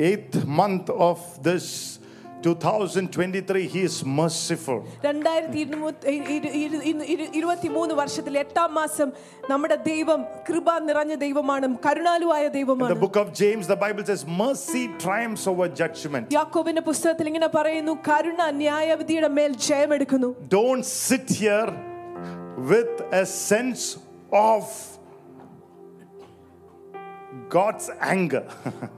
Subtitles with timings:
[0.00, 1.66] eighth month of this
[2.44, 4.78] 2023, He is merciful.
[5.04, 9.08] രണ്ടായിരത്തി ഇരുപത്തി- ഇരു- ഇരു- ഇരു- ഇരു- ഇരുപത്തിമൂന്ന് വർഷത്തിൽ എട്ടാം മാസം
[9.50, 14.22] നമ്മുടെ ദൈവം കൃപ നിറഞ്ഞ ദൈവമാണ് കരുണാലുവായ In the ദൈവമാണ് book of James, the Bible says,
[14.44, 16.26] Mercy triumphs over judgment.
[16.38, 21.68] യാക്കോബിന്റെ പുസ്തകത്തിൽ ഇങ്ങനെ പറയുന്നു കരുണ ന്യായവിധിയുടെ മേൽ ജയമെടുക്കുന്നു Don't sit here
[22.72, 23.84] with a sense
[24.32, 24.62] of
[27.49, 28.43] God's anger.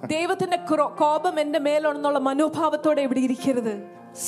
[0.08, 3.74] ദൈവത്തിന്റെ ക്രോ- കോപം എന്റെ മേലാണെന്നുള്ള മനോഭാവത്തോടെ ഇവിടെ ഇരിക്കരുത്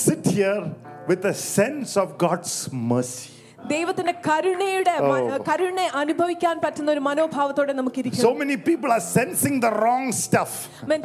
[0.05, 0.61] sit here
[1.07, 2.53] with a sense of God's
[2.91, 3.29] mercy.
[3.67, 9.55] ദൈവത്തിന്റെ കരുണയുടെ മ- കരുണ അനുഭവിക്കാൻ പറ്റുന്ന ഒരു മനോഭാവത്തോടെ നമുക്ക് ഇരിക്കാം So many people are sensing
[9.59, 10.51] the wrong stuff.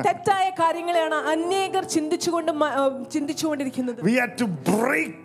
[0.06, 5.24] തെറ്റായ കാര്യങ്ങളെയാണ് അനേകർ ചിന്തിച്ചുകൊണ്ട് മ- ആ, ചിന്തിച്ചുകൊണ്ടിരിക്കുന്നത് We had to break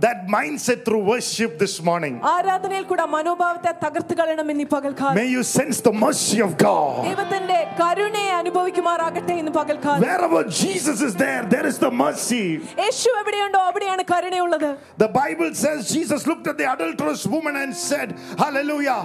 [0.00, 2.14] that mindset through worship this morning.
[2.32, 6.52] ആരാധനയിൽ കൂടെ ആ മനോഭാവത്തെ തകർത്ത് കളയണം ഇന്ന് ഈ പകൽക്കാലം May you sense the mercy of
[6.64, 6.98] God.
[7.08, 12.44] ദൈവത്തിന്റെ കരുണയെ അനുഭവിക്കുമാറാകട്ടെ ഇന്ന് പകൽക്കാലം Wherever Jesus is there, there is the mercy.
[12.84, 18.10] യേശു എവിടെയുണ്ടോ അവിടെയാണ് കരുണയുള്ളത് The Bible says Jesus looked at the adulterous woman and said,
[18.44, 19.00] Hallelujah.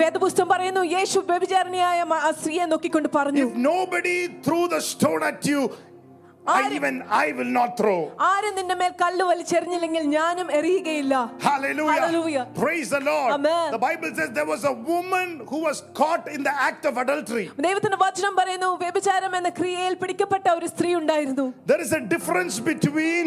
[0.00, 4.14] വേദപുസ്തകം പറയുന്നു യേശു വ്യഭിചാരണിയായ മ- ആ സ്ത്രീയെ നോക്കിക്കൊണ്ട് പറഞ്ഞു If nobody
[4.46, 5.80] threw the stone at you, I, Are-
[6.72, 7.98] even I will not throw.
[8.28, 11.92] ആരും നിന്റെ മേൽ കല്ല് വലിച്ചെറിഞ്ഞില്ലെങ്കിൽ ഞാനും എറിയുകയില്ല Hallelujah.
[11.94, 12.44] Hallelujah.
[12.54, 13.30] Praise the Lord.
[13.32, 13.68] Amen.
[13.70, 17.46] The Bible says there was a woman who was caught in the act of adultery.
[17.68, 23.24] ദൈവത്തിന്റെ വചനം പറയുന്നു വ്യഭിചാരം എന്ന ക്രിയയിൽ പിടിക്കപ്പെട്ട ഒരു സ്ത്രീ ഉണ്ടായിരുന്നു There is a difference between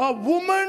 [0.00, 0.68] a woman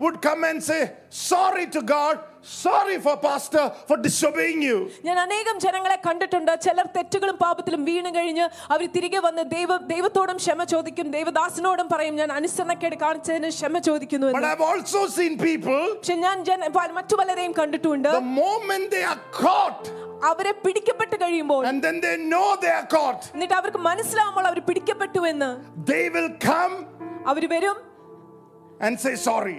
[0.00, 0.80] would come and say,
[1.22, 2.14] Sorry to God,
[2.60, 4.78] sorry for Pastor for disobeying you.
[5.04, 10.64] ഞാൻ അനേകം ജനങ്ങളെ കണ്ടിട്ടുണ്ട് ചിലർ തെറ്റുകളും പാപത്തിലും വീണ് കഴിഞ്ഞ് അവർ തിരികെ വന്ന് ദൈവ ദൈവത്തോടും ക്ഷമ
[10.72, 16.16] ചോദിക്കും ദൈവദാസനോടും പറയും ഞാൻ അനുസരണക്കേട് കാണിച്ചതിന് ക്ഷമ ചോദിക്കുന്നു But എന്ന് I've also seen people, പക്ഷെ
[16.26, 19.82] ഞാൻ ജന പ- മറ്റു പലരെയും കണ്ടിട്ടുണ്ട് the moment they are caught,
[20.30, 25.22] അവരെ പിടിക്കപ്പെട്ട് കഴിയുമ്പോൾ and then they know they are caught, എന്നിട്ട് അവർക്ക് മനസ്സിലാവുമ്പോൾ അവർ പിടിക്കപ്പെട്ടു
[25.32, 25.50] എന്ന്
[25.92, 26.74] they will come
[27.32, 27.78] അവർ വരും
[28.80, 29.56] and say sorry.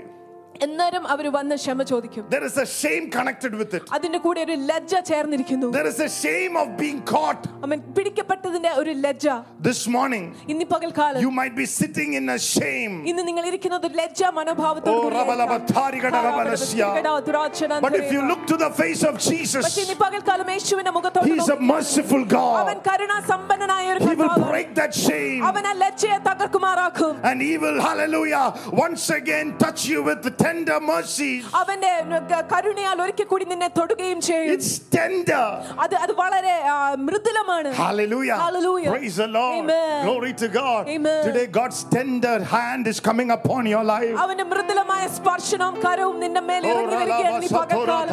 [0.64, 3.84] എന്നേരം അവർ വന്ന് ക്ഷമ ചോദിക്കും There is a shame connected with it.
[3.96, 7.42] അതിന്റെ കൂടെ ഒരു ലജ്ജ ചേർന്നിരിക്കുന്നു There is a shame of being caught.
[7.66, 9.26] അവൻ പിടിക്കപ്പെട്ടതിന്റെ ഒരു ലജ്ജ
[9.70, 12.94] This morning, ഇന്ന് പകൽക്കാലം you might be sitting in a shame.
[13.12, 15.32] ഇന്ന് നിങ്ങൾ ഇരിക്കുന്നത് ഒരു ലജ്ജ മനോഭാവത്തോട് Oh, കൂടിയായിരിക്കാം.
[15.32, 16.88] rabalabatarigada rabalasya.
[17.30, 21.28] ദുരാചന But if you look to the face of പക്ഷേ Jesus, ഇന്ന് പകൽക്കാലം യേശുവിന്റെ മുഖത്തോട്
[21.32, 22.24] He is a നോക്കി merciful
[22.62, 22.86] അവൻ God.
[22.90, 24.50] കരുണാസമ്പന്നനായ ഒരു He will കർത്താവാണ്.
[24.54, 28.46] break that shame അവൻ ആ ലജ്ജയെ തകർക്കുമാറാക്കും and He will, hallelujah,
[28.86, 31.32] once again touch you with the tender mercy.
[31.56, 31.92] അവന്റെ
[32.32, 35.46] ക- കരുണയാൽ ഒരിക്കൽ കൂടി നിന്നെ തൊടുകയും ചെയ്യും It's tender.
[35.80, 36.78] അത് അത് വളരെ ആ,
[37.08, 38.38] മൃദുലമാണ് Hallelujah.
[38.38, 38.92] Hallelujah.
[38.92, 39.58] Praise the Lord.
[39.60, 40.06] Amen.
[40.06, 40.84] Glory to God.
[40.90, 41.22] Amen.
[41.26, 44.16] Today, God's tender hand is coming upon your life.
[44.18, 48.12] അവന്റെ മൃദുലമായ സ്പർശനവും കരവും നിന്റെ മേൽ Oh, ഇറങ്ങി വരികയാണ് ഈ പകൽക്കാലം.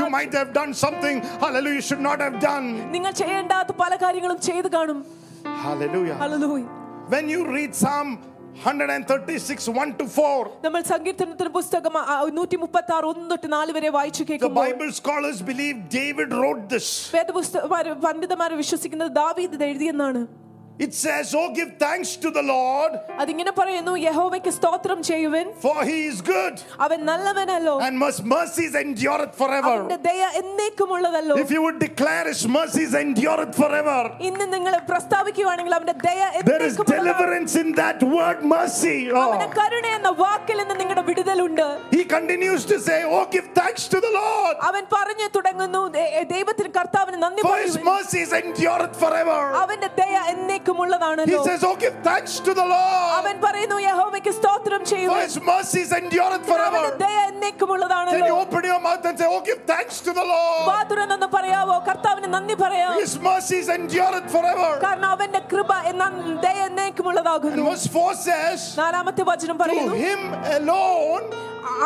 [0.00, 2.66] You might have done something, hallelujah, you should not have done.
[2.90, 5.00] നിങ്ങൾ ചെയ്യേണ്ടാത്ത പല കാര്യങ്ങളും ചെയ്തു കാണും
[5.64, 6.16] Hallelujah.
[6.22, 6.62] Hallelujah
[7.08, 8.08] When you read Psalm
[8.64, 11.94] 136, 1 to 4, നമ്മൾ സങ്കീർത്തനത്തിന്റെ പുസ്തകം
[12.36, 16.64] നൂറ്റി മുപ്പത്തി ആറ് ഒന്ന് തൊട്ട് നാല് വരെ വായിച്ചു the കേൾക്കുമ്പോൾ Bible scholars believe David wrote
[16.74, 16.86] this.
[17.16, 20.22] വേദപുസ്തകന്മാര് പണ്ഡിതന്മാർ വിശ്വസിക്കുന്നത് ദാവീദ് ഇത് എഴുതിയെന്നാണ്
[20.78, 25.98] It says, Oh, give thanks to the Lord, അതിങ്ങനെ പറയുന്നു യഹോവയ്ക്ക് സ്തോത്രം ചെയ്യുവൻ for he
[26.08, 26.54] is good,
[26.86, 29.74] അവൻ നല്ലവനല്ലോ and his mercies endureth forever.
[29.74, 35.96] അവന്റെ ദയ എന്നേക്കുമുള്ളതല്ലോ If you would declare his mercies endureth forever, ഇന്ന് നിങ്ങൾ പ്രസ്താവിക്കുകയാണെങ്കിൽ അവന്റെ
[36.08, 36.18] ദയ
[36.50, 36.96] there is എന്നേക്കുമുള്ളതാണ്.
[36.96, 38.96] deliverance in that word mercy.
[39.22, 39.54] അവന്റെ Oh.
[39.60, 44.12] കരുണ എന്ന വാക്കിൽ നിന്ന് നിങ്ങളുടെ വിടുതലുണ്ട് He continues to say, Oh, give thanks to the
[44.18, 47.88] Lord, അവൻ പറഞ്ഞു തുടങ്ങുന്നു ദേ- ദൈവത്തിന് കർത്താവിന് നന്ദി for his പറയുവിൻ.
[47.92, 49.40] mercies endureth forever.
[49.62, 50.14] അവന്റെ ദയ
[50.68, 55.22] എന്നേക്കുമുള്ളതാണല്ലോ He says, Oh, give thanks to the Lord, അവൻ പറയുന്നു യഹോവയ്ക്ക് സ്തോത്രം for ചെയ്യുവിൻ
[55.26, 56.82] his mercies endureth അവന്റെ forever.
[56.96, 60.64] ദയ Then എന്നേക്കുമുള്ളതാണല്ലോ you open your mouth and say, Oh, give thanks to the Lord.
[60.70, 64.70] വാ തുറന്നൊന്ന് പറയാവോ കർത്താവിന് നന്ദി പറയാം His mercies endureth forever.
[64.86, 66.04] കാരണം അവന്റെ കൃപ എന്ന
[66.44, 70.22] ദയ And എന്നേക്കുമുള്ളതാകുന്നു verse 4 says, നാലാമത്തെ വചനം To പറയുന്നു him
[70.58, 71.24] alone,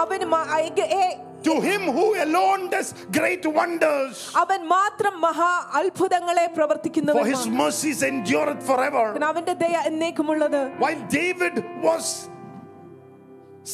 [0.03, 1.17] അവന് മ- ഐക- ഏ-
[1.47, 8.01] to him who alone does great wonders, അവൻ മാത്രം മഹാ അത്ഭുതങ്ങളെ for his പ്രവർത്തിക്കുന്നവൻ mercies
[8.11, 9.05] endureth forever.
[9.31, 11.55] അവന്റെ ദയ എന്നേക്കുമുള്ളത് While David
[11.89, 12.05] was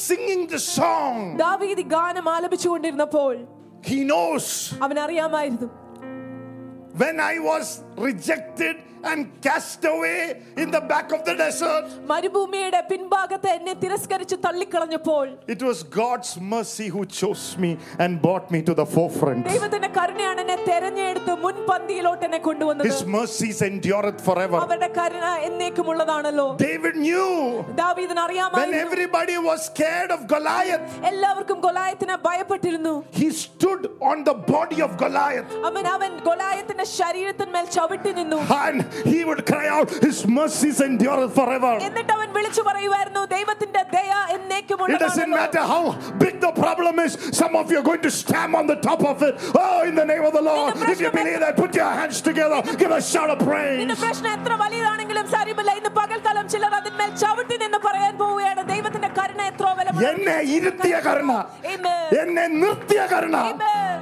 [0.06, 1.14] singing the song,
[1.46, 3.32] ദാവീദ് ഈ ഗാനം ആലപിച്ചുകൊണ്ടിരുന്നപ്പോൾ
[3.90, 4.44] he knows
[4.84, 5.68] അവൻ അറിയാമായിരുന്നു
[7.02, 7.66] when I was
[8.08, 10.20] rejected and cast away
[10.56, 11.86] in the back of the desert.
[12.10, 15.24] മരുഭൂമിയുടെ പിൻഭാഗത്ത് എന്നെ തിരസ്കരിച്ച് തള്ളിക്കളഞ്ഞപ്പോൾ
[15.54, 19.42] It was God's mercy who chose me and brought me to the forefront.
[19.50, 24.58] ദൈവത്തിന്റെ കരുണയാണ് എന്നെ തെരഞ്ഞെടുത്ത് മുൻപന്തിയിലോട്ട് എന്നെ കൊണ്ടുവന്നത് His mercies endureth forever.
[24.64, 27.28] അവരുടെ കരുണ എന്നേക്കുമുള്ളതാണല്ലോ David knew
[27.82, 33.82] ദാവീദിന് when അറിയാമായിരുന്നു everybody was scared of Goliath, എല്ലാവർക്കും ഗൊലായത്തിനെ ഭയപ്പെട്ടിരുന്നു he stood
[34.12, 39.66] on the body of Goliath അവൻ അവൻ ഗൊലായത്തിന്റെ ശരീരത്തിന്മേൽ ചവിട്ടി നിന്നു and he would cry
[39.68, 41.72] out, His mercies endureth forever.
[41.88, 45.82] എന്നിട്ട് അവൻ വിളിച്ചു പറയുമായിരുന്നു ദൈവത്തിന്റെ ദയ It doesn't എന്നേക്കുമുള്ളതാണല്ലോ matter how
[46.22, 49.18] big the problem is, some of you are going to stamp on the top of
[49.28, 49.34] it.
[49.62, 50.70] Oh, in the name of the Lord.
[50.92, 53.78] If you believe that, put your hands together, give a shout of praise.
[53.82, 59.40] നിന്റെ പ്രശ്നം എത്ര വലിയതാണെങ്കിലും സാരിമില്ല ഇന്ന് പകൽക്കാലം ചിലർ അതിന്മേൽ ചവിട്ടി നിന്ന് പറയാൻ പോവുകയാണ് ദൈവത്തിന്റെ കരുണ
[59.52, 59.64] എത്ര
[60.10, 61.32] എന്നെ ഇരുത്തിയ കരുണ
[62.22, 63.36] എന്നെ നിർത്തിയ കരുണ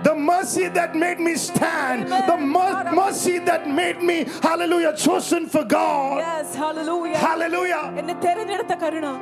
[0.06, 4.16] the mercy that made me stand the mer- mercy that made me
[4.46, 4.97] hallelujah Hallelujah.
[4.97, 6.17] Chosen for God.
[6.17, 6.53] Yes.
[6.55, 7.17] Hallelujah.
[7.17, 7.93] Hallelujah.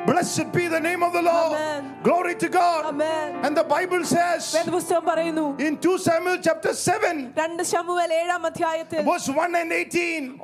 [0.05, 1.53] Blessed be the name of the Lord.
[1.53, 1.95] Amen.
[2.03, 2.85] Glory to God.
[2.85, 3.45] Amen.
[3.45, 10.39] And the Bible says in 2 Samuel chapter 7, verse 1 and 18.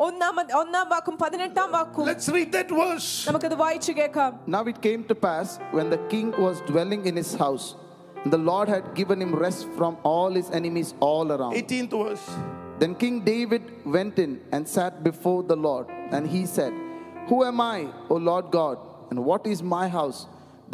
[1.98, 3.28] Let's read that verse.
[4.48, 7.76] Now it came to pass when the king was dwelling in his house,
[8.26, 11.54] the Lord had given him rest from all his enemies all around.
[11.56, 12.30] 18th verse.
[12.81, 13.63] Then King David
[13.97, 16.73] went in and sat before the Lord, and he said,
[17.29, 17.79] Who am I,
[18.11, 18.77] O Lord God,
[19.11, 20.19] and what is my house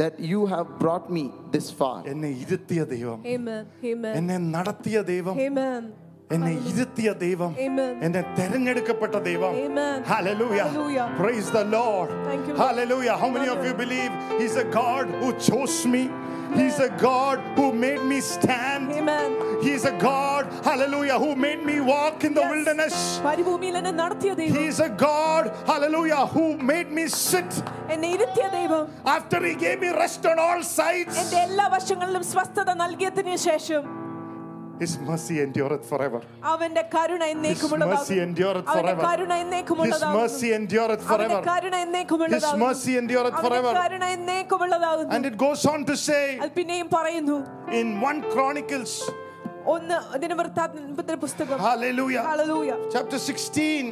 [0.00, 1.24] that you have brought me
[1.54, 1.96] this far?
[2.12, 3.62] എന്നെ ഇരുത്തിയ ദൈവം Amen.
[3.92, 4.12] Amen.
[4.20, 5.82] എന്നെ നടത്തിയ ദൈവം Amen.
[6.30, 7.94] എന്നെ ഇരുത്തിയ ദൈവം Amen.
[8.06, 9.98] എന്നെ തെരഞ്ഞെടുക്കപ്പെട്ട ദൈവം Amen.
[10.12, 10.66] Hallelujah.
[10.68, 11.06] Hallelujah.
[11.18, 12.10] Praise the Lord.
[12.28, 12.62] Thank you, Lord.
[12.64, 13.16] Hallelujah.
[13.22, 13.82] How many of you Amen.
[13.82, 16.04] believe He's a God who chose me?
[16.54, 18.82] He's a God who made me stand.
[18.92, 19.28] Amen.
[19.62, 22.50] He's a God, hallelujah, who made me walk in the Yes.
[22.54, 22.96] wilderness.
[23.26, 27.50] പരിഭൂമിയിൽ എന്നെ നടത്തിയ ദൈവം He's a God, hallelujah, who made me sit
[27.94, 28.84] എന്നെ ഇരുത്തിയ ദൈവം
[29.16, 31.16] after He gave me rest on all sides.
[34.79, 36.21] His mercy endureth forever.
[37.51, 39.05] His mercy endureth forever.
[39.85, 41.39] His mercy endureth forever.
[42.35, 43.73] His mercy endureth forever.
[45.15, 46.39] And it goes on to say
[47.71, 48.93] In 1 Chronicles
[49.69, 50.19] Hallelujah.
[50.23, 51.57] ദിനവൃത്താന്തത്തിന്റെ പുസ്തകം
[53.29, 53.87] 16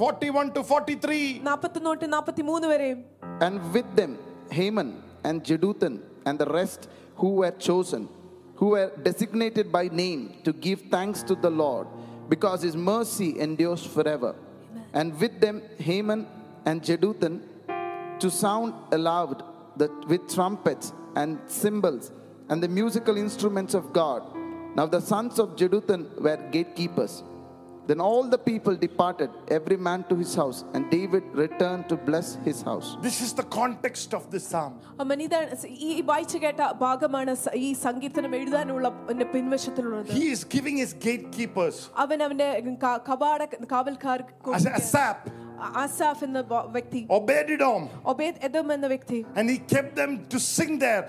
[0.00, 1.20] 41 to 43
[3.46, 4.12] And with them
[4.58, 4.90] Heman
[5.28, 5.94] and Jeduthun
[6.26, 6.82] and the rest
[7.20, 8.02] who were chosen
[8.62, 11.88] who were designated by name to give thanks to the Lord,
[12.28, 14.36] because his mercy endures forever.
[14.92, 16.28] And with them Heman
[16.64, 17.40] and Jeduthun
[18.20, 19.42] to sound aloud
[19.76, 22.12] the, with trumpets and cymbals
[22.48, 24.22] and the musical instruments of God.
[24.76, 27.24] Now the sons of Jeduthun were gatekeepers.
[27.86, 32.36] Then all the people departed, every man to his house, and David returned to bless
[32.44, 32.96] his house.
[33.02, 34.78] This is the context of this psalm.
[40.20, 41.90] He is giving his gatekeepers.
[44.54, 45.30] As Asaph.
[45.82, 46.40] Asaph എന്ന
[46.76, 47.82] വ്യക്തി Obededom
[48.12, 48.70] Obed Edom
[49.38, 51.02] and he kept them to sing there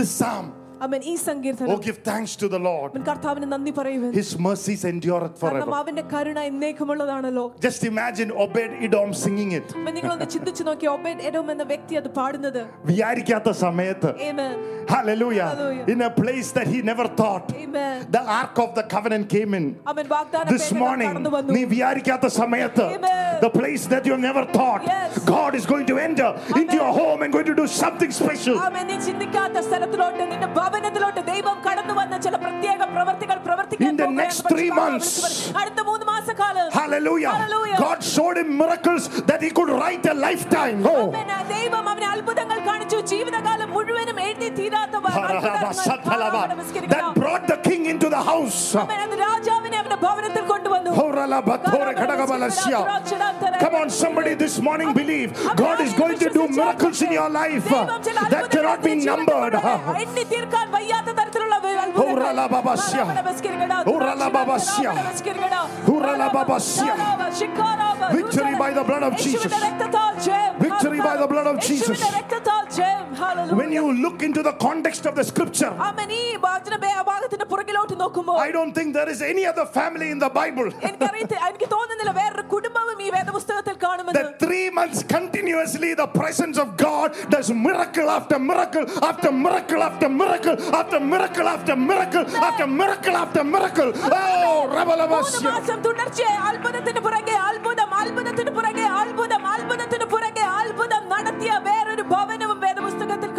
[0.00, 0.48] this psalm
[0.81, 2.89] അവൻ ഈ Oh, സങ്കീർത്തനം give thanks to the Lord.
[2.91, 5.71] അവൻ കർത്താവിന് നന്ദി പറയുവൻ His mercies endureth കാരണം forever.
[5.79, 9.67] അവന്റെ കരുണ എന്നേക്കുമുള്ളതാണല്ലോ Just imagine Obed Edom singing it.
[9.75, 14.53] അപ്പൊ നിങ്ങളൊന്ന് ചിന്തിച്ചു നോക്കി ഒബേദ് എഡോം എന്ന വ്യക്തി അത് പാടുന്നത് വിചാരിക്കാത്ത സമയത്ത് Amen.
[14.89, 15.47] Hallelujah.
[15.47, 15.85] Hallelujah.
[15.93, 17.47] In a place that he never thought.
[17.57, 17.95] Amen.
[18.09, 19.65] The ark of the covenant came in.
[19.93, 21.51] അവൻ വാഗ്ദാന This പേടകം morning, കടന്നു വന്നു.
[21.57, 23.25] നീ വിചാരിക്കാത്ത സമയത്ത് Amen.
[23.41, 25.17] the place that you never thought Yes.
[25.33, 26.29] God is going to enter
[26.61, 28.55] into your home and going to do something special.
[28.67, 28.85] ആമേൻ.
[28.91, 34.19] നീ ചിന്തിക്കാത്ത സ്ഥലത്തിലോട്ട് നിന്റെ ഭവനത്തിലോട്ട് ദൈവം കടന്നു വന്ന ചില പ്രത്യേക പ്രവർത്തികൾ പ്രവർത്തിക്കാൻ In the പോകുകയാണ്.
[34.21, 35.11] next പക്ഷേ three ബാബ months.
[35.15, 37.33] വിളിച്ചു പറഞ്ഞു, അടുത്ത മൂന്ന് മാസക്കാലം Hallelujah.
[37.35, 37.79] Hallelujah.
[37.79, 40.79] God showed him miracles that he could write a lifetime.
[40.85, 40.97] Oh.
[40.99, 41.29] ആമേൻ.
[41.31, 45.73] ആ ദൈവം അവന് അത്ഭുതങ്ങൾ കാണിച്ചു ജീവിതകാലം മുഴുവനും എഴുതി തീരാത്ത വ- അത്ഭുതങ്ങൾ.
[46.95, 48.61] That brought the king into the house.
[53.60, 57.64] Come on, somebody this morning believe God is going to do miracles in your life
[58.30, 59.54] that cannot be numbered.
[68.12, 69.52] Victory by the blood of Jesus
[70.81, 71.99] Victory by the blood of Jesus.
[73.51, 75.71] When you look into the context of the scripture,
[77.09, 81.37] ഭാഗത്തിന്റെ പുറകിലോട്ട് നോക്കുമ്പോൾ I don't think there is any other family in the Bible എനിക്കറിയത്തി
[81.47, 87.07] എനിക്ക് തോന്നുന്നില്ല വേറൊരു കുടുംബവും ഈ വേദപുസ്തകത്തിൽ കാണുമെന്ന് that three months continuously, the presence of God
[87.33, 93.43] does miracle after miracle after miracle after miracle after miracle after miracle after miracle after
[93.55, 93.89] miracle.
[94.11, 95.41] Oh, മൂന്ന് Rabalabasya.
[95.49, 103.30] മാസം തുടർച്ചയായി അത്ഭുതത്തിന് പുറകെ അത്ഭുതം അത്ഭുതത്തിന് പുറകെ അത്ഭുതം അത്ഭുതത്തിന് പുറകെ അത്ഭുതം നടത്തിയ വേറൊരു ഭവനവും വേദപുസ്തകത്തിൽ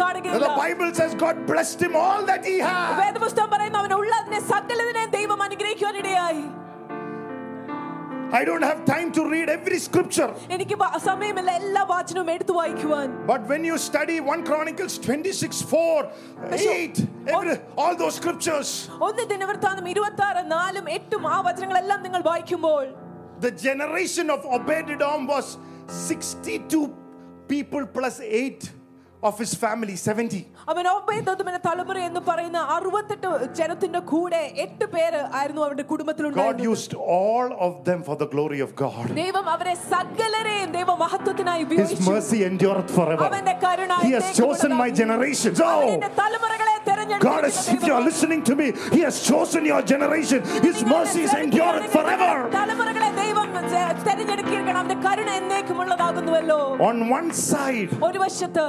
[0.46, 2.94] the bible says god blessed him all that he had
[8.32, 10.28] I don't have time to read every scripture.
[13.26, 16.00] But when you study 1 Chronicles 26:4,
[16.52, 18.70] 8, every, all those scriptures.
[23.40, 25.46] the generation of Obed Edom was
[25.88, 26.92] 62
[27.48, 28.70] people plus 8
[29.23, 30.37] of his family, 70.
[30.71, 33.29] അവൻ ഒബേദോമിന്റെ തലമുറ എന്ന് പറയുന്ന അറുപത്തെട്ട്
[33.59, 38.59] ജനത്തിന്റെ കൂടെ എട്ട് പേര് ആയിരുന്നു അവരുടെ God കുടുംബത്തിലുണ്ടായിരുന്നത് used all of them for the glory
[38.67, 39.05] of God.
[39.21, 43.23] ദൈവം അവരെ സകലരെയും ദൈവ മഹത്വത്തിനായി His ഉപയോഗിച്ചു mercy endureth forever.
[43.27, 45.57] അവന്റെ കരുണ He has chosen my generations.
[45.67, 46.75] അവൻ Oh, എന്റെ തലമുറകളെ
[47.21, 50.39] God, is, if you are listening to me, He has chosen your generation.
[50.67, 52.31] His mercies endureth forever.
[52.55, 53.47] തലമുറകളെ ദൈവം
[54.05, 58.65] തെരഞ്ഞെടുക്കിയിരിക്കണം അവന്റെ കരുണ എന്നേക്കുമുള്ളതാകുന്നുവല്ലോ On one side, ഒരു വശത്ത്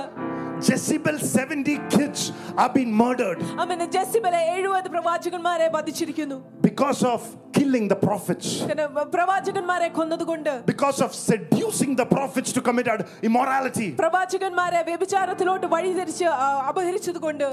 [0.60, 2.20] Jezebel's 70 kids
[2.56, 6.36] are being murdered അവന്റെ ജെസിബലെ എഴുപത് പ്രവാചകന്മാരെ വധിച്ചിരിക്കുന്നു
[6.68, 7.20] because of
[7.58, 8.84] killing the prophets, പിന്നെ
[9.14, 13.88] പ്രവാചകന്മാരെ കൊന്നതുകൊണ്ട് because of seducing the prophets to commit ad- immorality.
[14.02, 17.48] പ്രവാചകന്മാരെ വ്യഭിചാരത്തിലോട്ട് വഴിതിരിച്ച് ആ, അപഹരിച്ചതുകൊണ്ട്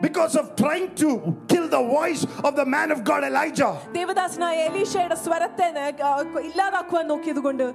[0.00, 1.08] Because of trying to
[1.48, 6.12] kill the voice of the man of God Elijah, ദേവദാസനായ എലീഷയുടെ സ്വരത്തെ ന- ആ,
[6.48, 7.66] ഇല്ലാതാക്കുവാൻ നോക്കിയതുകൊണ്ട്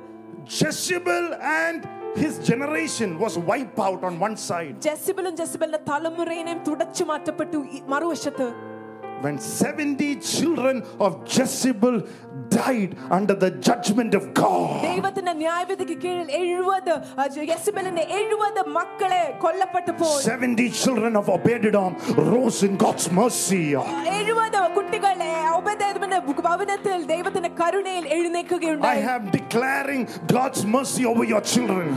[0.52, 1.26] Jezebel
[1.62, 1.82] and
[2.16, 4.74] his generation was wiped out on one side.
[4.88, 8.48] ജെസിബലും ജെസിബലിന്റെ തലമുറയിനെയും തുടച്ചു മാറ്റപ്പെട്ടു ഈ മറുവശത്ത്
[9.23, 12.03] when 70 children of Jezebel
[12.49, 14.83] died under the judgment of God.
[20.23, 23.75] Seventy children of Obed Edom rose in God's mercy.
[28.95, 31.89] I am declaring God's mercy over your children.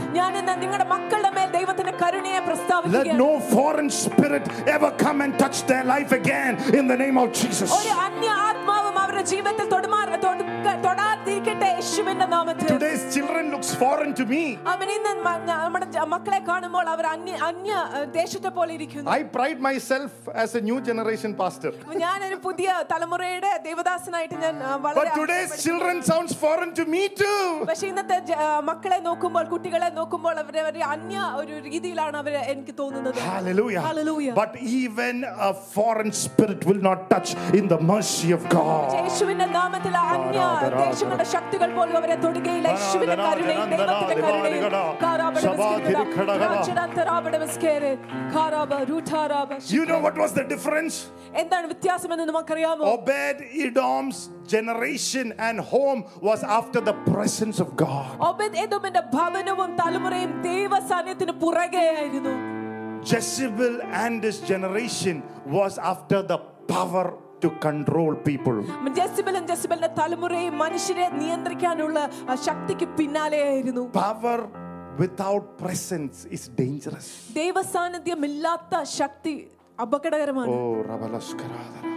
[2.86, 7.31] Let no foreign spirit ever come and touch their life again in the name of
[7.33, 7.69] Jesus.
[7.75, 9.93] ഒരു അന്യ ആത്മാവും അവരുടെ ജീവിതത്തിൽ തൊടുമാ-
[10.25, 10.43] തൊടു-
[10.85, 14.41] തൊടാതിരിക്കട്ടെ യേശുവിന്റെ നാമത്തിൽ Today's children looks foreign to me.
[14.73, 19.23] അവൻ ഇന്ന് മ- നമ്മുടെ ജ- മക്കളെ കാണുമ്പോൾ അവർ അന്യ അന്യ ഏഹ്, ദേശത്തെ പോലെ ഇരിക്കുന്നു I
[19.35, 20.11] pride myself
[20.43, 21.71] as a new generation pastor.
[22.03, 27.41] ഞാനൊരു പുതിയ തലമുറയുടെ ദേവദാസനായിട്ട് ഞാൻ ആ, വളരെ But today's children sounds foreign to me too.
[27.71, 31.11] പക്ഷെ ഇന്നത്തെ ജ- ആ, മക്കളെ നോക്കുമ്പോൾ കുട്ടികളെ നോക്കുമ്പോൾ അവരെ ഒരു അന്യ
[31.41, 33.81] ഒരു രീതിയിലാണ് അവർ എനിക്ക് തോന്നുന്നത് Hallelujah.
[33.81, 34.33] Hallelujah.
[34.35, 38.87] But even a foreign spirit will not touch in the mercy of God.
[38.97, 40.39] യേശുവിന്റെ നാമത്തിൽ ആ അന്യ
[40.79, 44.63] ദേശങ്ങളുടെ ശക്തികൾ പോലും അവരെ തൊടുകയില്ല യേശുവിന്റെ കരുണയും ദൈവത്തിന്റെ കരുണയും
[45.03, 47.91] കാരാബട വിസ്കിരിക്കട, രാജടാന്തരാബട വിസ്കേരെ,
[48.35, 50.95] കാരാബ, രൂഢാരാബ, You know what was the difference?
[51.41, 54.19] എന്താണ് വ്യത്യാസമെന്ന് നമുക്കറിയാമോ Obed Edom's
[54.55, 58.09] generation and home was after the presence of God.
[58.29, 62.35] Obed എദോമിന്റെ ഭവനവും തലമുറയും ദൈവ സാന്നിധ്യത്തിന് പുറകെയായിരുന്നു
[63.03, 63.73] Jezebel
[64.03, 65.15] and his generation
[65.47, 66.37] was after the
[66.69, 67.05] power
[67.41, 68.57] to control people.
[68.99, 71.97] ജെസിബലും ജെസിബലിന്റെ തലമുറയും മനുഷ്യരെ നിയന്ത്രിക്കാനുള്ള
[72.31, 74.37] ആ ശക്തിക്ക് പിന്നാലെയായിരുന്നു Power
[74.97, 77.07] without presence is dangerous.
[77.39, 79.35] ദൈവ സാന്നിധ്യമില്ലാത്ത ശക്തി
[79.79, 81.91] അപകടകരമാണ് Oh, Rabalaskaradara.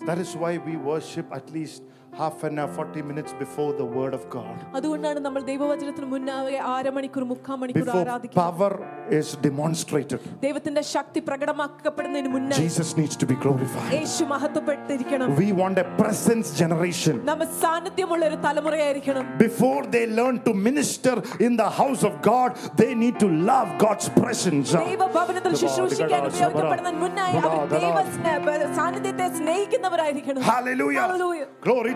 [0.00, 1.82] That is why we worship at least
[2.14, 4.58] half an hour, 40 minutes before the word of God.
[4.78, 8.72] അതുകൊണ്ടാണ് നമ്മൾ ദൈവവചനത്തിന് മുന്നാകെ അരമണിക്കൂർ മുക്കാൽ മണിക്കൂർ Before ആരാധിക്കുന്നത് power
[9.18, 13.90] is demonstrated, ദൈവത്തിന്റെ ശക്തി പ്രകടമാക്കപ്പെടുന്നതിന് മുന്നേ Jesus needs to be glorified.
[13.96, 17.16] Yeshu മഹത്വപ്പെട്ടിരിക്കണം We want a presence generation.
[17.30, 22.50] നമ്മ സാന്നിധ്യമുള്ള ഒരു തലമുറയായിരിക്കണം Before they learn to minister in the house of God,
[22.82, 24.70] they need to love God's presence.
[24.84, 28.40] ദൈവഭവനത്തിൽ ശുശ്രൂഷിക്കാൻ ഉപയോഗിക്കപ്പെടുന്നതിന് മുന്നായി അവർ ദൈവ സ്നേ-
[28.78, 31.04] സാന്നിധ്യത്തെ സ്നേഹിക്കുന്നവരായിരിക്കണം Hallelujah.
[31.04, 31.48] Hallelujah.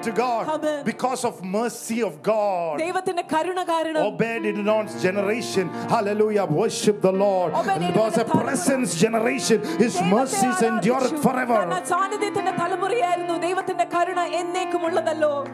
[0.03, 2.79] to God because of mercy of God.
[2.81, 5.69] Obed Edom's generation.
[5.89, 6.45] Hallelujah.
[6.45, 7.53] Worship the Lord.
[7.87, 9.61] Because of presence generation.
[9.77, 11.67] His mercies endured forever.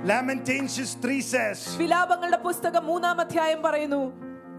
[0.03, 1.77] Lamentations 3 says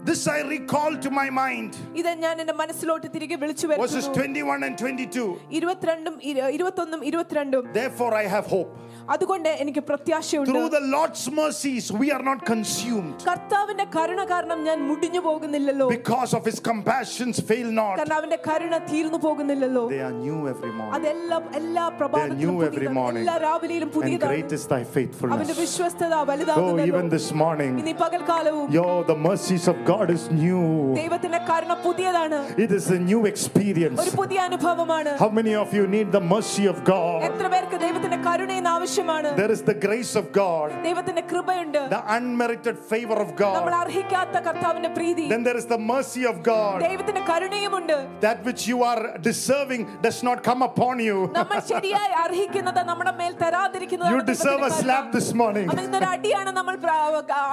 [0.06, 1.72] This I recall to my mind.
[2.00, 5.24] ഇത് ഞാൻ എന്റെ മനസ്സിലോട്ട് തിരികെ വിളിച്ചു Verses വരുന്നു 21 and 22.
[5.50, 8.72] ഇരുപത്തിരണ്ടും ഇരു- ഇരുപത്തൊന്നും ഇരുപത്തിരണ്ടും Therefore, I have hope.
[9.08, 13.16] അതുകൊണ്ട് എനിക്ക് പ്രത്യാശയുണ്ട് Through the Lord's mercies, we are not consumed.
[13.30, 17.94] കർത്താവിന്റെ കരുണ കാരണം ഞാൻ മുടിഞ്ഞു പോകുന്നില്ലല്ലോ Because of his compassions, fail not.
[18.00, 20.94] കാരണം അവന്റെ കരുണ തീർന്നു പോകുന്നില്ലല്ലോ They are new every morning.
[20.98, 22.98] അതെല്ലാം എല്ലാ They are പ്രഭാതത്തിലും new every പുതിയതാണ്.
[23.00, 23.22] morning.
[23.24, 25.52] എല്ലാ രാവിലെയും And പുതിയതാണ് great is thy അവന്റെ faithfulness.
[25.64, 30.94] വിശ്വസ്തത Oh, even വലുതാകുന്നു this morning, ഇനി പകൽക്കാലവും yo, the mercies of God is new.
[30.96, 33.98] ദൈവത്തിന്റെ കരുണ പുതിയതാണ് It is a new experience.
[34.02, 37.18] ഒരു പുതിയ അനുഭവമാണ് How many of you need the mercy of God?
[37.28, 42.78] എത്ര പേർക്ക് ദൈവത്തിന്റെ കരുണയെന്ന് ആവശ്യമാണ് There is the grace of God, ദൈവത്തിന്റെ കൃപയുണ്ട് the unmerited
[42.92, 43.80] favor of നമ്മൾ God.
[43.82, 46.76] അർഹിക്കാത്ത കർത്താവിന്റെ പ്രീതി Then there is the mercy of God.
[46.86, 47.96] ദൈവത്തിന്റെ കരുണയുമുണ്ട്
[48.26, 51.18] That which you are deserving does not come upon you.
[51.38, 55.66] നമ്മൾ ശരിയായി അർഹിക്കുന്നത് നമ്മുടെ മേൽ തരാതിരിക്കുന്നത് You deserve a slap this morning.
[55.86, 56.94] ഇന്നൊരു അടിയാണ് നമ്മൾ പ്ര-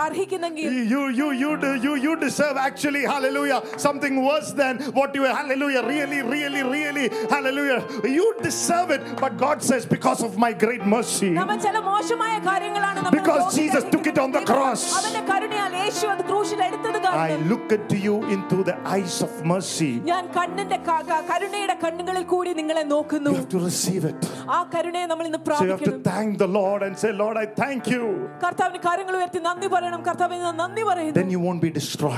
[0.06, 5.24] അർഹിക്കുന്നെങ്കിൽ You, you, you, do- you, you deserve actually, hallelujah, something worse than what you,
[5.32, 7.80] hallelujah, really, really, really, hallelujah.
[8.12, 13.00] You deserve it, but God says, because of my great mercy, നമ്മൾ ചില മോശമായ കാര്യങ്ങളാണ്
[13.00, 14.84] നമ്മൾ Because യോഗ്യത Jesus took it on the cross.
[15.00, 19.34] അവന്റെ കരുണയാൽ യേശു അത് ക്രൂശിൽ എടുത്തത് I കാരണം look into you into the eyes of
[19.54, 19.92] mercy.
[20.12, 24.22] ഞാൻ കണ്ണിന്റെ ക- ക- കരുണയുടെ കണ്ണുകളിൽ കൂടി നിങ്ങളെ നോക്കുന്നു You have to receive it.
[24.58, 27.38] ആ കരുണയെ നമ്മൾ ഇന്ന് So you have to പ്രാപിക്കണം thank the Lord and say, Lord,
[27.38, 28.04] I thank you.
[28.44, 31.18] കർത്താവിന് കാര്യങ്ങൾ ഉയർത്തി നന്ദി പറയണം കർത്താവിന് ഞാൻ നന്ദി പറയുന്നു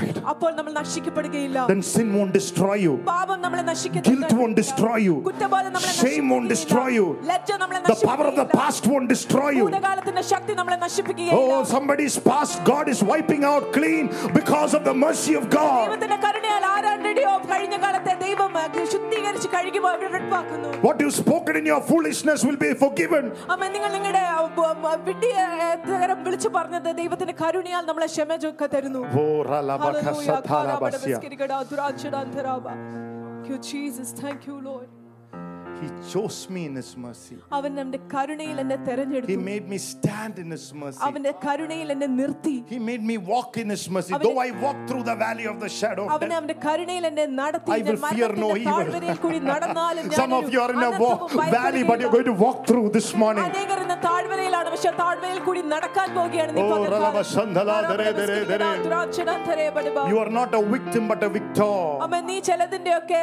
[0.00, 0.30] you won't be destroyed.
[0.32, 2.92] അപ്പോൾ നമ്മൾ നശിക്കപ്പെടുകയില്ല Then sin won't destroy you.
[3.08, 5.14] പാപം നമ്മളെ നശിക്കത്തില്ല Guilt won't destroy you.
[5.28, 7.06] കുറ്റബോധം നമ്മളെ Shame won't destroy you.
[7.06, 7.30] നശിപ്പിക്കുകയില്ല.
[7.32, 8.58] ലജ്ജ നമ്മളെ The power of the നശിപ്പിക്കുകയില്ല.
[8.60, 9.64] past won't destroy you.
[9.66, 14.96] ഭൂതകാലത്തിന്റെ ശക്തി നമ്മളെ നശിപ്പിക്കുകയില്ല Oh, somebody's past, God is wiping out clean because of the
[14.96, 15.82] mercy of God.
[15.82, 16.89] ദൈവത്തിന്റെ കരുണയാൽ ആരാണ്ടടിയോ
[20.81, 23.31] What you've spoken in your foolishness will be forgiven.
[23.49, 23.57] Oh,
[33.41, 34.13] Thank you, Jesus.
[34.13, 34.87] Thank you, Lord.
[35.80, 37.34] He chose me in His mercy.
[37.56, 41.00] അവൻ നമ്മുടെ കരുണയിൽ എന്നെ He തെരഞ്ഞെടുത്തു made me stand in His mercy.
[41.06, 44.12] അവന്റെ കരുണയിൽ എന്നെ നിർത്തി He made me walk in His mercy.
[44.12, 47.06] അവനെ- Though I walk through the valley of the shadow of അവനെ death, അവന്റെ കരുണയിൽ
[47.10, 48.78] എന്നെ നടത്തി I ഞാൻ will fear no മരണത്തിന്റെ evil.
[48.78, 52.00] താഴ്വരയിൽ കൂടി നടന്നാലും ഞാൻ Some of ഒരു you are in a wa- അനർത്ഥവും valley, but
[52.00, 52.14] you're ഭയപ്പെടുകയില്ല.
[52.16, 53.44] going to walk through this morning.
[53.48, 56.96] അനേകർ ഇന്ന് താഴ്വരയിലാണ് പക്ഷെ താഴ്വരയിൽ കൂടി നടക്കാൻ പോവുകയാണ് നീ Oh, പകൽക്കാലം.
[56.96, 58.70] റലബശന്ധല ദരെ ദരെ ദരെ.
[58.86, 59.98] ദുരാക്ഷരാന്തരേ ബഡബ.
[60.12, 61.72] You are not a victim, but a victor.
[62.06, 63.20] അമ്മ നീ ചിലതിന്റെ ഒക്കെ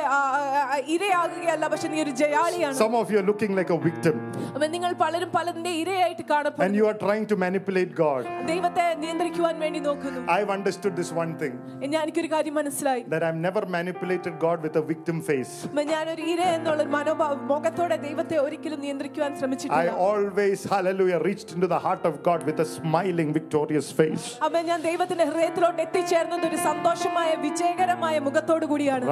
[0.94, 2.14] ഇരയാകുകയല്ല പക്ഷെ നീ ഒരു
[2.48, 4.16] ജയാളിയാണ് Some of you are looking like a victim,
[4.56, 8.24] അമ്മ നിങ്ങൾ പലരും പലതിന്റെ ഇരയായിട്ട് and കാണപ്പെടുന്നു you are trying to manipulate God.
[8.52, 11.56] ദൈവത്തെ നിയന്ത്രിക്കുവാൻ വേണ്ടി നോക്കുന്നു I've understood this one thing
[11.94, 15.54] ഞാൻ എനിക്കൊരു കാര്യം മനസ്സിലായി that I've never manipulated God with a victim face.
[15.70, 21.52] അമ്മ ഞാനൊരു ഇര എന്നുള്ള ഒരു മനോഭാവ മുഖത്തോടെ ദൈവത്തെ ഒരിക്കലും നിയന്ത്രിക്കുവാൻ I ശ്രമിച്ചിട്ടില്ല always, hallelujah, reached
[21.56, 24.26] into the heart of God with a smiling, victorious face.
[24.48, 29.06] അമ്മ ഞാൻ ദൈവത്തിന്റെ ഹൃദയത്തിലോട്ട് എത്തിച്ചേർന്നത് ഒരു സന്തോഷമായ വിജയകരമായ മുഖത്തോടു കൂടിയാണ്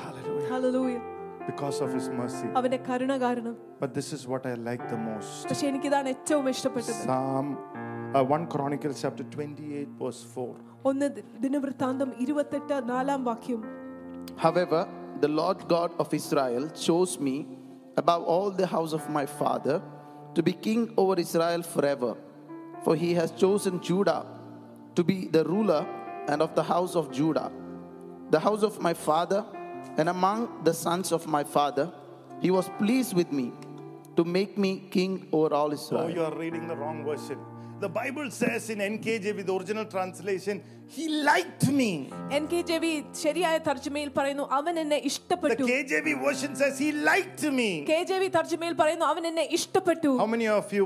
[0.01, 0.47] Hallelujah.
[0.51, 1.01] hallelujah.
[1.49, 2.47] Because of his mercy.
[2.59, 5.45] അവന്റെ കരുണ കാരണം But this is what I like the most.
[5.51, 7.47] പക്ഷെ എനിക്കിതാണ് ഏറ്റവും ഇഷ്ടപ്പെട്ടത് Psalm
[8.17, 10.51] uh, 1 Chronicles chapter 28 verse 4.
[10.91, 13.61] ഒന്ന് ദി- ദിനവൃത്താന്തം ഇരുപത്തെട്ട് നാലാം വാക്യം
[14.45, 14.81] However,
[15.25, 17.35] the Lord God of Israel chose me
[17.96, 19.82] above all the house of my father
[20.34, 22.16] to be king over Israel forever.
[22.84, 24.26] For he has chosen Judah
[24.94, 25.86] to be the ruler
[26.28, 27.50] and of the house of Judah,
[28.30, 29.44] the house of my father,
[29.96, 31.92] and among the sons of my father,
[32.40, 33.52] he was pleased with me
[34.16, 36.02] to make me king over all Israel.
[36.04, 37.38] Oh, you are reading the wrong version.
[37.79, 40.55] The Bible says in NKJV, the original translation,
[40.87, 41.91] He liked me.
[42.37, 46.89] N K J V ശരിയായ തർജ്ജമയിൽ പറയുന്നു അവൻ എന്നെ The ഇഷ്ടപ്പെട്ടു KJV version says, He
[47.09, 47.69] liked me.
[47.89, 50.85] K J V തർജ്ജമയിൽ പറയുന്നു അവൻ എന്നെ ഇഷ്ടപ്പെട്ടു How many of you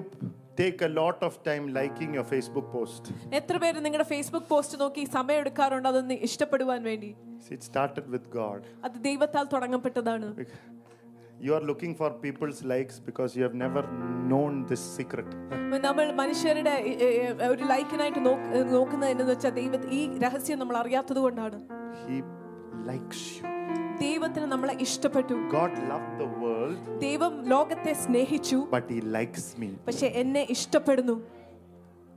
[0.62, 3.04] take a lot of time liking your Facebook post?
[3.40, 7.12] എത്ര പേര് നിങ്ങളുടെ ഫേസ്ബുക്ക് പോസ്റ്റ് നോക്കി സമയം എടുക്കാറുണ്ട് അതൊന്ന് ഇഷ്ടപ്പെടുവാൻ വേണ്ടി
[7.46, 8.62] See, It started with God.
[8.88, 10.30] അത് ദൈവത്താൽ തുടങ്ങപ്പെട്ടതാണ്
[11.40, 13.82] You are looking for people's likes because you have never
[14.30, 15.28] known this secret.
[15.86, 18.22] നമ്മൾ മനുഷ്യരുടെ എ, എ, എ, ഒരു ലൈക്കിനായിട്ട്
[18.74, 21.60] നോക്കുന്നത് എന്ന് വെച്ചാൽ ദൈവ ഈ രഹസ്യം നമ്മൾ അറിയാത്തത് കൊണ്ടാണ്
[22.04, 22.18] He
[22.90, 23.44] likes you.
[24.02, 29.70] ദൈവത്തിന് നമ്മളെ ഇഷ്ടപ്പെട്ടു God loved the world, ദൈവം ലോകത്തെ സ്നേഹിച്ചു but He likes me.
[29.90, 31.16] പക്ഷെ എന്നെ ഇഷ്ടപ്പെടുന്നു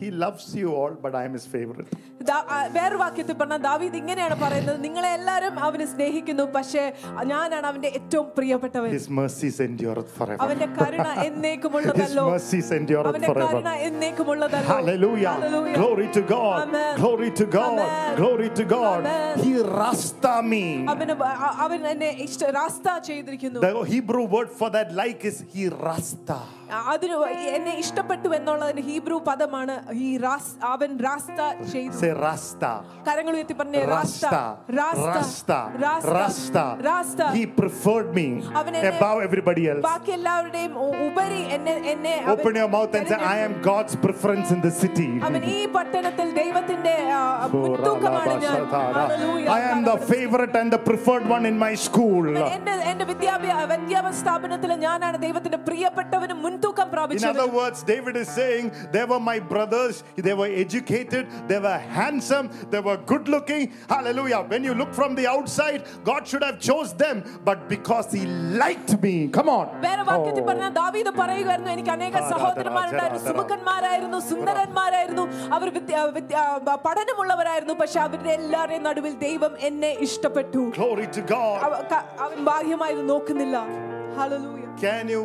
[0.00, 1.86] He loves you all, but I am His favorite.
[2.28, 6.82] ദാ- ആ, വേറൊരു വാക്യത്തിൽ പറഞ്ഞ ദാവീദ് ഇങ്ങനെയാണ് പറയുന്നത് നിങ്ങളെ എല്ലാവരും അവന് സ്നേഹിക്കുന്നു പക്ഷേ
[7.30, 10.40] ഞാനാണ് അവന്റെ ഏറ്റവും പ്രിയപ്പെട്ടവൻ His mercies endureth forever.
[10.44, 13.52] അവന്റെ കരുണ His എന്നേക്കുമുള്ളതല്ലോ mercies endureth അവന്റെ forever.
[13.54, 15.32] Karuna എന്നേക്കുമുള്ളതല്ലോ Hallelujah.
[15.36, 15.76] Hallelujah.
[15.80, 16.58] Glory to God.
[16.64, 16.92] Amen.
[17.00, 17.78] Glory to God.
[17.78, 18.12] Amen.
[18.22, 19.00] Glory to God.
[19.00, 19.34] Amen.
[19.46, 20.64] He rasta me.
[20.94, 25.38] അവന് ബ- അ- അവൻ എന്നെ ഇഷ്ട റാസ്ത ചെയ്തിരിക്കുന്നു The Hebrew word for that like is
[25.54, 26.38] he rasta.
[26.87, 27.15] അതിന്
[27.49, 31.39] എന്നെ ഇഷ്ടപ്പെട്ടു എന്നുള്ളതിന് ഹീബ്രു പദമാണ് ഈ റാസ് അവൻ റാസ്ത
[31.71, 32.11] ചെയ്തു.
[32.21, 32.63] റാസ്ത.
[33.07, 34.25] കരങ്ങൾ ഉയർത്തി പറഞ്ഞേ റാസ്ത.
[34.77, 35.51] റാസ്ത.
[35.83, 36.57] റാസ്ത.
[36.81, 37.21] റാസ്ത.
[37.57, 38.75] പ്രിഫേർഡ് മീ അവൻ
[39.25, 40.73] എവരിബഡി എൽസ് ബാക്കി എല്ലാവരുടെയും
[41.07, 45.07] ഉപരി എന്നെ എന്നെ open your mouth and say I am God's preference in the city
[45.23, 46.95] അവൻ ഈ പട്ടണത്തിൽ ദൈവത്തിന്റെ
[47.53, 48.61] മുൻതൂക്കമാണ് ഞാൻ.
[49.51, 53.59] I am the favourite and the preferred one in my school എന്റെ എന്റെ വിദ്യാഭ്യാസ
[54.21, 59.38] സ്ഥാപനത്തിൽ ഞാനാണ് ദൈവത്തിന്റെ പ്രിയപ്പെട്ടവനും മുൻതൂക്കം In പ്രാപിച്ചത് other words, David is saying, They were my
[59.50, 63.62] brothers, they were educated, they were handsome, they were good looking.
[63.88, 64.40] Hallelujah.
[64.52, 68.22] When you look from the outside, God should have chose them, but because He
[68.56, 69.14] liked me.
[69.28, 69.66] Come on.
[69.80, 70.46] വേറെ വാക്യത്തിൽ Oh.
[70.46, 73.30] പറഞ്ഞ ദാവീദ് പറയുമായിരുന്നു എനിക്ക് അനേക ആരാധന, സഹോദരന്മാരുണ്ടായിരുന്നു ആരാധന.
[73.30, 81.06] സുമുഖന്മാരായിരുന്നു സുന്ദരന്മാരായിരുന്നു അവർ വിദ്യ- വിദ്യ- ആ, പഠനമുള്ളവരായിരുന്നു പക്ഷെ അവരുടെ എല്ലാവരുടെയും നടുവിൽ ദൈവം എന്നെ ഇഷ്ടപ്പെട്ടു Glory
[81.18, 81.58] to God.
[81.68, 83.56] അവ- ക- അവൻ ബാഹ്യമായത് നോക്കുന്നില്ല
[84.16, 84.70] Hallelujah.
[84.80, 85.22] Can you?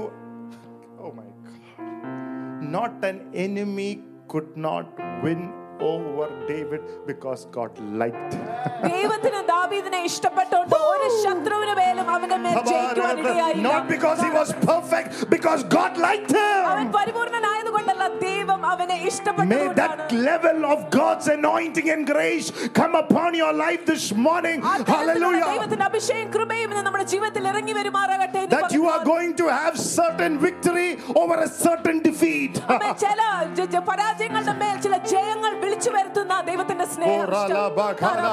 [2.61, 4.87] not an enemy could not
[5.23, 5.53] win
[5.84, 8.44] over David because God liked him.
[8.86, 15.08] ദൈവത്തിന് ദാവീദിനെ ഇഷ്ടപ്പെട്ടോണ്ട് ഒരു ശത്രുവിന് മേലും അവന്റെ മേൽ ജയിക്കുവാൻ ഇടയായില്ല Not because he was perfect,
[15.30, 16.34] because God liked
[16.66, 16.92] അവൻ him.
[16.98, 23.54] പരിപൂർണനായതുകൊണ്ടല്ല ദൈവം അവനെ May ഇഷ്ടപ്പെട്ടതുകൊണ്ടാണ് that level of God's anointing and grace come upon your
[23.56, 24.60] life this morning.
[24.64, 25.50] ആ തരത്തിലുള്ള Hallelujah.
[25.50, 29.48] ദൈവത്തിന്റെ അഭിഷേകം കൃപയും ഇന്ന് നമ്മുടെ ജീവിതത്തിൽ ഇറങ്ങി വരുമാറാകട്ടെ എന്ന് That you are പറഞ്ഞാൽ going to
[29.58, 32.54] have certain victory over a certain defeat.
[32.70, 32.94] ആമേൻ.
[33.06, 33.22] ചില
[33.58, 38.24] ജ- ജ- പരാജയങ്ങളുടെ മേൽ ചില ജയങ്ങൾ വിളിച്ചു വരുത്തുന്ന ദൈവത്തിന്റെ സ്നേഹം ഓറാലാബാഖാന.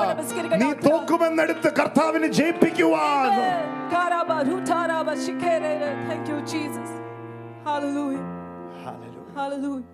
[0.63, 3.31] നീ തോക്കുമെന്നെടുത്ത് കർത്താവിന് ജയിപ്പിക്കുവാൻ
[6.09, 6.91] Thank you, Jesus.
[7.65, 8.25] Hallelujah.
[8.85, 9.25] Hallelujah.
[9.35, 9.87] Hallelujah.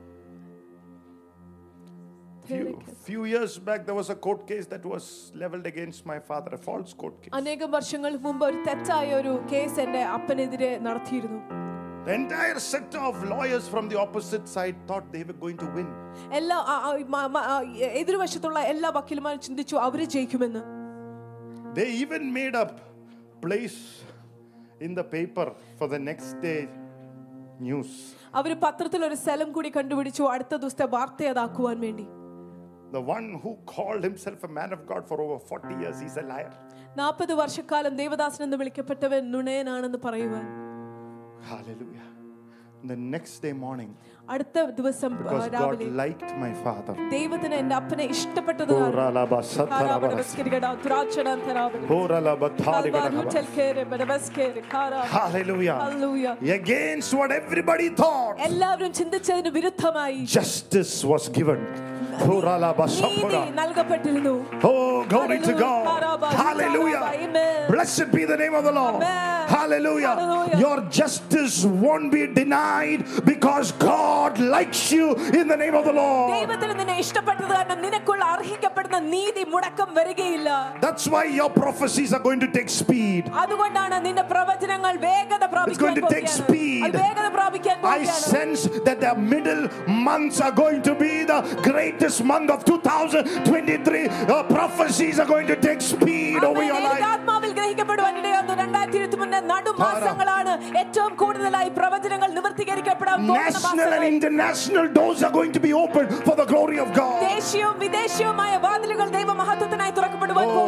[2.45, 2.65] Few,
[3.05, 6.59] few years back, there was a court case that was leveled against my father, a
[6.61, 7.33] false court case.
[7.39, 11.41] അനേകം വർഷങ്ങൾക്ക് മുമ്പ് ഒരു തെറ്റായ ഒരു കേസ് എന്റെ അപ്പനെതിരെ നടത്തിയിരുന്നു
[12.07, 15.87] The entire set of lawyers from the opposite side thought they were going to win.
[16.39, 17.55] എല്ലാ ആ, ആ, മ- മ- ആ,
[18.01, 20.63] എതിർവശത്തുള്ള എല്ലാ വക്കീലുമാരും ചിന്തിച്ചു അവര് ജയിക്കുമെന്ന്
[21.79, 22.67] They even made a
[23.45, 23.79] place
[24.81, 25.47] in the paper
[25.79, 26.61] for the next day
[27.61, 27.91] news.
[28.35, 32.07] അവര് പത്രത്തിൽ ഒരു സ്ഥലം കൂടി കണ്ടുപിടിച്ചു അടുത്ത ദിവസത്തെ വാർത്ത അതാക്കുവാൻ വേണ്ടി
[32.93, 36.27] The one who called himself a man of God for over 40 years, he's a
[36.33, 36.53] liar.
[36.97, 40.45] നാൽപ്പത് വർഷക്കാലം ദേവദാസൻ എന്ന് വിളിക്കപ്പെട്ടവൻ നുണയനാണെന്ന് പറയുവാൻ
[41.43, 42.09] Hallelujah.
[42.85, 43.91] The next day morning,
[44.33, 46.95] അടുത്ത ദിവസം ആ, because God രാവിലെ liked my father.
[47.15, 50.09] ദൈവത്തിന് എന്റെ അപ്പനെ ഇഷ്ടപ്പെട്ടത് Oh, കാരണം ralaba, sataraba,
[51.93, 53.25] Horalaba, thaligadaba.
[55.17, 56.37] Hallelujah.
[56.61, 61.61] Against what everybody thought, എല്ലാവരും ചിന്തിച്ചതിന് വിരുദ്ധമായി justice was given.
[64.64, 65.86] Oh, glory to God.
[66.36, 67.00] Hallelujah.
[67.70, 69.04] Blessed be the name of the Lord.
[69.50, 70.14] Hallelujah.
[70.60, 76.50] Your justice won't be denied because God likes you in the name of the Lord.
[80.82, 83.24] That's why your prophecies are going to take speed.
[85.68, 86.84] It's going to take speed.
[87.84, 92.66] I sense that the middle months are going to be the greatest this month of
[92.66, 97.00] 2023, uh, prophecies are going to take speed over your life.
[103.38, 107.22] National and international doors are going to be opened for the glory of God.
[110.50, 110.66] Oh,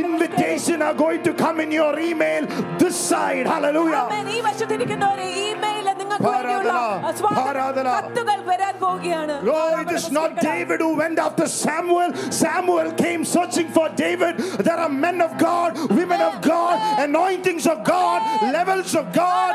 [0.00, 0.63] In വിദേശീയവുമായ വാതിലുകൾ ദൈവമഹത്വത്തിനായി തുറക്കപ്പെടുവാൻ ഓ, പോവുകയാണ്.
[0.63, 0.71] റലബാധാല, സത്തോറബാധ.
[0.73, 2.43] Invitation are going to come in your email
[2.77, 3.45] this side.
[3.47, 4.03] Hallelujah.
[4.03, 4.27] ആമേൻ.
[4.29, 7.87] ഈ വശത്തിരിക്കുന്നവരെ email നിങ്ങൾക്ക് വേണ്ടിയുള്ള ആരാധന, സ്വാഗത ആരാധന.
[7.97, 12.09] കത്തുകൾ വരാൻ പോവുകയാണ് Oh, it is not David who went after Samuel.
[12.43, 14.33] Samuel came searching for David.
[14.67, 18.19] There are men of God, women of God, anointings of God,
[18.57, 19.51] levels of God.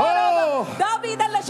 [0.00, 0.66] Oh,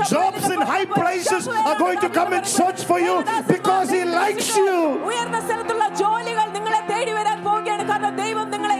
[0.06, 3.16] jobs in high places are going to come and search for you
[3.48, 4.74] because He likes you.
[5.08, 8.76] ഉയർന്ന സ്ഥലത്തുള്ള ജോലികൾ നിങ്ങളെ തേടി വരാൻ പോവുകയാണ് കാരണം ദൈവം നിങ്ങളെ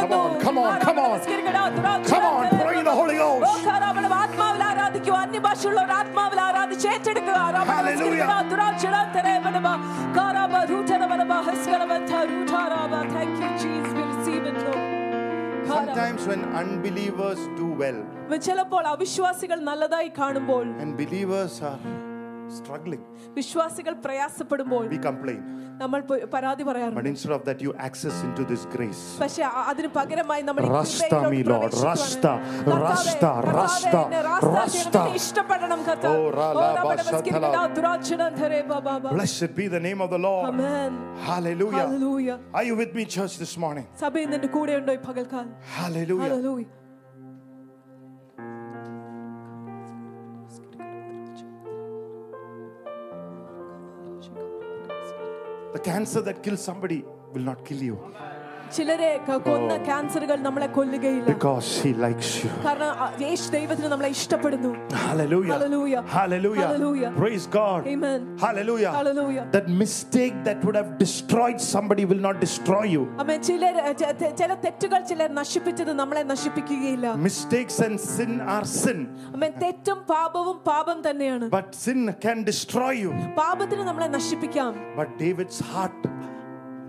[0.00, 1.20] Come on, come on, come on.
[2.04, 3.64] Come on, pray the Holy Ghost.
[7.66, 8.26] Hallelujah.
[13.12, 13.92] Thank you, Jesus.
[13.94, 14.76] We receive it, Lord.
[15.68, 17.98] sometimes when unbelievers do well
[20.80, 21.78] and believers are
[22.57, 25.41] struggling, വിശ്വാസികൾ പ്രയാസപ്പെടുമ്പോൾ we complain.
[25.77, 28.99] നമ്മൾ പ- പരാതി But പറയാറുണ്ട് instead of that, you access into this grace.
[29.21, 31.71] പക്ഷെ അ- അതിന് പകരമായി നമ്മൾ ഈ Rasta കൃപയിലോട്ട് me, Lord.
[31.75, 31.85] പ്രവേശിക്കുവാണ്.
[31.85, 32.33] Rasta,
[32.65, 34.91] കർത്താവേ, Rasta, കർത്താവേ, Rasta, എന്നെ റാസ്ത ചെയ്യണം.
[34.91, 35.01] Rasta.
[35.01, 36.19] എന്നെ ഇഷ്ടപ്പെടണം കർത്താവ്.
[36.19, 37.73] Oh, ra- ഓ, la- നമ്മുടെ ba- മസ്കിരിക്കട, shatala.
[37.77, 39.09] ദുരാക്ഷരം ധരേ ബാ- ബാ- ബാ.
[39.17, 40.45] Blessed be the name of the Lord.
[40.51, 40.93] Amen.
[41.31, 41.83] Hallelujah.
[41.83, 42.37] Hallelujah.
[42.53, 43.87] Are you with me, church, this morning?
[43.99, 46.23] സഭയിൽ നിന്റെ കൂടെ ഉണ്ടോ ഈ പകൽക്കാലം Hallelujah.
[46.27, 46.71] Hallelujah.
[55.78, 57.96] The cancer that kills somebody will not kill you
[58.71, 62.49] ചിലരെ ക- കൊന്ന ക്യാൻസറുകൾ നമ്മളെ കൊല്ലുകയില്ല because He likes you.
[62.63, 64.71] കാരണം അ, യേശു ദൈവത്തിന് നമ്മളെ ഇഷ്ടപ്പെടുന്നു
[65.03, 65.51] Hallelujah.
[65.53, 66.01] Hallelujah.
[66.15, 66.63] Hallelujah.
[66.63, 67.09] Hallelujah.
[67.19, 67.81] Praise God.
[67.87, 68.21] Amen.
[68.45, 68.91] Hallelujah.
[68.91, 69.43] Hallelujah.
[69.51, 73.03] That mistake that would have destroyed somebody will not destroy you.
[73.23, 78.99] അമ്മ ചിലർ ച- ച- ചില തെറ്റുകൾ ചിലർ നശിപ്പിച്ചത് നമ്മളെ നശിപ്പിക്കുകയില്ല Mistakes and sin are sin,
[79.35, 83.13] അമ്മ തെറ്റും പാപവും പാപം തന്നെയാണ് but sin can destroy you.
[83.41, 86.01] പാപത്തിന് നമ്മളെ നശിപ്പിക്കാം But David's heart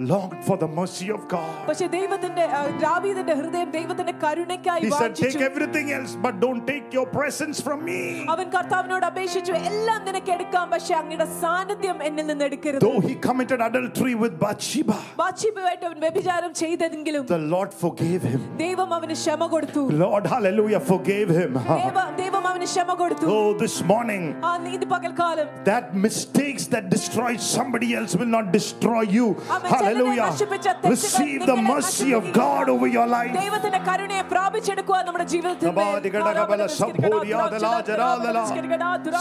[0.03, 1.51] longed for the mercy of God.
[1.67, 6.63] പക്ഷെ ദൈവത്തിന്റെ ആ, ദാവീദിന്റെ ഹൃദയം ദൈവത്തിന്റെ കരുണയ്ക്കായി He said, Take വാഞ്ചിച്ചു everything else, but don't
[6.67, 7.99] take your presence from me.
[8.33, 13.63] അവൻ കർത്താവിനോട് അപേക്ഷിച്ചു എല്ലാം നിനക്ക് എടുക്കാം പക്ഷെ അങ്ങയുടെ സാന്നിധ്യം എന്നിൽ നിന്ന് എടുക്കരുത് Though he committed
[13.69, 18.43] adultery with Bathsheba, ബാത്ശീബയുമായിട്ട് അവൻ വ്യഭിചാരം ചെയ്തെങ്കിലും the Lord forgave him.
[18.65, 21.53] ദൈവം അവന് ക്ഷമ കൊടുത്തു Lord, hallelujah, forgave him.
[21.75, 27.41] ദൈവ- ദൈവം അവന് ക്ഷമ കൊടുത്തു Oh, this morning, ആ നീതി പകൽക്കാലം that mistakes that destroyed
[27.53, 29.29] somebody else will not destroy you.
[29.55, 29.71] ആമേൻ.
[29.89, 30.27] ചിലരെ Hallelujah.
[30.29, 32.39] നശിപ്പിച്ച തെറ്റുകൾ Receive the നിങ്ങളെ mercy of നശിപ്പിക്കുകയില്ല.
[32.39, 33.33] God over your life.
[33.39, 38.37] ദൈവത്തിന്റെ കരുണയെ പ്രാപിച്ചെടുക്കുക നമ്മുടെ ജീവിതത്തിൽ സബാദിഗടകബല സഭോരിയാദല ജരാദല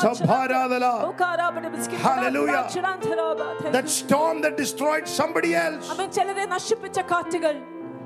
[0.06, 0.86] സഭാരാദല.
[2.04, 2.64] Hallelujah.
[3.72, 7.56] That storm that destroyed somebody else, അവൻ ചിലരെ നശിപ്പിച്ച കാറ്റുകൾ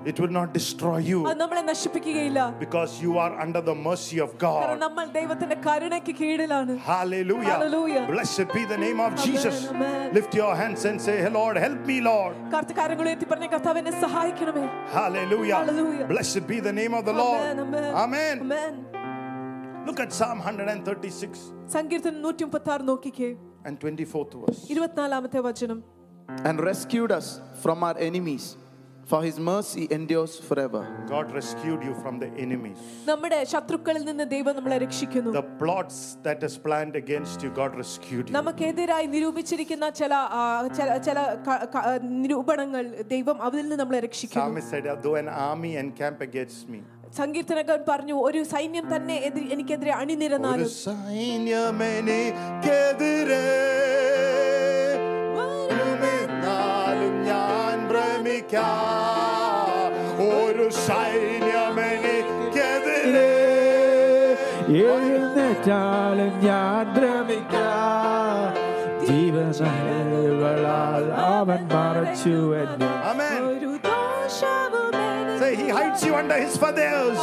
[0.10, 4.30] it will not destroy you അത് നമ്മളെ നശിപ്പിക്കുകയില്ല because you are under the mercy of
[4.44, 4.84] കാരണം God.
[4.86, 7.50] നമ്മൾ ദൈവത്തിന്റെ കരുണയ്ക്ക് കീഴിലാണ് Hallelujah.
[7.54, 8.04] Hallelujah.
[8.14, 9.58] Blessed be the name of Jesus.
[9.74, 10.06] amen.
[10.18, 12.36] Lift your hands and say, "Hey, Lord, help me, Lord.
[12.54, 14.66] കറുത്ത കരങ്ങൾ എത്തി പറഞ്ഞ കർത്താവ് എന്നെ സഹായിക്കണമേ
[14.98, 15.60] Hallelujah.
[15.62, 16.08] Hallelujah.
[16.14, 17.42] Blessed be the name of the Lord.
[17.42, 17.90] Amen, amen.
[18.04, 18.38] Amen.
[18.46, 18.76] Amen.
[19.90, 21.44] Look at Psalm 136
[21.76, 23.30] സങ്കീർത്തനം നൂറ്റി മുപ്പത്തി ആറ് നോക്കിക്കേ
[23.68, 24.62] and 24th verse.
[24.74, 25.80] ഇരുപത്തിനാലാമത്തെ വചനം
[26.50, 27.28] and rescued us
[27.64, 28.46] from our enemies,
[29.08, 30.82] for his mercy endures forever.
[31.10, 32.78] God rescued you from the enemies.
[33.06, 38.26] നമ്മുടെ ശത്രുക്കളിൽ നിന്ന് ദൈവം നമ്മളെ രക്ഷിക്കുന്നു The plots that is planned against you, God rescued
[38.28, 38.34] you.
[38.38, 41.86] നമുക്കെതിരായി നിരൂപിച്ചിരിക്കുന്ന ചില ആ, ചില- ചില ക- ക-
[42.24, 46.82] നിരൂപണങ്ങൾ ദൈവം അതിൽ നിന്ന് നമ്മളെ രക്ഷിക്കുന്നു Psalmist said, Though an army encamp against me,
[47.18, 54.41] സങ്കീർത്തനക്കാരൻ പറഞ്ഞു ഒരു സൈന്യം തന്നെ എതിരെ- എനിക്കെതിരെ ഒരു അണിനിരന്നാലും സൈന്യമെനിക്കെതിരെ വരുമെന്നാലും
[72.55, 72.83] en.
[72.83, 73.41] Amen.
[75.39, 77.19] Say, he hides you under his feathers.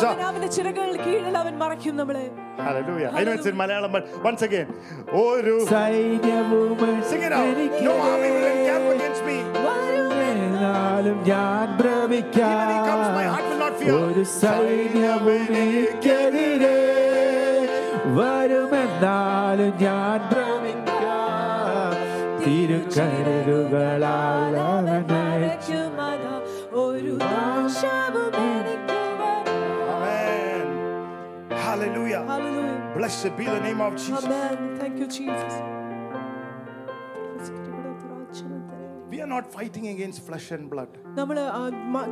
[2.57, 3.11] Hallelujah.
[3.13, 4.67] I know it's in Malayalam, but once again.
[7.05, 7.55] Sing it out.
[7.81, 9.37] No army will encamp against me.
[10.58, 13.94] എന്നാലും ഞാൻ Even he comes, my heart will not fear.
[14.00, 16.78] ഒരു സൈന്യവും എനിക്കെതിരെ
[18.18, 21.94] വരുമെന്നാലും ഞാൻ ഭ്രമിക്കാം
[22.44, 24.04] തിരുക്കരുകളാൽ
[24.64, 26.34] അവൻ നയിച്ചു മറയ്ക്കും അതാ,
[26.82, 29.52] ഒരു ദോഷവും എനിക്ക് വരാ-
[29.94, 30.66] Amen.
[31.64, 32.22] Hallelujah.
[32.26, 32.76] Hallelujah.
[32.96, 34.26] Blessed be the name of Jesus.
[34.26, 34.58] Amen.
[34.80, 35.54] Thank you, Jesus.
[39.10, 41.36] We are not fighting against flesh and blood, നമ്മൾ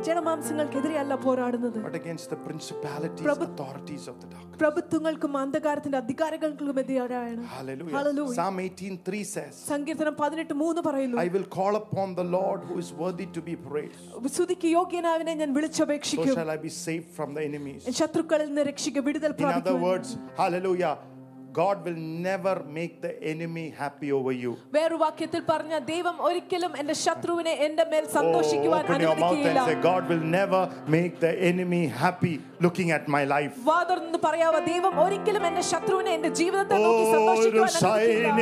[0.07, 4.45] ജനമാംസങ്ങൾക്കെതിരെയല്ല പോരാടുന്നത് but against the principalities, Prabhu- authorities of the dark.
[4.61, 7.95] പ്രഭുത്വങ്ങൾക്കും അന്ധകാരത്തിന്റെ അധികാരങ്ങൾക്കും എതിരായാണ് Hallelujah.
[7.97, 8.35] Hallelujah.
[8.39, 12.91] Psalm 18:3 says, സങ്കീർത്തനം പതിനെട്ട് മൂന്ന് പറയുന്നു I will call upon the Lord who is
[13.03, 14.03] worthy to be praised.
[14.35, 17.81] സ്തുതിക്ക് യോഗ്യനാവിനെ ഞാൻ So വിളിച്ചപേക്ഷിക്കും shall I be saved from the enemies.
[18.01, 20.93] ശത്രുക്കളിൽ നിന്ന് രക്ഷിക്കുക വിടുതൽ In other പ്രാപിക്കും words, hallelujah.
[21.57, 24.51] God will never make the enemy happy over you.
[24.75, 29.43] വേറൊരു വാക്യത്തിൽ പറഞ്ഞ ദൈവം ഒരിക്കലും എന്റെ ശത്രുവിനെ എന്റെ മേൽ Oh, സന്തോഷിക്കുവാൻ open your mouth and
[29.43, 30.61] അനുവദിക്കുകയില്ല say, God will never
[30.95, 32.33] make the enemy happy
[32.65, 33.53] looking at my life.
[33.69, 38.33] വാതുറന്ന് പറയാവോ ദൈവം ഒരിക്കലും എന്റെ ശത്രുവിനെ എന്റെ ജീവിതത്തെ നോക്കി ഒരു സന്തോഷിക്കുവാൻ അനുവദിക്കില്ല.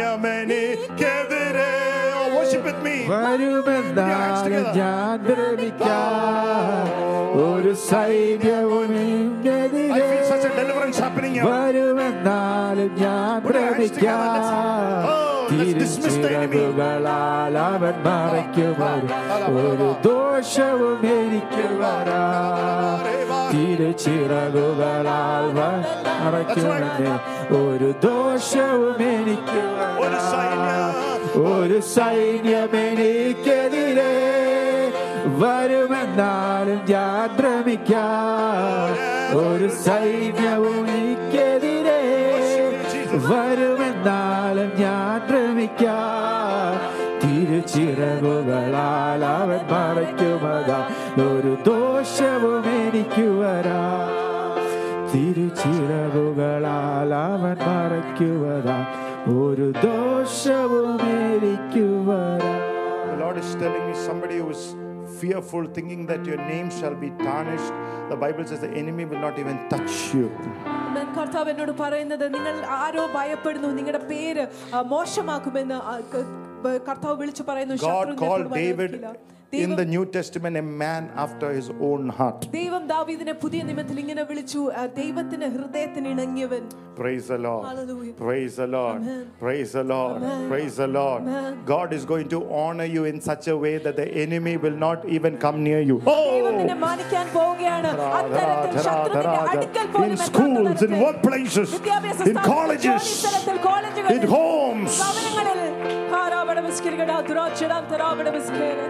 [0.42, 1.70] സൈന്യമെനിക്കെതിരെ
[2.14, 2.96] Oh, worship with me.
[3.12, 6.88] വരുമെന്നാലും ഞാൻ ഭ്രമിക്കാം
[7.48, 8.90] ഒരു സൈന്യവും
[9.94, 10.95] I feel such a deliverance happening here.
[11.43, 13.37] വരുമെന്നാലും ഞാൻ
[16.27, 19.03] പ്രമിക്കാതിരുകളാൽ അവൻ മറയ്ക്കുവാൻ
[19.55, 22.23] ഒരു ദോഷവും എനിക്ക് വരാ
[23.53, 27.05] തിരുച്ചിറകുകളാൽ മറയ്ക്കുവാൻ
[27.59, 29.63] ഒരു ദോഷവും എനിക്ക്
[31.47, 34.13] ഒരു സൈന്യം എനിക്കെതിരെ
[35.41, 38.93] വരുമെന്നാലും ഞാൻ ഭ്രമിക്കാം
[39.37, 41.26] ഒരു സൈന്യവും എനിക്ക്
[59.66, 62.54] ഒരു ദോഷവും എനിക്ക് വരാ
[63.06, 64.64] The Lord is telling me somebody who is
[65.20, 67.72] fearful, thinking that your name shall be tarnished.
[68.10, 70.28] The Bible says the enemy will not even touch you.
[70.96, 74.44] ഞാൻ കർത്താവ് എന്നോട് പറയുന്നത് നിങ്ങൾ ആരോ ഭയപ്പെടുന്നു നിങ്ങളുടെ പേര്
[74.74, 76.26] ആ, മോശമാക്കുമെന്ന് ആ, ക-
[76.64, 79.12] ബ- കർത്താവ് വിളിച്ചു പറയുന്നു ശത്രു God നിന്നെ called തൊടുവാൻ David അനുവദിക്കില്ല.
[79.53, 82.47] in the New Testament, a man after his own heart.
[86.97, 87.67] Praise the Lord.
[87.67, 88.13] Hallelujah.
[88.15, 88.97] Praise the Lord.
[89.03, 89.31] Amen.
[89.39, 90.17] Praise the Lord.
[90.17, 90.49] Amen.
[90.49, 91.23] Praise the Lord.
[91.23, 91.63] Amen.
[91.67, 95.07] God is going to honor you in such a way that the enemy will not
[95.07, 96.03] even come near you.
[96.07, 96.47] Oh!
[100.05, 103.27] In schools, in workplaces, in colleges,
[104.11, 105.03] in homes.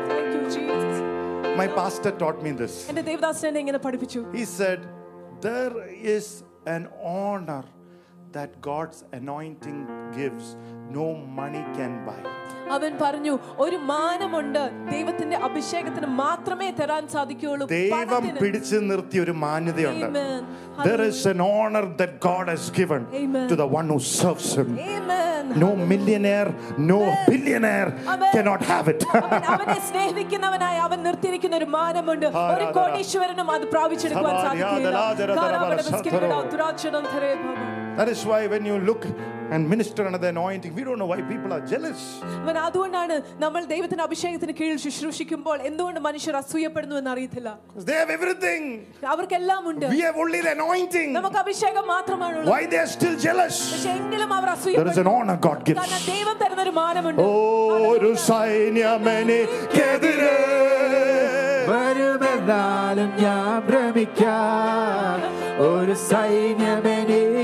[0.09, 0.36] Thank you.
[0.56, 0.96] Jesus.
[1.60, 2.76] My pastor taught me this.
[2.92, 4.80] എന്റെ ദേവദാസൻ എന്നെ ഇങ്ങനെ പഠിപ്പിച്ചു He said,
[5.50, 5.76] There
[6.16, 6.26] is
[6.76, 6.84] an
[7.20, 7.64] honor
[8.36, 9.80] that God's anointing
[10.20, 10.48] gives,
[10.98, 11.08] no
[11.40, 12.22] money can buy.
[12.74, 18.40] അവൻ പറഞ്ഞു ഒരു മാനമുണ്ട് ദൈവത്തിന്റെ അഭിഷേകത്തിന് മാത്രമേ തരാൻ സാധിക്കുകയുള്ളൂ ദൈവം പണത്തിന്.
[18.44, 20.44] പിടിച്ചു നിർത്തിയ ഒരു മാന്യതയുണ്ട് Amen.
[20.82, 23.48] There is an honor that God has given Amen.
[23.50, 24.70] to the one who serves Him.
[24.92, 25.42] Amen.
[25.64, 26.52] No millionaire,
[26.86, 28.32] no billionaire Amen.
[28.36, 29.02] cannot have it.
[29.18, 34.96] അവൻ അവനെ സ്നേഹിക്കുന്നവനായി അവൻ നിർത്തിയിരിക്കുന്ന ഒരു മാനമുണ്ട് ഒരു കോടീശ്വരനും അത് പ്രാപിച്ചെടുക്കുവാൻ സാധിക്കില്ല
[35.42, 37.58] കാരാപടമിസ്കിരികട, ദുരാക്ഷരം തരേ ഭവ.
[37.98, 39.04] That is why when you look
[39.49, 42.21] and minister under the anointing, we don't know why people are jealous.
[42.43, 47.49] അവൻ അതുകൊണ്ടാണ് നമ്മൾ ദൈവത്തിന്റെ അഭിഷേകത്തിന് കീഴിൽ ശുശ്രൂഷിക്കുമ്പോൾ എന്തുകൊണ്ട് മനുഷ്യർ അസൂയപ്പെടുന്നു എന്ന് അറിയത്തില്ല
[47.89, 48.63] they have everything.
[49.15, 51.09] അവർക്കെല്ലാം ഉണ്ട് We have only the anointing.
[51.19, 53.57] നമുക്ക് അഭിഷേകം മാത്രമാണുള്ളത് Why they are still jealous?
[53.75, 55.79] പക്ഷെ എങ്കിലും അവർ There is an honor God gives.
[55.81, 57.23] കാരണം ദൈവം തരുന്ന ഒരു മാനമുണ്ട്
[57.93, 60.35] ഒരു സൈന്യമെനിക്കെതിരെ
[61.71, 65.21] വരുമെന്നാലും ഞാൻ ഭ്രമിക്കാം
[65.69, 67.36] ഒരു സൈന്യം എനിക്കെതിരെ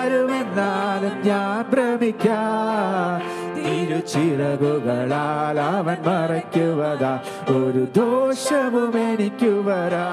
[0.00, 3.56] വരുമെന്നാലും ഞാൻ ഭ്രമിക്കാം.
[3.56, 7.22] തിരുച്ചിറകുകളാൽ അവൻ മറയ്ക്കുവതാ.
[7.48, 10.08] ഒരു ദോഷവും എനിക്ക് വരാ.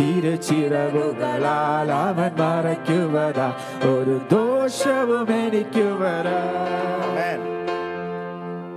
[0.00, 3.56] തിരുച്ചിറകുകളാൽ അവൻ മറയ്ക്കുവതാ.
[3.82, 6.42] ഒരു ദോഷവും എനിക്ക് വരാ.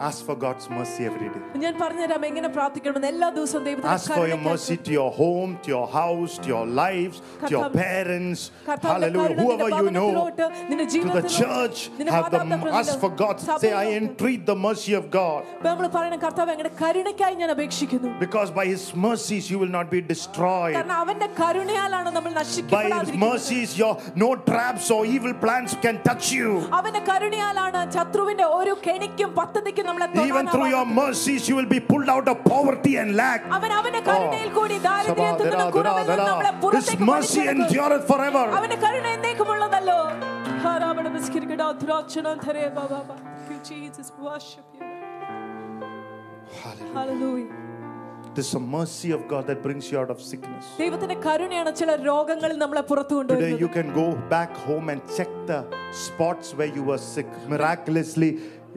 [0.02, 1.41] Ask for God's mercy every day.
[1.56, 5.52] ഞാൻ പറഞ്ഞുതരാം എങ്ങനെ പ്രാർത്ഥിക്കണമെന്ന് എല്ലാ ദിവസവും ദൈവത്തിന്റെ Ask for your കരുണയ്ക്കായി mercy to your home,
[5.63, 8.41] to your house, to your lives, to your കർത്താവ്- parents.
[8.70, 9.28] കർത്താവിന്റെ Hallelujah.
[9.28, 12.80] കരുണ Whoever നിന്റെ you know, ഭവനത്തിലോട്ട്, നിന്റെ to the ജീവിതത്തിലോട്ട്, church, നിന്റെ have the മാതാപിതാക്കളിലോട്ട്,
[12.82, 13.36] ask for God.
[13.39, 14.00] Say, I സഭയിലോട്ട്.
[14.00, 15.41] entreat the mercy of God.
[15.56, 19.89] അപ്പൊ നമ്മൾ പറയണം കർത്താവ് എങ്ങനെ കരുണയ്ക്കായി ഞാൻ അപേക്ഷിക്കുന്നു Because by His mercies you will not
[19.89, 20.76] be destroyed.
[20.80, 23.94] കാരണം അവന്റെ കരുണയാലാണ് നമ്മൾ By His നശിക്കപ്പെടാതിരിക്കുന്നത് mercies, your
[24.26, 26.50] no traps or evil plans can touch you.
[26.80, 30.96] അവന്റെ കരുണയാലാണ് ശത്രുവിന്റെ ഒരു കെണിക്കും പദ്ധതിക്കും നമ്മളെ Even through your തൊടാനാവാത്തത്.
[31.02, 33.41] mercies, you will be pulled out of poverty and lack.
[33.58, 37.63] അവൻ അവന്റെ കരുണയിൽ കൂടി ദാരിദ്ര്യത്തിൽ Sabah, നിന്നും കുറവിൽ നിന്നും നമ്മളെ His പുറത്തേക്ക് mercy വലിച്ചെടുക്കും.
[37.65, 38.46] endureth forever.
[38.60, 40.00] അവന്റെ കരുണ എന്നേക്കുമുള്ളതല്ലോ
[40.65, 43.17] ഹാരാബട ബസ്കിരികട ധുരാക്ഷണം ധരേ ബാബാ ബാ.
[43.20, 44.08] Thank you, Jesus.
[44.30, 44.88] Worship you.
[46.96, 47.50] Hallelujah.
[48.36, 50.65] This is a mercy of God that brings you out of sickness.
[50.82, 55.32] ദൈവത്തിന്റെ കരുണയാണ് ചില രോഗങ്ങളിൽ നമ്മളെ പുറത്തു Today കൊണ്ടുവരുന്നത് you can go back home and check
[55.50, 55.60] the
[56.06, 57.30] spots where you were sick.
[57.54, 58.30] Miraculously,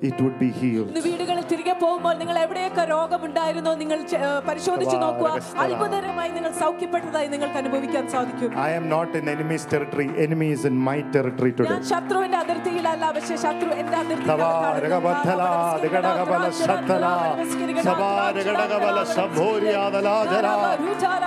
[0.07, 3.99] it would be healed വീടുകളിൽ തിരികെ പോകുമ്പോൾ നിങ്ങൾ എവിടെയൊക്കെ രോഗമുണ്ടായിരുന്നോ നിങ്ങൾ
[4.47, 5.29] പരിശോധിച്ച് നോക്കുക.
[5.63, 8.49] അത്ഭുതകരമായി നിങ്ങൾ സൗഖ്യപ്പെട്ടതായി നിങ്ങൾക്ക് അനുഭവിക്കാൻ സാധിക്കും.
[8.65, 13.05] I am not in enemies territory enemy is in my territory today ഞാൻ ശത്രുവിന്റെ അതിർത്തിയിലല്ല
[13.17, 14.77] പക്ഷേ ശത്രു എന്റെ അതിർത്തിയിലാണ്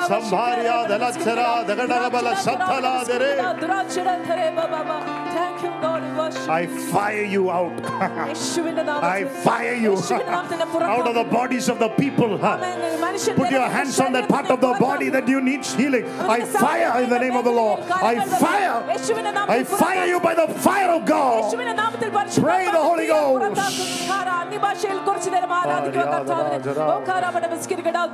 [0.08, 1.04] സംഭാര്യാദല
[5.32, 6.02] Thank you, Lord.
[6.48, 7.72] I fire you out.
[9.14, 12.38] I fire you out of the bodies of the people.
[12.38, 16.04] Put your hands on that part of the body that you need healing.
[16.20, 17.80] I fire in the name of the Lord.
[17.90, 18.14] I
[18.44, 18.82] fire.
[19.48, 21.52] I fire you by the fire of God.
[22.40, 23.72] Pray the Holy Ghost.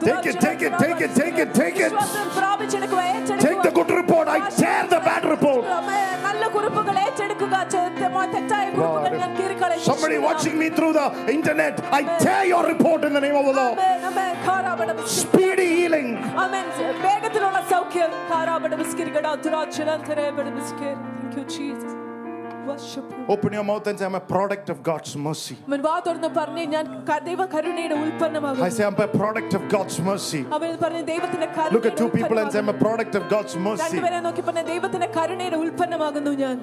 [0.01, 1.93] Take it, take it, take it, take it, take it.
[3.41, 4.29] Take the good report.
[4.29, 5.65] I tear the bad report.
[9.81, 13.53] Somebody watching me through the internet, I tear your report in the name of the
[13.53, 13.79] Lord.
[15.07, 16.17] Speedy healing.
[21.23, 21.93] Thank you, Jesus.
[23.29, 25.57] Open your mouth and say, I'm a product of God's mercy.
[28.67, 30.45] I say, I'm a product of God's mercy.
[31.73, 34.01] Look at two people and say, I'm a product of God's mercy.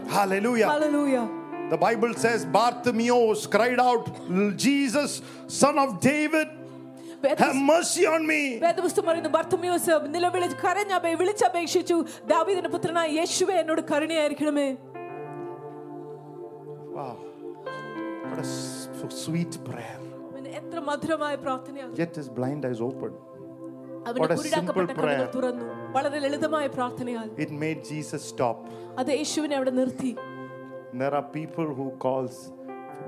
[0.08, 0.68] Hallelujah.
[0.68, 1.28] Hallelujah.
[1.71, 4.07] The Bible says, Bartimaeus cried out,
[4.59, 5.11] Jesus,
[5.59, 6.49] son of David,
[7.39, 8.41] have mercy on me.
[8.61, 11.97] വേദപുസ്തകം പറയുന്നു ബർത്തമ്യൂസ് നിലവിളിച്ച് കരഞ്ഞപേ വിളിച്ചപേക്ഷിച്ചു
[12.33, 14.69] ദാവീദിന്റെ പുത്രനായ യേശുവേ എന്നോട് കരുണയായിരിക്കണമേ
[16.93, 17.17] Wow.
[18.25, 18.89] What a s-
[19.25, 19.99] sweet prayer.
[20.31, 23.13] അവന് എത്ര മധുരമായ പ്രാർത്ഥനയാണ് Yet his blind eyes open.
[24.07, 25.29] അവന്റെ What a കുരുടാക്കപ്പെട്ട simple കണ്ണുകൾ prayer.
[25.37, 28.59] തുറന്നു വളരെ ലളിതമായ പ്രാർത്ഥനയാൽ It made Jesus stop.
[29.01, 30.13] അത് യേശുവിനെ അവിടെ നിർത്തി
[30.95, 32.35] And there are people who calls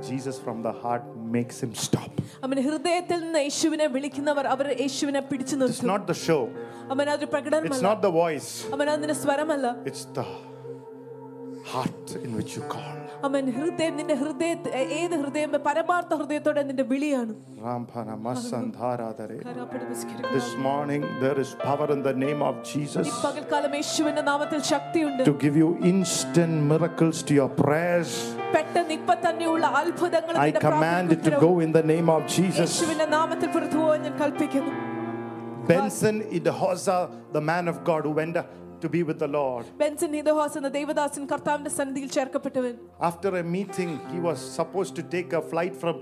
[0.09, 1.05] Jesus from the heart
[1.37, 2.13] makes him stop.
[2.47, 6.41] അവൻ ഹൃദയത്തിൽ നിന്ന് യേശുവിനെ വിളിക്കുന്നവർ അവർ യേശുവിനെ പിടിച്ചു It's നിർത്തും not the show.
[6.93, 8.51] അവൻ അതൊരു It's പ്രകടനമല്ല not the voice.
[8.77, 10.27] അവൻ അതിന്റെ സ്വരമല്ല It's the
[11.73, 12.99] heart in which you call.
[13.27, 14.51] അവൻ ഹൃദയം നിന്റെ ഹൃദയ
[15.01, 17.33] ഏത് ഹൃദയം പരമാർത്ഥ ഹൃദയത്തോടെ നിന്റെ വിളിയാണ്
[17.65, 19.37] Rampana masandharadare.
[19.45, 20.23] കരാപടമിസ്കിരി.
[20.35, 25.23] This morning there is power in the name of ഈ Jesus പകൽക്കാലം യേശുവിന്റെ നാമത്തിൽ ശക്തിയുണ്ട്
[25.31, 28.13] to give you instant miracles to your prayers.
[28.57, 32.23] പെട്ടെന്ന് ഇപ്പൊ തന്നെയുള്ള അത്ഭുതങ്ങൾ I നിന്റെ command it to പ്രാർത്ഥനയ്ക്ക് go in the name of
[32.37, 32.67] Jesus.
[32.67, 34.73] യേശുവിന്റെ നാമത്തിൽ പുറത്തു പോകാൻ ഞാൻ കൽപ്പിക്കുന്നു
[35.65, 36.97] Benson Idahosa,
[37.33, 38.37] the man of God who went
[38.81, 39.65] to be with the Lord.
[39.81, 42.73] Benson ഹിതഹോസ് എന്ന ദേവദാസൻ കർത്താവിന്റെ സന്നിധിയിൽ ചേർക്കപ്പെട്ടവൻ
[43.11, 45.97] After a meeting, he was supposed to take a flight from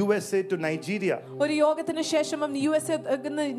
[0.00, 1.16] USA to Nigeria.
[1.44, 2.96] ഒരു യോഗത്തിന് ശേഷം അവൻ യു എസ്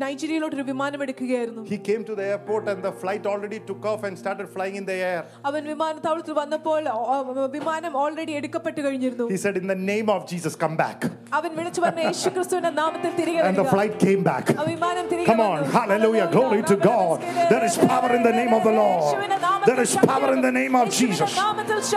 [0.04, 4.02] നൈജീരിയയിലോട്ട് ഒരു വിമാനം എടുക്കുകയായിരുന്നു He came to the airport and the flight already took off
[4.08, 5.20] and started flying in the air.
[5.50, 7.18] അവൻ വിമാനത്താവളത്തിൽ വന്നപ്പോൾ ഓ-
[7.56, 11.00] വിമാനം ഓൾറെഡി എടുക്കപ്പെട്ട് കഴിഞ്ഞിരുന്നു He said, In the name of Jesus, come back.
[11.38, 13.74] അവൻ വിളിച്ചു പറഞ്ഞ യേശു ക്രിസ്തുവിന്റെ നാമത്തിൽ തിരികെ And the വരിക.
[13.74, 14.46] flight came back.
[14.60, 15.74] ആ വിമാനം തിരികെ Come on, വന്നു.
[15.78, 17.18] hallelujah, glory to God.
[17.52, 19.66] There is power in the name of the Lord.
[19.66, 21.34] There is power in the name of Jesus.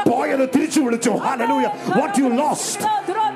[0.06, 1.12] Boy, അത് തിരിച്ചു വിളിച്ചു.
[1.28, 1.72] Hallelujah.
[2.00, 2.82] What you lost,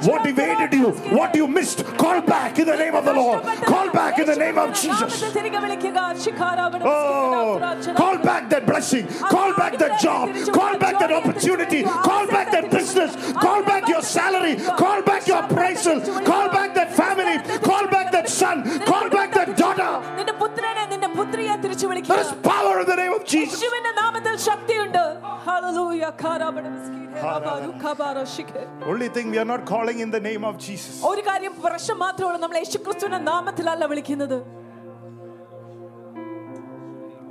[0.10, 0.90] what evaded you,
[1.20, 3.44] what you missed, call back in the name of the Lord.
[3.74, 5.12] Call back in the name of Jesus.
[5.14, 7.60] നാമത്തിൽ തിരികെ വിളിക്കുക ശിഖാരാവണം Oh,
[8.02, 9.06] call back that blessing.
[9.34, 10.26] Call back that job.
[10.58, 11.82] Call back that opportunity.
[12.10, 13.12] Call back that business.
[13.46, 14.56] Call back your salary.
[14.84, 15.98] Call back your appraisal.
[16.32, 17.38] Call back that family.
[17.70, 18.58] Call back that son.
[18.92, 19.50] Call back that
[19.80, 19.90] daughter.
[20.18, 23.56] നിന്റെ പുത്രനെ നിന്റെ പുത്രിയെ തിരിച്ചു There വിളിക്കുക is power in the name of Jesus.
[23.56, 25.02] യേശുവിന്റെ നാമത്തിൽ ശക്തിയുണ്ട്
[25.48, 30.56] hallelujah കാരാവണം ശിഖാരാവണം ഖബാരോ ശിഖേ Only thing we are not calling in the name of
[30.68, 30.96] Jesus.
[31.12, 34.38] ഒരു കാര്യം പ്രശ്നം മാത്രമേ ഉള്ളൂ നമ്മൾ യേശുക്രിസ്തുവിന്റെ നാമത്തിലല്ല വിളിക്കുന്നത്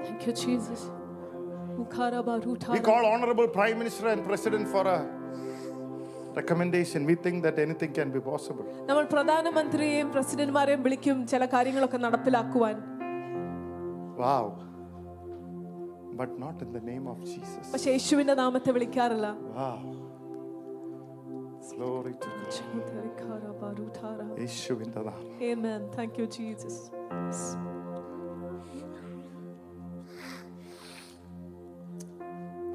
[0.07, 0.81] Thank you, Jesus.
[1.85, 2.69] ഉഖാരബാരൂഠാ.
[2.73, 4.99] We call honorable prime minister and president for a
[6.39, 7.01] recommendation.
[7.07, 8.65] We think that anything can be possible.
[8.91, 12.77] നമ്മൾ പ്രധാനമന്ത്രിയെയും പ്രസിഡന്റ്മാരെയും വിളിക്കും ചില കാര്യങ്ങളൊക്കെ നടപ്പിലാക്കുവാൻ
[14.19, 14.45] Wow.
[16.17, 17.65] But not in the name of Jesus.
[17.75, 19.29] പക്ഷെ യേശുവിന്റെ നാമത്തെ വിളിക്കാറില്ല
[19.61, 19.79] Wow.
[21.73, 22.53] Glory to God.
[24.43, 25.23] Yeshu in the name.
[25.51, 25.81] Amen.
[25.97, 26.77] Thank you, Jesus.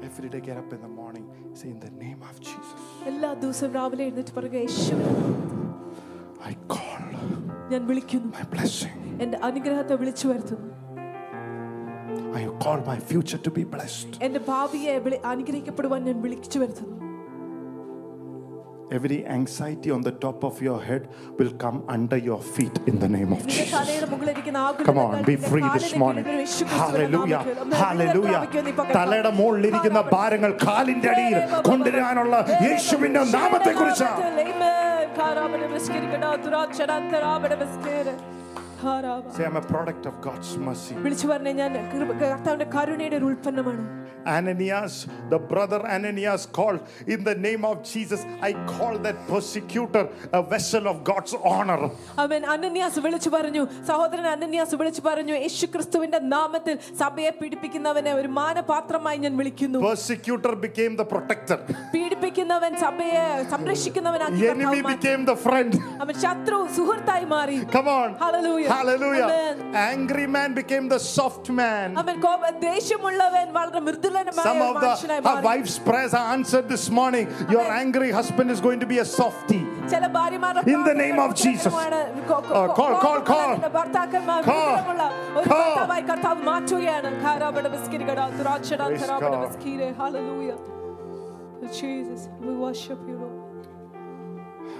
[0.04, 1.24] Every day get up in the morning,
[1.54, 2.78] say in the name of Jesus.
[3.06, 5.56] എല്ലാ ദിവസവും രാവിലെ എഴുന്നേറ്റ് പറയുക യേശുവിന്റെ നാമത്തിൽ
[6.42, 7.02] I call
[7.70, 8.94] ഞാൻ വിളിക്കുന്നു my blessing.
[9.22, 10.68] എന്റെ അനുഗ്രഹത്തെ വിളിച്ചു വരുത്തുന്നു
[12.34, 14.22] I call my future to be blessed.
[14.22, 16.96] എന്റെ ഭാവിയെ വിളി- അനുഗ്രഹിക്കപ്പെടുവാൻ ഞാൻ വിളിച്ചു വരുത്തുന്നു
[18.90, 21.02] Every anxiety on the top of your head
[21.38, 23.74] will come under your feet in the name of നിന്റെ Jesus.
[23.76, 26.24] തലയുടെ മുകളിലിരിക്കുന്ന ആകുലതകൾ Come on, be നിന്റെ free this കാലിന് morning.
[26.24, 27.42] കീഴിൽ യേശുക്രിസ്തുവിന്റെ Hallelujah.
[27.42, 28.40] നാമത്തിൽ ഒന്ന് Hallelujah.
[28.40, 28.96] പ്രാപിക്കുക നീ പകരം.
[28.98, 31.38] തലയുടെ മുകളിലിരിക്കുന്ന ഭാരങ്ങൾ കാലിന്റെ അടിയിൽ
[31.70, 32.34] കൊണ്ടുവരാനുള്ള
[32.66, 33.72] യേശുവിന്റെ നാമത്തെ
[38.74, 38.84] കുറിച്ച് Amen.
[38.84, 39.30] കാരാബട വിസ്കരിക്കട, ദുരാചരണാന്തരാബട വിസ്കേര.
[39.30, 39.32] കാരാബ.
[39.32, 40.94] Say, I'm a product of God's mercy.
[40.98, 43.82] വിളിച്ചു പറഞ്ഞ ഞാൻ കൃപ- കർത്താവിന്റെ കരുണയുടെ ഒരു ഉൽപ്പന്നമാണ്
[44.30, 44.94] Ananias,
[45.30, 48.20] the brother Ananias called in the name of Jesus.
[48.42, 51.78] I call that persecutor a vessel of God's honor.
[52.18, 59.16] അവൻ അനന്യാസ് വിളിച്ചു പറഞ്ഞു സഹോദരൻ അനന്യാസ് വിളിച്ചു പറഞ്ഞു യേശു ക്രിസ്തുവിന്റെ നാമത്തിൽ സഭയെ പീഡിപ്പിക്കുന്നവനെ ഒരു മാനപാത്രമായി
[59.16, 61.58] ഞാൻ വിളിക്കുന്നു Persecutor became the protector.
[61.94, 64.96] പീഡിപ്പിക്കുന്നവൻ സഭയെ സംരക്ഷിക്കുന്നവനാക്കി Enemy കർത്താവ് മാറ്റി.
[64.98, 65.72] became the friend.
[66.00, 68.10] അവൻ ശത്രു സുഹൃത്തായി മാറി Come on.
[68.16, 68.63] Hallelujah.
[68.67, 69.23] Hallelujah.
[69.23, 69.23] Hallelujah.
[69.25, 69.75] Amen.
[69.75, 71.95] Angry man became the soft man.
[71.95, 72.07] Some
[74.61, 77.27] of the our wife's prayers are answered this morning.
[77.27, 77.51] Amen.
[77.51, 79.57] Your angry husband is going to be a softie.
[79.57, 81.73] In the name of Jesus.
[81.73, 83.21] Uh, call, call, call.
[83.21, 83.57] Call.
[84.43, 84.85] Call.
[89.95, 90.57] Hallelujah.
[91.73, 93.67] Jesus, we worship you, Lord.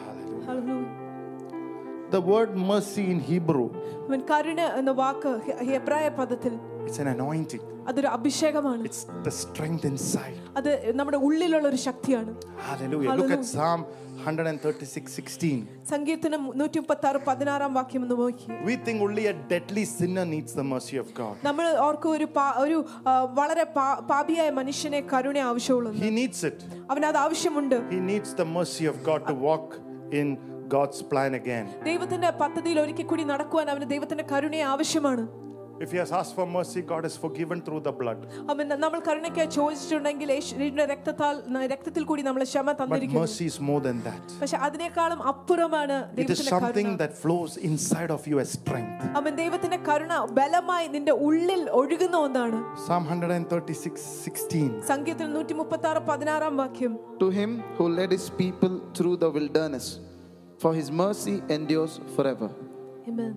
[0.05, 0.45] Hallelujah.
[0.45, 1.04] Hallelujah.
[2.14, 3.66] The word mercy in Hebrew,
[4.06, 6.54] അവൻ കരുണ എന്ന വാക്ക് ഹെ- ഹെബ്രായ പദത്തിൽ
[6.86, 7.62] it's an anointing.
[7.88, 10.36] അതൊരു അഭിഷേകമാണ് It's the strength inside.
[10.56, 12.32] അത് നമ്മുടെ ഉള്ളിലുള്ള ഒരു ശക്തിയാണ്
[12.68, 13.10] Hallelujah.
[13.12, 13.50] Look at Hallelujah.
[13.52, 13.80] Psalm
[14.24, 15.60] 136 16.
[15.90, 20.52] സങ്കീർത്തനം നൂറ്റി മുപ്പത്തി ആറ് പതിനാറാം വാക്യം എന്ന് നോക്കി We think only a deadly sinner needs
[20.52, 21.34] the mercy of God.
[21.44, 26.58] നമ്മൾ ഓർക്കും ഒരു പാ- ഒരു ആ, വളരെ പാ- പാപിയായ മനുഷ്യനെ കരുണ ആവശ്യമുള്ളത് He needs it.
[26.90, 29.68] അവന് അത് ആവശ്യമുണ്ട് He needs the mercy of God to walk
[30.12, 30.28] in
[30.70, 31.66] God's plan again.
[31.84, 35.22] ദൈവത്തിന്റെ പദ്ധതിയിൽ ഒരിക്കൽ കൂടി നടക്കുവാൻ അവന് ദൈവത്തിന്റെ കരുണയെ ആവശ്യമാണ്
[35.80, 38.18] If he has asked for mercy, God is forgiven through the blood.
[38.52, 41.34] അവൻ നമ്മൾ കരുണയ്ക്ക് ചോദിച്ചിട്ടുണ്ടെങ്കിൽ യേശുവിന്റെ രക്തത്താൽ
[41.72, 44.24] രക്തത്തിൽ കൂടി നമ്മൾ ക്ഷമ But തന്നിരിക്കുന്നു mercy is more than that.
[44.42, 49.00] പക്ഷെ അതിനേക്കാളും അപ്പുറമാണ് It is ദൈവത്തിന്റെ something Karuna that flows inside of you as strength.
[49.20, 54.62] അവൻ ദൈവത്തിന്റെ കരുണ ബലമായി നിന്റെ ഉള്ളിൽ ഒഴുകുന്ന ഒന്നാണ് Psalm 136 16.
[54.92, 59.88] സംഗീതത്തിൽ നൂറ്റി മുപ്പത്തി ആറ് പതിനാറാം വാക്യം To him who led his people through the wilderness,
[60.64, 62.50] for his mercy endures forever.
[63.08, 63.32] Amen.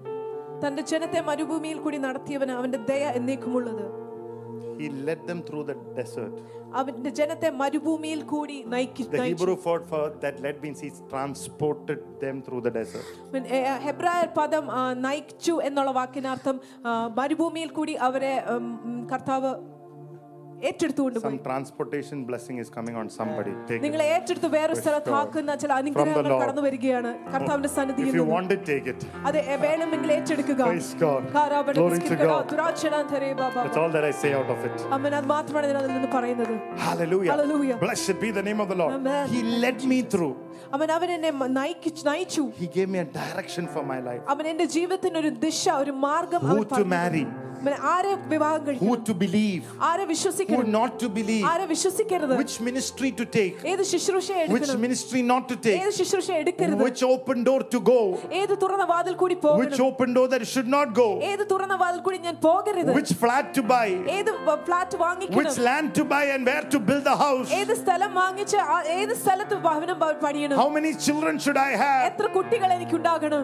[0.64, 3.86] തന്റെ ജനത്തെ മരുഭൂമിയിൽ കൂടി നടത്തിയവന് അവന്റെ ദയ എന്നേക്കുമുള്ളത്
[4.78, 6.36] He led them through the desert.
[6.74, 9.36] അവന്റെ ജനത്തെ മരുഭൂമിയിൽ കൂടി നയിക്കി The നയിച്ചു.
[9.36, 13.06] Hebrew word for that led means he's transported them through the desert.
[13.30, 19.52] അവൻ, ഏ, ഹെബ്രായർ പദം ആ, നയിച്ചു എന്നുള്ള വാക്കിനർത്ഥം ആ, മരുഭൂമിയിൽ കൂടി അവരെ ഉം, ഉം, കർത്താവ്
[20.68, 23.54] ഏറ്റെടുത്തുകൊണ്ട് പോയി Some transportation blessing is coming on somebody.
[23.70, 24.14] Take നിങ്ങളെ it.
[24.16, 26.42] ഏറ്റെടുത്ത് വേറെ സ്ഥലത്ത് ആക്കുന്ന ചില From അനുഗ്രഹങ്ങൾ the Lord.
[26.44, 28.36] കടന്നു വരികയാണ് കർത്താവിന്റെ സന്നിധിയിൽ If you നിന്ന്.
[28.36, 29.02] want it, take it.
[29.30, 31.24] അത് എ- വേണമെങ്കിൽ ഏറ്റെടുക്കുക Praise God.
[31.36, 32.48] കാരാബട Glory to ബിസ്കിറ്റുകളോ, God.
[32.54, 33.60] ദുരാക്ഷരാന്തരേ Baba.
[33.66, 34.78] That's all that I say out of it.
[34.98, 36.56] അമ്മൻ അത് മാത്രമാണ് ഞാൻ അതിൽ നിന്ന് പറയുന്നത്
[36.88, 37.32] Hallelujah.
[37.34, 37.78] Hallelujah.
[37.86, 38.96] Blessed be the name of the Lord.
[39.00, 39.26] Amen.
[39.36, 40.34] He led me through.
[40.74, 44.22] അവൻ അവൻ എന്നെ മ- നയിക്കി- നയിച്ചു He gave me a direction for my life.
[44.28, 47.24] അവൻ എന്റെ ജീവിതത്തിന് ഒരു ദിശ ഒരു മാർഗം Who അവൻ to പറഞ്ഞു marry.
[47.26, 47.40] തന്നു.
[47.64, 49.66] അവൻ ആരെ വിവാഹം കഴിക്കണം Who to believe.
[49.90, 51.44] ആരെ Who വിശ്വസിക്കണം not to believe.
[51.52, 53.54] ആരെ വിശ്വസിക്കരുത് Which ministry to take.
[53.72, 55.78] ഏത് ശുശ്രൂഷ Which എടുക്കണം ministry not to take.
[55.84, 58.00] ഏത് ശുശ്രൂഷ എടുക്കരുത് Which open door to go.
[58.42, 61.08] ഏത് തുറന്ന വാതിൽ കൂടി Which പോകണം open door that should not go.
[61.32, 63.88] ഏത് തുറന്ന വാതിൽ കൂടി ഞാൻ പോകരുത് Which flat to buy.
[64.18, 64.32] ഏത്
[64.66, 67.50] ഫ്ലാറ്റ് Which വാങ്ങിക്കണം land to buy and where to build the house.
[67.62, 70.12] ഏത് സ്ഥലം വാങ്ങിച്ച് ആ- ഏത് സ്ഥലത്ത് ഭവനം പ-
[70.48, 72.04] പണിയണം How many children should I have?
[72.12, 73.44] എത്ര കുട്ടികൾ എനിക്കുണ്ടാകണം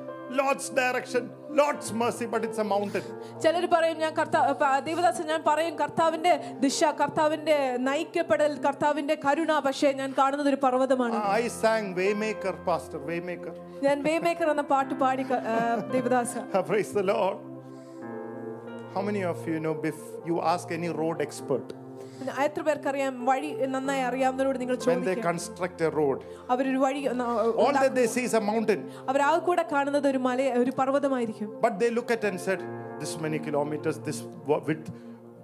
[0.30, 3.04] Lord's direction, Lord's mercy, but it's a mountain.
[3.42, 7.56] ചിലർ പറയും ഞാൻ കർത്താവ് ദേവദാസൻ ഞാൻ പറയും കർത്താവിന്റെ ദിശ കർത്താവിന്റെ
[7.88, 13.54] നയിക്കപ്പെടൽ കർത്താവിന്റെ കരുണ പക്ഷേ ഞാൻ കാണുന്നത് ഒരു പർവ്വതമാണ് I sang Waymaker, Pastor, Waymaker.
[13.82, 15.56] ഞാൻ വേമേക്കർ എന്ന പാട്ട് പാടി ക- ആ,
[15.94, 16.34] ദേവദാസ
[16.70, 17.38] Praise the Lord.
[18.94, 21.66] How many of you know if you ask any road expert,
[22.44, 26.18] എത്ര പേർക്കറിയാം വഴി നന്നായി അറിയാവുന്നവരോട് നിങ്ങൾ when they ചോദിക്കും construct a road,
[26.54, 27.28] അവരൊരു വഴി ന-
[27.64, 28.80] all that they see is a mountain.
[29.10, 32.62] അവരാകെ കൂടെ കാണുന്നത് ഒരു മല ഒരു പർവ്വതമായിരിക്കും But they look at and said,
[33.02, 34.88] this many kilometers, this wa- width,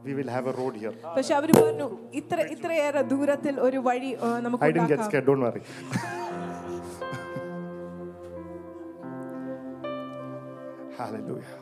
[0.07, 0.95] we will have a road here.
[1.19, 1.89] പക്ഷെ അവര് പറഞ്ഞു
[2.21, 5.11] ഇത്ര ഇത്രയേറെ ദൂരത്തിൽ ഒരു വഴി ആ, നമുക്ക് I didn't get ഉണ്ടാക്കാം.
[5.11, 5.63] scared, don't worry.
[10.97, 11.59] Hallelujah.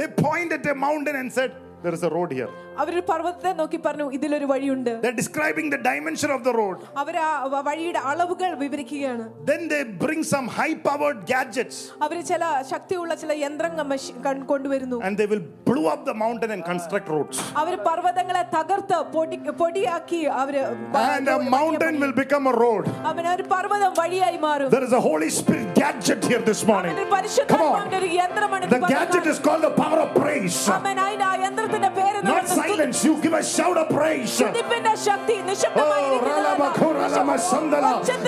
[0.00, 2.51] They pointed at a mountain and said, There is a road here.
[2.81, 6.77] അവരൊരു പർവ്വതത്തെ നോക്കി പറഞ്ഞു ഇതിലൊരു വഴിയുണ്ട് They're describing the dimension of the road.
[7.01, 12.41] അവർ ആ വ- വഴിയുടെ അളവുകൾ വിവരിക്കുകയാണ് Then they bring some high powered gadgets അവര് ചില
[12.71, 17.07] ശക്തിയുള്ള ചില യന്ത്രങ്ങൾ മഷി- കൺ- കൊണ്ടുവരുന്നു and they will blow up the mountain and construct
[17.15, 17.37] roads.
[17.63, 20.63] അവര് പർവ്വതങ്ങളെ തകർത്ത് പൊടി പൊടിയാക്കി അവര്
[20.95, 22.83] ബ- And a വലിയ mountain പണി- will become a road.
[23.11, 26.91] അവന് ഒരു പർവ്വതം വഴിയായി മാറും There is a Holy Spirit gadget here this morning.
[26.93, 28.03] അവനൊരു Come പരിശുദ്ധാത്മാവിന്റെ on.
[28.03, 29.31] ഒരു യന്ത്രമാണ് ഇത് The gadget പകർത്താൻ.
[29.35, 30.59] is called the power of praise.
[30.79, 31.35] അവൻ അതിന്റെ ആ
[31.69, 32.99] യന്ത്രത്തിന്റെ പേര് Not നമ്മൾ സ്തുതി- silence.
[33.07, 34.29] You give a shout of praise.
[34.37, 36.45] സ്തുതിപ്പിന്റെ Shakti Oh, നിശബ്ദമായിരിക്കുന്നതല്ല.
[36.45, 37.85] റലബഖുറലമ സന്തല.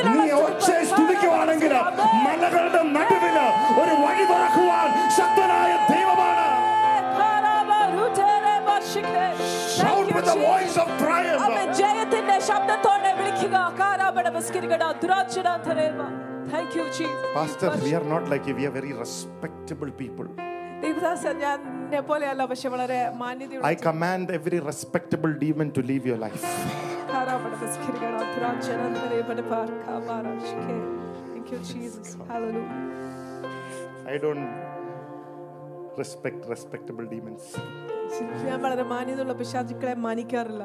[0.10, 1.74] നീ ഒച്ചയെ സ്തുതിക്കുവാണെങ്കിൽ
[2.26, 3.46] മലകളുടെ നടുവില്
[3.82, 4.88] ഒരു വഴി തുറക്കുവാൻ
[5.20, 6.46] ശക്തനായ ദൈവമാണ്
[9.78, 11.42] Shout with the voice of triumph.
[11.46, 16.00] അവൻ ജയത്തിന്റെ ശബ്ദത്തോടെ വിളിക്കുക കാരാബട ബസ്കിരികട ദുരാക്ഷരാന്തരേമ
[16.52, 18.56] thank you Jesus Pastor, we are not like you.
[18.56, 20.28] We are very respectable people.
[20.82, 26.20] ദേവദാസ ഞാൻ എന്നെ പോലെയല്ല പക്ഷെ വളരെ മാന്യതയുള്ള I command every respectable demon to leave your
[26.26, 26.46] life.
[27.12, 29.30] കാരാബട ബസ്കിരികട ദുരാക്ഷരാന്തരേമ
[29.86, 30.78] കാബാരാഷ്കേ
[31.28, 32.68] thank you Jesus hallelujah
[34.08, 34.46] I don't
[35.98, 37.46] respect respectable demons.
[38.48, 40.64] ഞാൻ വളരെ മാന്യതയുള്ള പിശാചുക്കളെ മാനിക്കാറില്ല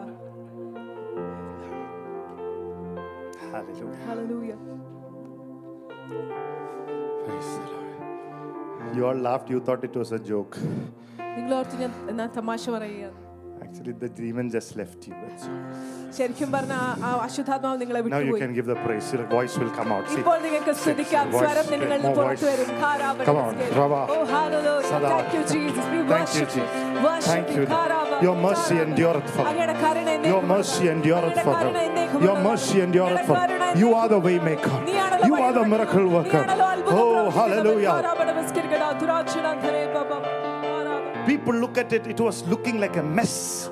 [3.47, 3.97] Hallelujah.
[4.07, 4.59] Hallelujah.
[7.25, 7.76] Praise the Lord.
[8.95, 10.57] You all laughed, you thought it was a joke.
[11.35, 11.91] നിങ്ങൾ ഓർത്ത് ഞാൻ
[12.21, 13.11] ഞാൻ തമാശ പറയുക
[13.65, 15.13] Actually, the demon just left you.
[15.19, 15.59] That's all.
[16.17, 16.75] ശരിക്കും പറഞ്ഞ
[17.07, 19.07] ആ അശുദ്ധാത്മാവ് നിങ്ങളെ Now you വിട്ടുപോയി can give the praise.
[19.15, 20.07] Your voice will come out.
[20.13, 22.59] See, ഇപ്പോൾ നിങ്ങൾക്ക് സ്തുതിക്കാം voice, സ്വരം നിങ്ങളിൽ more പുറത്തു voice.
[22.63, 23.79] വരും ഖാരാബ Come on, നമസ്കാരം.
[23.81, 24.01] Rava.
[24.15, 24.91] Oh, hallelujah.
[24.91, 25.13] Sada.
[25.15, 25.85] Thank you, Jesus.
[25.95, 26.67] We Thank you, worship you.
[26.67, 27.05] Jesus.
[27.07, 27.63] Worship Thank you.
[27.63, 27.71] you.
[27.75, 28.85] ഖാരാബ, Your mercy ഖാരാബ.
[28.87, 29.49] endureth forever.
[29.53, 31.63] അങ്ങയുടെ കരുണ എന്നേക്കും Your mercy endureth അങ്ങയുടെ forever.
[31.63, 32.49] കരുണ എന്നേക്കും Your ഉള്ളതാണ്.
[32.51, 33.47] mercy endureth അങ്ങയുടെ forever.
[33.47, 34.77] Karuna You എന്നേക്കും are the way maker.
[34.91, 35.73] നീയാണല്ലോ You are the വഴിവെക്കൽ.
[35.75, 36.37] miracle worker.
[36.37, 37.39] നീയാണല്ലോ അത്ഭുതം Oh, പ്രവർത്തിക്കുന്നവൻ.
[37.41, 37.95] hallelujah.
[41.28, 43.70] People look at it, it was looking like a mess.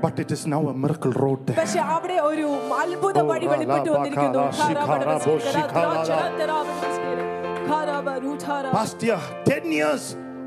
[0.00, 1.56] But it is now a miracle road there.
[8.72, 10.16] Past oh, year, 10 years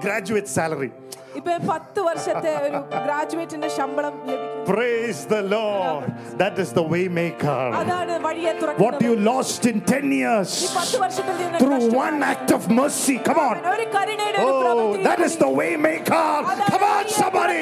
[0.00, 0.90] graduate salary.
[1.38, 6.02] ഇപ്പൊ പത്ത് വർഷത്തെ ഒരു ഗ്രാജുവേറ്റിന്റെ ശമ്പളം ലഭിക്കുന്നു Praise the Lord.
[6.40, 7.60] That is the way maker.
[7.78, 12.02] അതാണ് വഴിയെ What തുറക്കുന്നത് you lost in 10 ഈ years പത്ത് വർഷത്തിൽ നിന്ന് through നഷ്ടപ്പെട്ട
[12.06, 13.16] one act of mercy.
[13.28, 13.56] Come on.
[13.74, 16.26] ഒരു കരുണയുടെ ഒരു Oh, പ്രവൃത്തി that is the way maker.
[16.72, 17.60] Come on, somebody.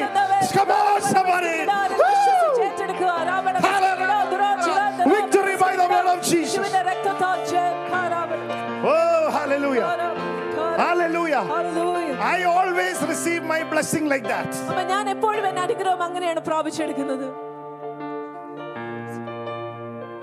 [0.59, 1.57] Come on, somebody.
[2.03, 2.11] Woo!
[3.69, 4.19] Hallelujah.
[5.15, 6.67] Victory by the blood of Jesus.
[8.93, 9.89] Oh, hallelujah.
[10.85, 11.43] Hallelujah.
[12.35, 14.51] I always receive my blessing like that.
[14.71, 17.27] അപ്പൊ ഞാൻ എപ്പോഴും എന്റെ അനുഗ്രഹം അങ്ങനെയാണ് പ്രാപിച്ചെടുക്കുന്നത്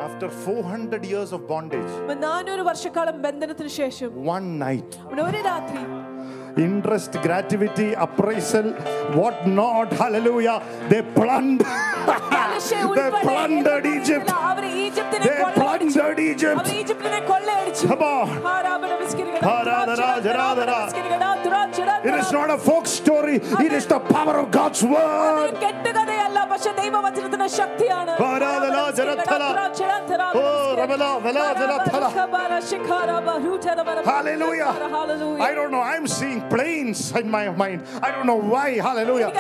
[0.08, 5.82] After 400 years of bondage, അപ്പൊ നാനൂറ് വർഷക്കാലം ബന്ധനത്തിന് ശേഷം one night, അവിടെ ഒരു രാത്രി
[6.57, 8.73] interest, gratuity, appraisal,
[9.15, 9.93] what not.
[9.93, 10.63] Hallelujah.
[10.89, 11.67] They plundered.
[11.67, 14.27] they plundered Egypt.
[15.23, 16.63] They plundered Egypt.
[17.87, 18.29] Come on.
[22.05, 23.37] It is not a folk story.
[23.37, 25.55] It is the power of God's word.
[30.35, 30.77] Oh,
[34.05, 34.73] Hallelujah.
[34.73, 35.43] Hallelujah.
[35.43, 35.81] I don't know.
[35.81, 37.85] I'm seeing planes in my mind.
[38.03, 38.79] I don't know why.
[38.79, 39.33] Hallelujah.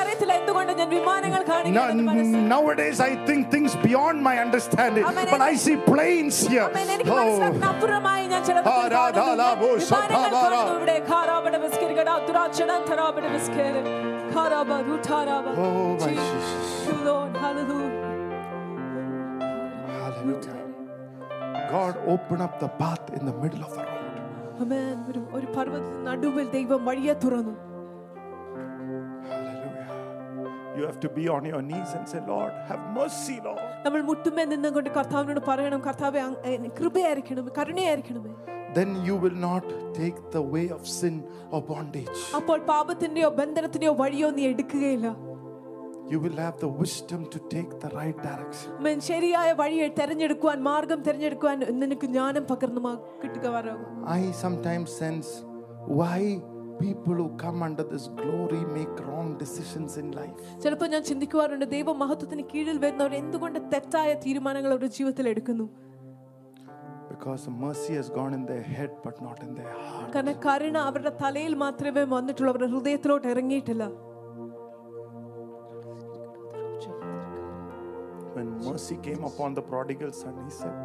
[2.48, 5.04] Nowadays, I think things beyond my understanding.
[5.04, 6.70] But I see planes here.
[7.06, 7.40] Oh.
[7.54, 7.78] Ah,
[15.56, 17.04] oh, my Jesus.
[17.04, 18.12] Lord, hallelujah.
[19.88, 20.61] Hallelujah.
[21.71, 24.03] God open up the path in the middle of the road.
[24.61, 24.95] Amen.
[25.09, 27.55] ഒരു ഒരു പർവ്വതത്തിന് നടുവിൽ ദൈവം വഴിയെ തുറന്നു
[29.25, 30.77] Hallelujah.
[30.77, 33.63] You have to be on your knees and say, Lord, have mercy, Lord.
[33.85, 38.33] നമ്മൾ മുട്ടുമേ നിന്നുകൊണ്ട് കർത്താവിനോട് പറയണം കർത്താവെ അങ്ങ് എന്നെ കൃപയായിരിക്കണമേ കരുണയായിരിക്കണമേ
[38.77, 39.65] Then you will not
[39.99, 41.15] take the way of sin
[41.53, 42.19] or bondage.
[42.39, 45.07] അപ്പോൾ പാപത്തിന്റെയോ ബന്ധനത്തിന്റെയോ വഴിയോ നീ എടുക്കുകയില്ല
[46.11, 48.69] You will have the wisdom to take the right direction.
[48.77, 48.99] ആമേൻ.
[49.07, 55.29] ശരിയായ വഴിയെ തെരഞ്ഞെടുക്കുവാൻ മാർഗം തെരഞ്ഞെടുക്കുവാൻ നിനക്ക് ജ്ഞാനം പകർന്നു മാ- കിട്ടുക വരാകും I sometimes sense
[55.97, 56.19] why
[56.79, 60.39] people who come under this glory make wrong decisions in life.
[60.63, 65.67] ചിലപ്പോൾ ഞാൻ ചിന്തിക്കുവാറുണ്ട് ദൈവ മഹത്വത്തിന് കീഴിൽ വരുന്നവർ എന്തുകൊണ്ട് തെറ്റായ തീരുമാനങ്ങൾ അവരുടെ ജീവിതത്തിൽ എടുക്കുന്നു
[67.11, 70.09] Because the mercy has gone in their head but not in their heart.
[70.15, 73.83] കാരണം കരുണ അവരുടെ തലയിൽ മാത്രമേ വന്നിട്ടുള്ളൂ അവരുടെ ഹൃദയത്തിലോട്ട് ഇറങ്ങിയിട്ടില്ല
[78.33, 80.75] When mercy came upon the prodigal son, he said,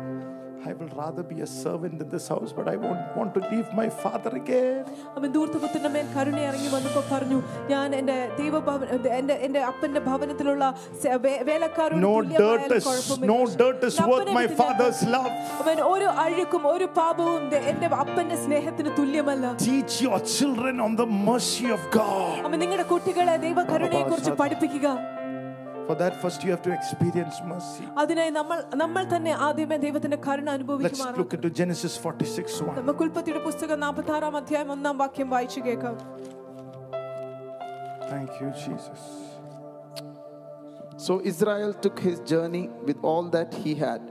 [0.64, 3.68] I will rather be a servant in this house, but I won't want to leave
[3.74, 4.78] my father again.
[5.16, 7.38] അവൻ ദൂർത്തപുത്രന്റെ മേൽ കരുണ ഇറങ്ങി വന്നപ്പോൾ പറഞ്ഞു
[7.68, 10.66] ഞാൻ എന്റെ ദൈവഭവൻ എന്റെ എന്റെ അപ്പന്റെ ഭവനത്തിലുള്ള
[11.02, 13.30] സെ- വേ- വേലക്കാരോട് No തുല്യമായാലും dirt is കുഴപ്പമില്ല.
[13.32, 15.32] no dirt is എന്റെ worth അപ്പനെ my വിട്ട് ഞാൻ father's love.
[15.62, 21.08] അവൻ ഒരു അഴുക്കും ഒരു പാപവും ദേ- എന്റെ അപ്പന്റെ സ്നേഹത്തിന് തുല്യമല്ല Teach your children on the
[21.28, 22.36] mercy of God.
[22.48, 24.86] അവൻ നിങ്ങളുടെ കുട്ടികളെ ദൈവ കരുണയെ കുറിച്ച് പഠിപ്പിക്കുക
[25.86, 27.84] For that, first you have to experience mercy.
[28.02, 32.84] അതിനായി നമ്മൾ നമ്മൾ തന്നെ ആദ്യമേ ദൈവത്തിന്റെ കരുണ Let's അനുഭവിക്കുമാറാണ് look into Genesis 46 1.
[32.88, 35.96] നമുക്ക് ഉൽപ്പത്തിയുടെ പുസ്തകം നാൽപ്പത്തി ആറാം അധ്യായം ഒന്നാം വാക്യം വായിച്ചു കേൾക്കാം
[38.12, 39.02] Thank you, Jesus.
[40.98, 44.02] So Israel took his journey with all that he had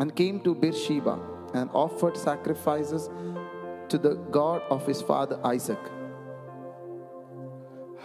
[0.00, 1.14] and came to Beersheba
[1.54, 3.02] and offered sacrifices
[3.90, 5.82] to the God of his father Isaac.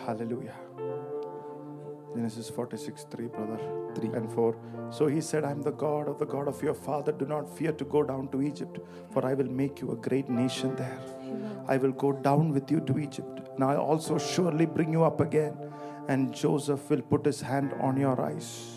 [0.05, 0.57] Hallelujah.
[2.14, 3.80] Genesis 46 3, brother.
[3.94, 4.56] 3 and 4.
[4.90, 7.12] So he said, I am the God of the God of your father.
[7.12, 8.78] Do not fear to go down to Egypt,
[9.12, 10.98] for I will make you a great nation there.
[11.68, 15.20] I will go down with you to Egypt, and I also surely bring you up
[15.20, 15.56] again.
[16.08, 18.76] And Joseph will put his hand on your eyes.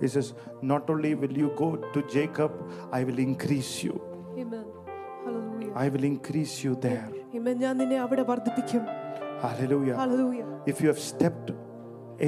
[0.00, 2.52] He says, Not only will you go to Jacob,
[2.90, 4.00] I will increase you.
[4.38, 4.64] Amen.
[5.24, 5.72] Hallelujah.
[5.74, 7.10] I will increase you there.
[7.34, 7.60] Amen.
[9.40, 9.96] Hallelujah.
[9.96, 10.46] Hallelujah.
[10.64, 11.50] If you have stepped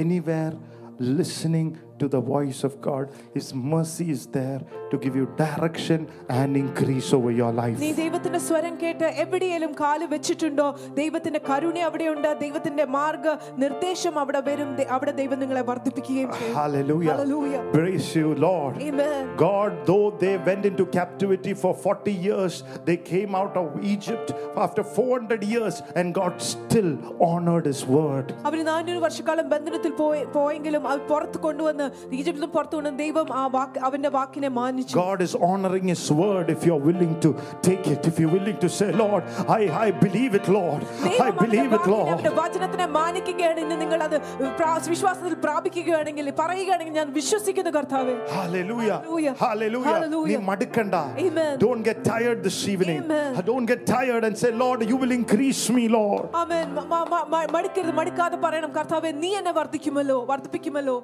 [0.03, 0.53] anywhere
[0.99, 6.00] listening to the voice of God, His mercy is there to give you direction
[6.30, 7.76] and increase over your life.
[7.78, 13.26] നീ ദൈവത്തിന്റെ സ്വരം കേട്ട് എവിടെയെങ്കിലും കാല് വെച്ചിട്ടുണ്ടോ ദൈവത്തിന്റെ കരുണ അവിടെയുണ്ട് ദൈവത്തിന്റെ മാർഗ
[13.56, 17.12] നിർദ്ദേശം അവിടെ വരും ദൈ- അവിടെ ദൈവം നിങ്ങളെ വർദ്ധിപ്പിക്കുകയും ചെയ്യും Hallelujah.
[17.12, 17.62] Hallelujah.
[17.72, 18.74] Praise you, Lord.
[18.82, 19.22] Amen.
[19.38, 24.84] God, though they went into captivity for 40 years, they came out of Egypt after
[24.96, 26.90] 400 years, and God still
[27.22, 28.26] honored His word.
[28.44, 31.85] അവർ നാനൂറ് വർഷക്കാലം ബന്ധനത്തിൽ പോയി പോയെങ്കിലും അത് പുറത്ത് കൊണ്ടുവന്ന്
[32.16, 36.46] ഈജിപ്തിൽ നിന്ന് പുറത്തു കൊണ്ടുവന്ന് ദൈവം ആ വാക്ക് അവന്റെ വാക്കിനെ മാനിച്ചു God is honoring His word
[36.50, 37.30] if you're willing to
[37.62, 39.22] take it, if you're willing to say, Lord,
[39.58, 40.80] I, I believe it, Lord.
[40.82, 42.10] I ദൈവം അവന്റെ believe it, വാക്കിനെ, Lord.
[42.14, 44.16] അവന്റെ വചനത്തിനെ മാനിക്കുകയാണ് ഇന്ന് നിങ്ങൾ അത്
[44.58, 48.98] പ്രാ- വിശ്വാസത്തിൽ പ്രാപിക്കുകയാണെങ്കിൽ പറയുകയാണെങ്കിൽ ഞാൻ വിശ്വസിക്കുന്നു കർത്താവേ Hallelujah.
[48.98, 49.34] Hallelujah.
[49.44, 49.88] Hallelujah.
[49.90, 50.30] Hallelujah.
[50.32, 50.94] നീ മടുക്കണ്ട.
[51.24, 51.52] Amen.
[51.58, 52.98] Don't get tired this evening.
[53.02, 53.28] Amen.
[53.44, 56.24] Don't get tired and say, Lord, you will increase me, Lord.
[56.42, 60.96] ആമേൻ മ- മ- മ- മ- മടുക്കരുത് മടുക്കാതെ പറയണം കർത്താവേ നീ എന്നെ വർദ്ധിക്കുമല്ലോ വർദ്ധിപ്പിക്കുമല്ലോ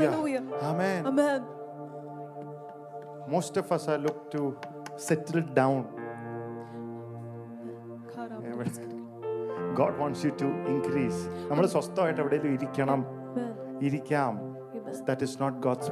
[0.00, 0.10] Hallelujah.
[0.10, 0.42] Hallelujah.
[0.70, 1.00] Amen.
[1.10, 1.42] Amen
[3.28, 4.40] Most of us are look to
[5.08, 5.80] settle down.
[9.74, 11.18] God wants you to increase.
[11.50, 13.00] നമ്മൾ സ്വസ്ഥമായിട്ട് എവിടെയെങ്കിലും ഇരിക്കണം
[13.30, 13.50] ആമേൻ.
[13.88, 14.32] ഇരിക്കാം
[14.78, 14.94] Amen.
[15.08, 15.88] That is not God's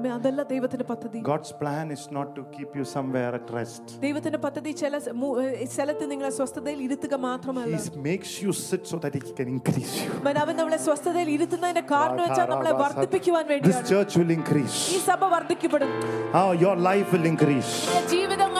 [0.00, 0.12] ആമേൻ.
[0.16, 3.84] അതല്ല ദൈവത്തിന്റെ പദ്ധതി God's plan is not to keep you somewhere at rest.
[4.00, 8.82] ദൈവത്തിന്റെ പദ്ധതി ചില സ- മു- ഏഹ് സ്ഥലത്ത് നിങ്ങളെ സ്വസ്ഥതയിൽ ഇരുത്തുക മാത്രമല്ല He makes you sit
[8.86, 10.10] so that He can increase you.
[10.18, 10.38] ആമേൻ.
[10.44, 14.78] അവൻ നമ്മളെ സ്വസ്ഥതയിൽ ഇരുത്തുന്നതിന്റെ കാരണം വെച്ചാൽ നമ്മളെ വർദ്ധിപ്പിക്കുവാൻ This വേണ്ടിയാണ് church will increase.
[14.96, 15.92] ഈ സഭ വർദ്ധിക്കപ്പെടും
[16.36, 17.72] How your life will increase.
[18.14, 18.52] ജീവിതങ്ങൾ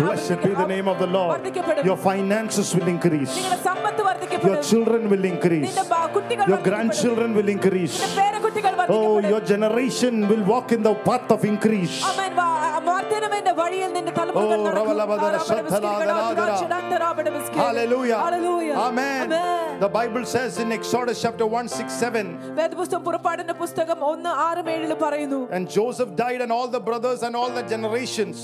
[0.00, 1.30] Blessed be the name of the Lord.
[1.34, 3.32] വർദ്ധിക്കപ്പെടും Your finances will increase.
[3.36, 5.66] നിങ്ങളുടെ സമ്പത്ത് Your വർദ്ധിക്കപ്പെടും children will increase.
[5.68, 6.66] നിന്റെ ബ- കുട്ടികൾ Your വർദ്ധിക്കപ്പെടും.
[6.68, 7.96] grandchildren will increase.
[7.98, 12.03] നിന്റെ പേരക്കുട്ടികൾ Oh, വർദ്ധിക്കപ്പെടും your generation will walk walk in the path of increase.
[12.03, 12.90] Amen.
[13.10, 14.78] വാ- വർദ്ധനവിന്റെ വഴിയിൽ നിന്റെ തലമുറകൾ Oh, നടക്കും.
[14.80, 16.34] റവലബദര ശതലാദരാദര.
[16.38, 17.60] ദ്രാക്ഷരാന്തരാപട biscuit.
[17.62, 18.20] Hallelujah.
[18.20, 18.76] Hallelujah.
[18.80, 19.22] Amen.
[19.26, 19.52] Amen.
[19.78, 22.26] The Bible says in Exodus chapter 1 6 7.
[22.58, 27.34] വേദപുസ്തകം പുറപ്പാടിന്റെ പുസ്തകം ഒന്ന് ആറും ഏഴില് പറയുന്നു And Joseph died, and all the brothers and
[27.36, 28.38] all the generations.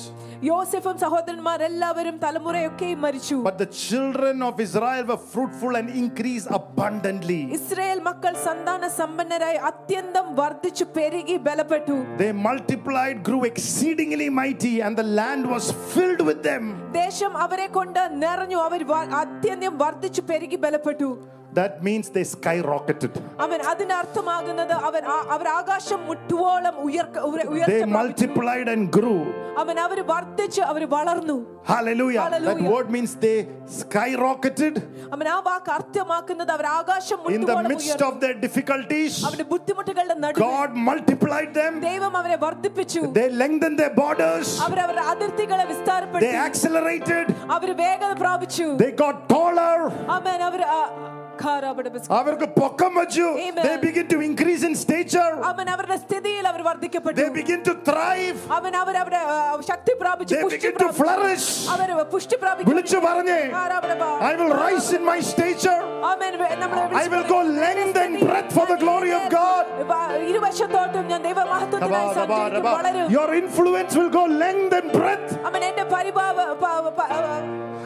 [0.45, 7.41] യോസെഫും സഹോദരന്മാരെല്ലാവരും തലമുറയൊക്കെയും മരിച്ചു But the children of Israel were fruitful and increased abundantly.
[7.59, 15.03] Israel മക്കൾ സന്താന സമ്പന്നരായി അത്യന്തം വർദ്ധിച്ചു പെരുകി ബലപ്പെട്ടു They multiplied, grew exceedingly mighty, and the
[15.03, 16.65] land was filled with them.
[16.93, 21.09] ദേശം അവരെ കൊണ്ട് നിറഞ്ഞു അവർ വ- അത്യന്തം വർദ്ധിച്ചു പെരുകി ബലപ്പെട്ടു
[21.57, 23.13] That means they skyrocketed.
[23.41, 27.99] അവൻ അതിന്റെ അർത്ഥമാകുന്നത് അവൻ ആ- അവർ ആകാശം മുട്ടുവോളം ഉയർക്ക ഉയര- They ഉയർച്ച പ്രാപിച്ചു.
[27.99, 29.19] multiplied and grew.
[29.59, 32.23] അവൻ അവർ വർദ്ധിച്ച് അവർ വളർന്നു Hallelujah.
[32.23, 32.71] That Hallelujah.
[32.73, 33.37] word means they
[33.81, 34.75] skyrocketed
[35.13, 38.09] അവൻ ആ വാക്ക് അർത്ഥമാക്കുന്നത് അവർ ആകാശം in the മുട്ടുവോളം midst ഉയർന്നു.
[38.09, 39.13] of their difficulties.
[39.25, 41.81] അവരുടെ ബുദ്ധിമുട്ടുകളുടെ നടുവിൽ God multiplied them.
[41.81, 44.49] ദൈവം അവരെ വർദ്ധിപ്പിച്ചു They lengthened their borders.
[44.61, 47.27] അവർ അവരുടെ അതിർത്തികളെ They വിസ്താരപ്പെടുത്തി accelerated.
[47.51, 49.77] അവർ വേഗത പ്രാപിച്ചു They got taller.
[50.19, 50.63] അവൻ അവർ
[52.19, 53.63] അവർക്ക് പൊക്കം വെച്ചു Amen.
[53.67, 55.31] They begin to increase in stature.
[55.51, 58.39] അവൻ അവരുടെ സ്ഥിതിയിൽ അവർ വർദ്ധിക്കപ്പെട്ടു They begin to thrive.
[58.59, 59.37] അവൻ അവർ അവരുടെ ആ,
[59.71, 61.03] ശക്തി പ്രാപിച്ചു They പുഷ്ടി begin to പ്രാപിച്ചു.
[61.03, 61.47] flourish.
[61.75, 63.39] അവർ പുഷ്ടി പ്രാപിച്ചു വിളിച്ചു പറഞ്ഞേ
[64.31, 65.79] I will rise in my stature.
[66.13, 69.25] അവൻ വെ- നമ്മളെ I വിളിച്ചു will പറഞ്ഞു, go length and breadth for the glory of
[69.39, 69.65] God.
[69.93, 70.01] വ-
[70.31, 75.33] ഇരുവശത്തോട്ടും ഞാൻ ദൈവമഹത്വത്തിനായി സഞ്ചരിക്കും വളരും Your influence will go length and breadth.
[75.51, 77.11] അവൻ എന്റെ പരിഭാവ പ- പ-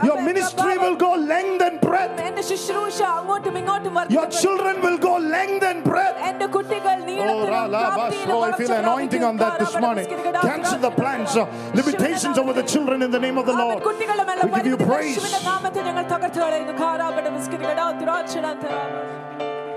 [0.07, 2.19] Your അവൻ ministry പ്രഭാവം- will go length and breadth.
[2.29, 4.41] എന്റെ ശുശ്രൂഷ അങ്ങോട്ടും ഇങ്ങോട്ടും Your വർദ്ധിക്കപ്പെടും.
[4.43, 6.19] children will go length and breadth.
[6.29, 9.85] എന്റെ കുട്ടികൾ Oh, നീളത്തിലും Rala, പ്രാപ്തിയിലും Basro, I feel വളർച്ച anointing on that this പ്രാപിക്കും.
[9.87, 10.07] morning.
[10.49, 13.83] Cancel the plans, uh, limitations over the children in the name of the അവൻ Lord.
[13.89, 15.17] കുട്ടികളുടെ മേലെ We give you പരിമിതി praise.
[15.17, 16.75] യേശുവിന്റെ നാമത്തിൽ ഞങ്ങൾ തകർത്ത് കളയുന്നു.
[16.83, 18.95] കാരാബട ബിസ്കിറ്റുകടാ, തുറാച്ചടാ, തരാബ.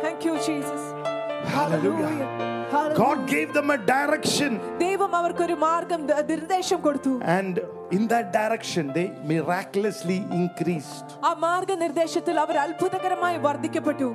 [0.03, 0.83] Thank you, Jesus.
[1.55, 2.52] Hallelujah.
[2.73, 2.97] Hallelujah.
[2.97, 7.55] God gave them a direction, ദൈവം അവർക്കൊരു മാർഗം ദ- നിർദ്ദേശം കൊടുത്തു and
[7.91, 11.07] in that direction, they miraculously increased.
[11.25, 14.09] ആ മാർഗനിർദ്ദേശത്തിൽ അവർ അത്ഭുതകരമായി വർദ്ധിക്കപ്പെട്ടു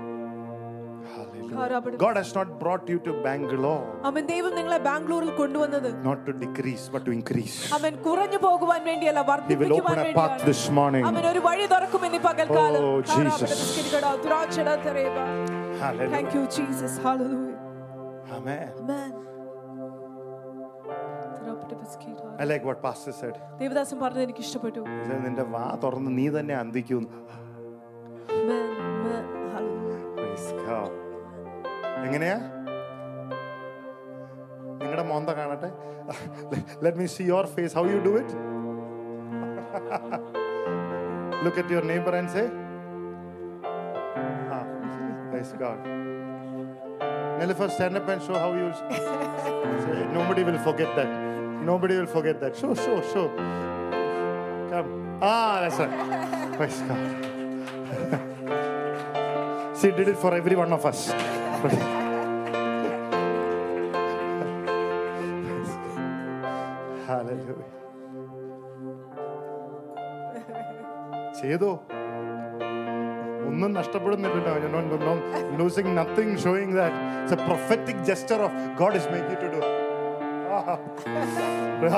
[1.53, 1.91] കാരാബട.
[1.97, 6.85] God has not brought you to Bangalore അവൻ ദൈവം നിങ്ങളെ ബാംഗ്ലൂരിൽ കൊണ്ടുവന്നത് not to decrease,
[6.95, 7.57] but to increase.
[7.79, 11.05] അവൻ കുറഞ്ഞു പോകുവാൻ വേണ്ടിയല്ല He will വർദ്ധിപ്പിക്കുവാൻ open a path വേണ്ടിയാണ് this morning.
[11.11, 13.55] അവൻ ഒരു വഴി തുറക്കുമെന്ന് ഈ പകൽക്കാലം Oh, കാരാബട Jesus.
[13.55, 15.17] ബിസ്കിറ്റുകടാ, തുറാച്ചടാ, തരേബ.
[15.19, 16.35] Thank Hallelujah.
[16.37, 16.93] you, Jesus.
[17.07, 17.48] Hallelujah.
[18.38, 18.70] Amen.
[18.82, 19.12] Amen.
[22.42, 23.36] I like what Pastor said.
[23.62, 24.82] Devadasan പറഞ്ഞത് എനിക്ക് ഇഷ്ടപ്പെട്ടു.
[25.26, 27.04] നിന്റെ വാ തുറന്ന് നീ തന്നെ അന്തിക്കും.
[32.08, 32.38] എങ്ങനെയാ?
[34.82, 35.70] നിങ്ങളുടെ മോന്ത കാണട്ടെ?
[36.86, 38.36] Let me see your face how you do it
[41.46, 42.44] look at your neighbour and say
[45.32, 45.84] praise God
[47.39, 48.73] Nilüfer, stand up and show how you.
[48.75, 51.09] Say, Nobody will forget that.
[51.63, 52.57] Nobody will forget that.
[52.57, 53.29] Show, show, show.
[54.71, 55.19] Come.
[55.21, 56.57] Ah, that's right.
[56.57, 57.01] Praise God.
[59.81, 61.13] she did it for every one of us.
[67.07, 67.75] Hallelujah.
[71.41, 71.71] ചെയ്തോ
[73.59, 75.15] ഒന്നും നഷ്ടപ്പെടുന്നില്ലല്ലോ you know, no, no,
[75.61, 79.61] losing nothing showing that it's a prophetic gesture of God is making you to do
[80.59, 80.79] ah,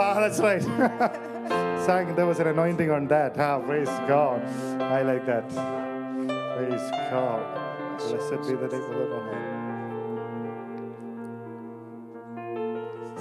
[0.03, 0.65] ah, that's right
[1.87, 4.41] sang there was an anointing on that ah, praise God
[4.99, 5.49] I like that
[6.55, 7.43] praise God
[8.07, 9.43] blessed be the name of the Lord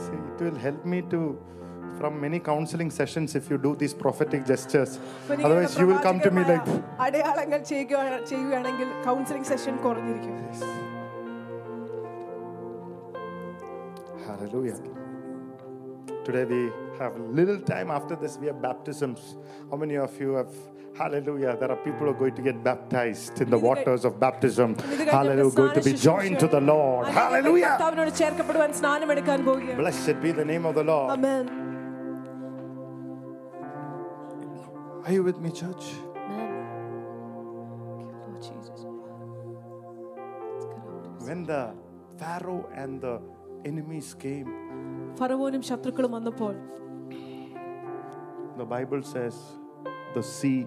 [0.06, 1.22] see it will help me to
[2.00, 6.02] from many counseling sessions if you do these prophetic gestures അപ്പൊ നീ otherwise you will
[6.08, 10.34] come to me like പ്രവാചകമായ അടയാളങ്ങൾ ചെയ്യുക- ചെയ്യുകയാണെങ്കിൽ counselling session കുറഞ്ഞിരിക്കും
[14.28, 14.78] Hallelujah.
[16.24, 16.60] Today we
[17.00, 18.38] have little time after this.
[18.38, 19.20] We have baptisms.
[19.70, 20.54] How many of you have?
[20.96, 21.56] Hallelujah.
[21.60, 24.70] There are people who are going to get baptized in the waters of baptism.
[24.86, 25.56] ഇത് കഴിഞ്ഞ് Hallelujah.
[25.60, 27.06] Going to be സ്നാന joined to the Lord.
[27.06, 27.18] ശുശ്രൂഷ.
[27.20, 27.68] Hallelujah.
[27.70, 31.10] കർത്താവിനോട് ചേർക്കപ്പെടുവാൻ സ്നാനമെടുക്കാൻ പോവുകയാണ് Blessed be the name of the Lord.
[31.18, 31.46] Amen.
[35.10, 35.86] Are you with me, church?
[38.22, 38.80] Lord Jesus.
[41.20, 41.62] When the
[42.18, 43.16] Pharaoh and the
[43.66, 44.50] enemies came,
[45.20, 46.54] ഫറവോനും ശത്രുക്കളും വന്നപ്പോൾ
[48.60, 49.36] the Bible says
[50.16, 50.60] the sea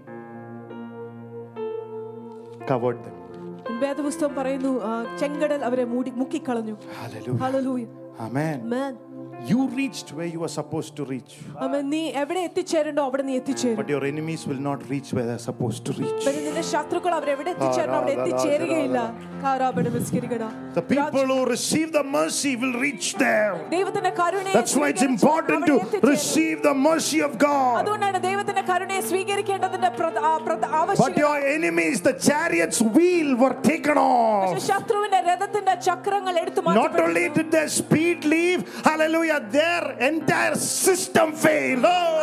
[2.66, 3.14] covered them.
[3.82, 4.90] വേദപുസ്തകം പറയുന്നു ആ,
[5.20, 7.38] ചെങ്കടൽ അവരെ മൂടി മുക്കിക്കളഞ്ഞു Hallelujah.
[7.42, 7.84] Hallelujah
[8.19, 8.97] Amen.
[9.43, 11.31] You reached where you were supposed to reach.
[11.57, 11.85] Amen.
[11.93, 15.45] നീ എവിടെ എത്തിച്ചേരണ്ടോ അവിടെ നീ എത്തിച്ചേരും But your enemies will not reach where they are
[15.49, 16.21] supposed to reach.
[16.47, 18.99] നിന്റെ ശത്രുക്കൾ അവർ എവിടെ എത്തിച്ചേരണോ അവിടെ എത്തിച്ചേരുകയില്ല
[19.43, 23.59] The people who receive the mercy will reach there.
[24.53, 27.85] That's why it's important to receive the mercy of God.
[30.97, 34.55] But your enemies, the chariot's wheel, were taken off.
[36.63, 41.83] Not only did their speed leave, hallelujah, their entire system failed.
[41.85, 42.19] Oh.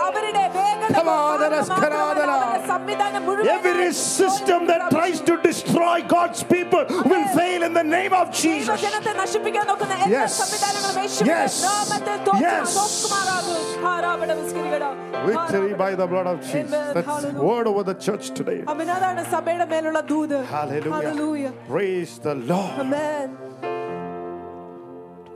[3.61, 8.68] Every system that tries to destroy God's people will fail in the name of Jesus.
[8.70, 10.34] ദൈവജനത്തെ നശിപ്പിക്കാൻ നോക്കുന്ന എല്ലാ Yes.
[10.42, 11.56] സംവിധാനങ്ങളും യേശുവിന്റെ Yes.
[11.66, 12.70] നാമത്തിൽ തോറ്റു- Yes.
[12.78, 13.60] തോക്കുമാറാകും.
[13.86, 14.84] കാരാപട വിസ്കരിക്കട.
[15.28, 16.74] Victory by the blood of Jesus.
[16.74, 16.92] Amen.
[16.96, 17.48] That's Hallelujah.
[17.50, 18.60] word over the church today.
[18.74, 18.90] ആമേൻ.
[18.92, 20.96] അതാണ് സഭയുടെ മേലുള്ള ദൂത് Hallelujah.
[20.98, 21.54] Hallelujah.
[21.70, 22.76] Praise the Lord.
[22.86, 23.28] Amen.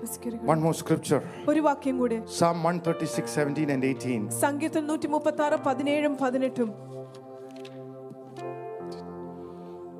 [0.03, 0.47] വിസ്കരിക്കട.
[0.51, 1.21] One more scripture.
[1.47, 4.21] ഒരു വാക്യം കൂടെ Psalm 136, 17 and 18.
[4.43, 6.69] സങ്കീർത്തൻ നൂറ്റി മുപ്പത്തി ആറ് പതിനേഴും പതിനെട്ടും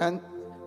[0.02, 0.18] and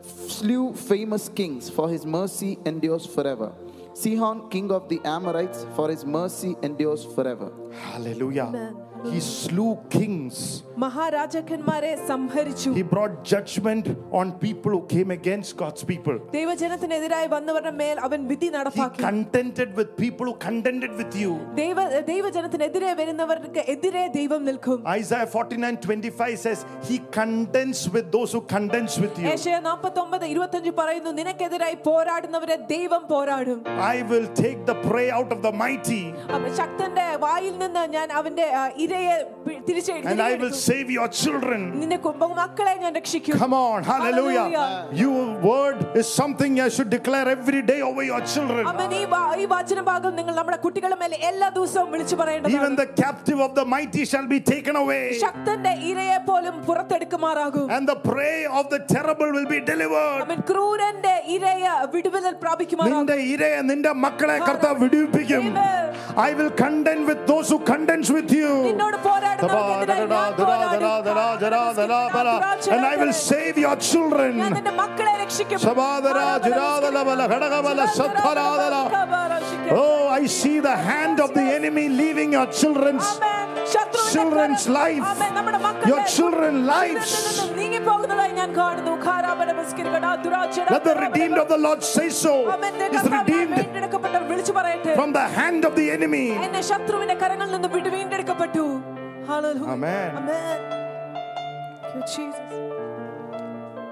[0.07, 3.53] slew famous kings, for his mercy endures forever.
[3.93, 7.51] Sihon, king of the Amorites, for his mercy endures forever.
[7.73, 8.43] Hallelujah.
[8.43, 8.86] Amen.
[9.04, 10.36] He slew kings.
[10.82, 13.86] മഹാരാജാക്കന്മാരെ സംഹരിച്ചു He brought judgment
[14.18, 16.16] on people who came against God's people.
[16.36, 21.32] ദൈവജനത്തിനെതിരായി വന്നവരുടെ മേൽ അവൻ വിധി He നടപ്പാക്കി contended with people who contended with you.
[21.60, 21.76] ദൈവ
[22.12, 28.94] ദൈവജനത്തിനെതിരെ വരുന്നവർക്ക് എതിരെ ദൈവം നിൽക്കും Isaiah 49 25 says, He contends with those who contends
[29.04, 29.26] with you.
[29.34, 33.60] Asia നാൽപ്പത്തി ഒമ്പത് ഇരുപത്തഞ്ച് പറയുന്നു നിനക്കെതിരായി പോരാടുന്നവരെ ദൈവം പോരാടും
[33.90, 36.02] I will take the prey out of the mighty
[36.36, 39.14] അവൻ ശക്തന്റെ വായിൽ നിന്ന് ഞാൻ അവന്റെ ആ, ഇരയെ
[39.44, 40.60] പി- തിരിച്ച് and I will തിരികെടുക്കും.
[40.66, 41.60] save your children.
[41.80, 44.46] നിന്റെ കുടുംബ മക്കളെ ഞാൻ രക്ഷിക്കും Come on, hallelujah.
[44.46, 45.00] Hallelujah.
[45.02, 48.62] Your word is something I should declare every day over your children.
[48.72, 52.76] അവൻ ഈ വാ- ഈ വചന ഭാഗം നിങ്ങൾ നമ്മുടെ കുട്ടികളുടെ മേലെ എല്ലാ ദിവസവും വിളിച്ചു Even പറയേണ്ടതാണ്
[52.76, 57.98] the captive of the mighty shall be taken away, ശക്തന്റെ ഇരയെ പോലും പുറത്തെടുക്കുമാറാകും and the
[58.02, 60.20] prey of the terrible will be delivered.
[60.24, 61.50] അവൻ ക്രൂരന്റെ ഇരയെ
[61.94, 65.78] വിടുതൽ പ്രാപിക്കുമാറാകും നിന്റെ ഇരയെ നിന്റെ മക്കളെ കർത്താവ് വിടുവിപ്പിക്കും Amen.
[66.20, 68.48] I will contend with those who contends with you.
[68.76, 70.80] നിന്നോട് പോരാടുന്നവർക്കെതിരായി ഞാൻ പോരാടും.
[72.74, 74.32] And I will save your ഞാൻ children.
[74.56, 78.74] നിന്റെ മക്കളെ രക്ഷിക്കും സമാധന, ജുരാധന, ബല, ഘടകബല, സത്വരാധന.
[79.74, 83.08] Oh, I see the hand of the enemy leaving your children's
[84.12, 85.04] children's life.
[85.90, 87.10] Your children's lives.
[87.58, 92.34] നീങ്ങിപ്പോകുന്നതായി ഞാൻ കാണുന്നു ഖാരാബല ബസ്കിരുകട, ദുരാചരണ, Let the redeemed of the Lord say so.
[92.54, 92.74] Amen.
[92.78, 96.24] Is കർത്താവ് redeemed വീണ്ടെടുക്കപ്പെട്ടവർ വിളിച്ചു പറയട്ടെ from the hand of the enemy.
[96.46, 98.64] എന്റെ ശത്രുവിന്റെ കരങ്ങളിൽ നിന്ന് വിടു വീണ്ടെടുക്കപ്പെട്ടു
[99.27, 99.71] Hallelujah.
[99.73, 100.15] Amen.
[100.15, 101.17] Amen.
[101.81, 102.86] Thank you, Jesus.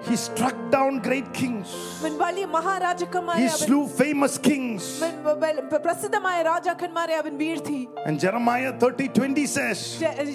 [0.05, 1.69] He struck down great kings.
[2.01, 4.85] അവൻ വലിയ മഹാരാജാക്കന്മാരെ He അവൻ slew famous kings.
[5.03, 9.81] അവൻ വ- പ്രസിദ്ധമായ രാജാക്കന്മാരെ അവൻ വീഴ്ത്തി And Jeremiah 30 20 says,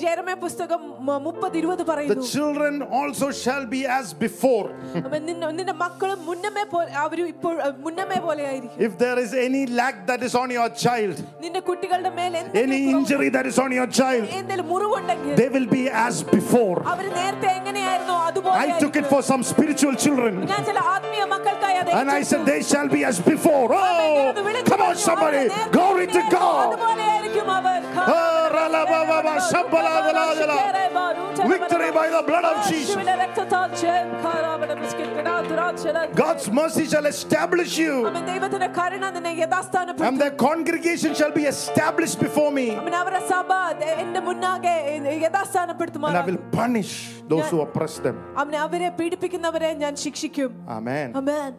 [0.04, 0.82] ജെരമയ പുസ്തകം
[1.26, 4.68] മുപ്പത് ഇരുപത് The പറയുന്നു children also shall be as before.
[5.02, 9.34] അവൻ നിന്ന- നിന്റെ മക്കളും മുന്നമേ പോലെ അവരും ഇപ്പോൾ അഹ്, മുന്നമേ പോലെ ആയിരിക്കും If there is
[9.48, 11.16] any lack that is on your child,
[11.46, 15.70] നിന്റെ കുട്ടികളുടെ മേൽ any എന്തെങ്കിലും injury that is on your child, എന്തെങ്കിലും മുറിവുണ്ടെങ്കിൽ they will
[15.76, 16.78] be as before.
[16.96, 19.12] അവർ നേരത്തെ എങ്ങനെയായിരുന്നു അതുപോലെ I took it ആയിരിക്കും.
[19.16, 20.49] for some spiritual children.
[20.49, 23.69] And I said, They shall be as before.
[23.73, 24.33] Oh,
[24.65, 25.49] come on, somebody.
[25.71, 26.79] Glory to God.
[26.81, 26.97] Oh,
[31.47, 32.97] Victory by the blood of Jesus.
[36.15, 38.07] God's mercy shall establish you.
[38.07, 38.27] And
[40.21, 42.71] the congregation shall be established before me.
[42.71, 42.95] And
[46.17, 48.18] I will punish those who oppress them.
[48.42, 51.08] അവൻ അവരെ പീഡിപ്പിക്കുന്നവരെ ഞാൻ ശിക്ഷിക്കും Amen.
[51.22, 51.52] Amen.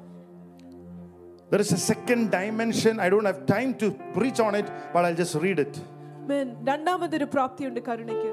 [1.51, 2.95] There is a second dimension.
[2.99, 5.75] I don't have time to preach on it, but I'll just read it.
[6.23, 6.49] Amen.
[6.71, 8.33] രണ്ടാമതൊരു പ്രാപ്തിയുണ്ട് കരുണയ്ക്ക്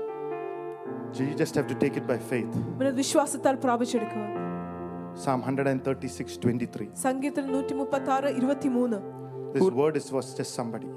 [1.19, 2.53] You just have to take it by faith.
[2.77, 4.25] അവനെ വിശ്വാസത്താൽ പ്രാപിച്ചെടുക്കുക
[5.23, 6.87] Psalm 136 23.
[7.03, 8.97] സംഗീതത്തിൽ നൂറ്റി മുപ്പത്തി ആറ് ഇരുപത്തി മൂന്ന്
[9.55, 10.87] This word is was just somebody.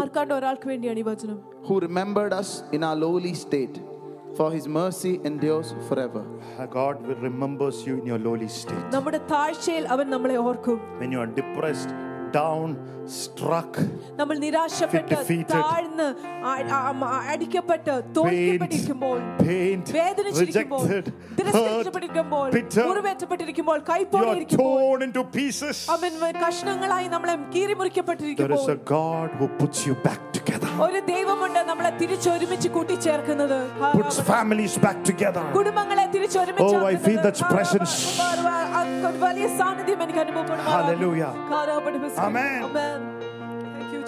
[0.00, 3.76] ആർക്കാണ്ട് ഒരാൾക്ക് വേണ്ടിയാണ് ഈ വചനം who remembered us in our lowly state,
[4.36, 6.22] for his mercy endures forever.
[6.70, 8.84] God will remembers you in your lowly state.
[8.96, 11.90] നമ്മുടെ താഴ്ചയിൽ അവൻ നമ്മളെ ഓർക്കും When you are depressed,
[12.33, 12.69] down
[13.13, 13.73] struck
[14.19, 15.15] നമ്മൾ നിരാശപ്പെട്ട്
[15.53, 16.07] താഴ്ന്ന്
[17.27, 19.17] അടിക്കപ്പെട്ട് തോൽക്കപ്പെട്ടിരിക്കുമ്പോൾ
[19.93, 20.85] വേദനിച്ചിരിക്കുമ്പോൾ
[21.39, 22.47] തിരസ്കരിക്കപ്പെട്ടിരിക്കുമ്പോൾ
[22.87, 25.03] മുറിവേറ്റപ്പെട്ടിരിക്കുമ്പോൾ കൈപ്പോടിയിരിക്കുമ്പോൾ
[25.95, 26.11] അവൻ
[26.43, 28.63] കഷ്ണങ്ങളായി നമ്മളെ കീറിമുറിക്കപ്പെട്ടിരിക്കുമ്പോൾ
[30.85, 33.57] ഒരു ദൈവമുണ്ട് നമ്മളെ തിരിച്ചൊരുമിച്ച് കൂട്ടിച്ചേർക്കുന്നത്
[35.57, 36.77] കുടുംബങ്ങളെ തിരിച്ചൊരുമിച്ച്
[39.23, 40.71] വലിയ സാന്നിധ്യം എനിക്ക് അനുഭവപ്പെടുന്നു
[42.22, 42.64] Hallelujah.
[42.64, 43.00] Amen.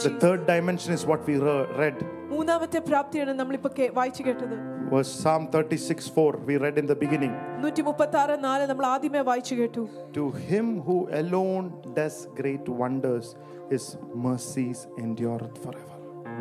[0.05, 1.96] The third dimension is what we re- read.
[2.30, 4.57] മൂന്നാമത്തെ പ്രാപ്തിയാണ് നമ്മളിപ്പോ കേ- വായിച്ചു കേട്ടത്
[4.92, 6.30] Was Psalm 36 4.
[6.48, 7.34] We read in the beginning.
[7.64, 9.82] നൂറ്റി മുപ്പത്തി ആറ് നാല് നമ്മൾ ആദ്യമേ വായിച്ചു കേട്ടു
[10.18, 11.66] To him who alone
[11.98, 13.26] does great wonders,
[13.70, 13.84] his
[14.26, 15.86] mercies endureth forever.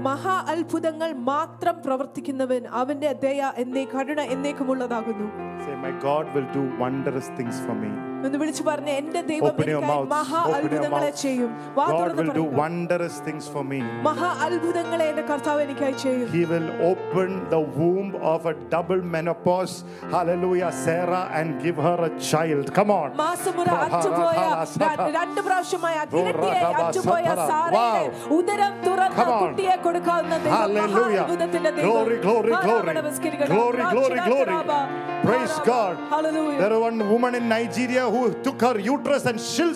[0.08, 5.28] മഹാ അത്ഭുതങ്ങൾ മാത്രം പ്രവർത്തിക്കുന്നവൻ അവന്റെ ദയ എന്നേ കരുണ എന്നേക്കുമുള്ളതാകുന്നു
[5.66, 7.92] Say, My God will do wondrous things for me.
[8.26, 10.08] എന്ന് വിളിച്ചു പറഞ്ഞ എന്റെ ദൈവം Open your എനിക്കായി mouth.
[10.14, 11.20] മഹാ Open your അത്ഭുതങ്ങളെ mouth.
[11.22, 12.58] ചെയ്യും വാ God തുറന്ന് will do പറയുക.
[12.62, 13.80] wondrous things for me.
[14.08, 19.76] മഹാ അത്ഭുതങ്ങളെ എന്റെ കർത്താവ് എനിക്കായി ചെയ്യും He will open the womb of a double menopause,
[20.16, 22.66] hallelujah, Sarah, and give her a child.
[22.80, 23.08] Come on.
[23.22, 24.44] മാസമുറ അറ്റുപോയ
[24.84, 28.04] ര- രണ്ട് പ്രാവശ്യമായി ഇരട്ടിയായി അറ്റുപോയ സാറയുടെ
[28.40, 29.42] ഉദരം തുറന്ന Come on.
[29.46, 31.24] കുട്ടിയെ കൊടുക്കാവുന്ന ദൈവം Hallelujah.
[31.24, 31.88] മഹാത്ഭുതത്തിന്റെ ദൈവം.
[31.90, 32.88] Glory, glory, glory.
[32.90, 33.50] ഹാലബസ്കിരികട.
[33.54, 34.58] Glory, glory, glory.
[35.24, 35.96] Praise God.
[36.12, 36.60] Hallelujah.
[36.60, 39.74] There was one woman in Nigeria who took her uterus and still,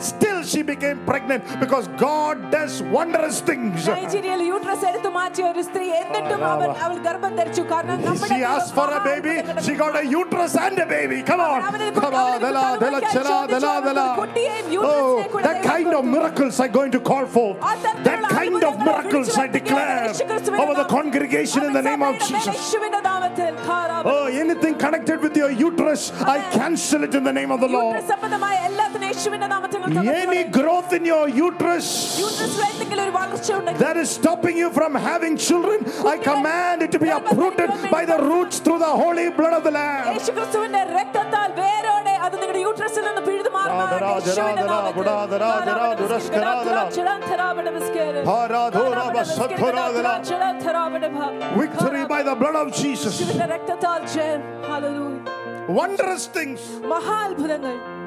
[0.00, 3.78] still she became pregnant because God does wondrous things.
[3.88, 8.74] നൈജീരിയയിൽ uterus എടുത്തു മാറ്റിയ ഒരു സ്ത്രീ എന്നിട്ടും അവൻ അവൾ ഗർഭം ധരിച്ചു കാരണം നമ്മുടെ She asked
[8.78, 11.18] for a baby, ദൈവം she got a uterus and a baby.
[11.30, 11.60] Come on.
[11.70, 12.18] അവനെ Come on.
[12.22, 14.06] അവനെ Dela, dela, കുട്ടിയെ chela, dela, ചോദിച്ചു, dela.
[14.22, 16.14] കുട്ടിയെയും uterus Oh, നെ കൂടെ that ദൈവം kind of കൊടുത്തു.
[16.16, 17.58] miracles are going to call forth.
[18.08, 20.06] That kind of miracles I declare
[20.62, 22.58] over the congregation in the name of Jesus.
[24.05, 27.95] Oh, anything connected with your uterus, I cancel it in the name of the Lord.
[30.09, 32.17] Any growth in your uterus
[33.79, 38.17] that is stopping you from having children, I command it to be uprooted by the
[38.17, 40.15] roots through the holy blood of the Lamb.
[42.18, 43.94] യേശുക്രിസ്തുവിന്റെ രക്തത്താൽ വേരോടെ അത് നിങ്ങളുടെ യൂട്രസിൽ നിന്ന് പിഴുതു മാറുമാറാകട്ടെ.
[43.94, 45.08] ആദരാ, യേശുവിന്റെ ആദരാ, നാമത്തിൽ.
[45.08, 46.90] ആദരാ, ആദരാ, ദുരസ്കരാ, ആദരാ.
[46.90, 48.28] ചിടാന്തരാബടെ ബിസ്കേര്.
[48.28, 50.22] ആരാധോരാ, ബസത്തോരാ, ആദരാ.
[50.22, 51.20] ചിടാന്തരാബടെ ഭ.
[51.62, 53.14] Victory by the blood of Jesus.
[53.20, 54.42] യേശുവിന്റെ രക്തത്താൽ ജയം.
[54.70, 55.22] Hallelujah.
[55.80, 56.60] Wondrous things.
[56.86, 57.97] മഹാത്ഭുതങ്ങൾ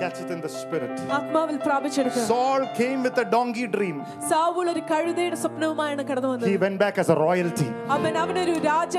[0.00, 0.92] Catch it in the spirit.
[1.16, 3.96] ആത്മാവിൽ പ്രാപിച്ചെടുക്കുക Saul came with a donkey dream.
[4.30, 7.68] Saul ഒരു കഴുതയുടെ സ്വപ്നവുമായാണ് കടന്നു He വന്നത് went back as a royalty.
[7.96, 8.94] അവൻ അവനൊരു രാജ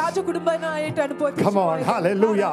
[0.00, 2.50] രാജകുടുംബനായിട്ടാണ് പോയി Come on, hallelujah.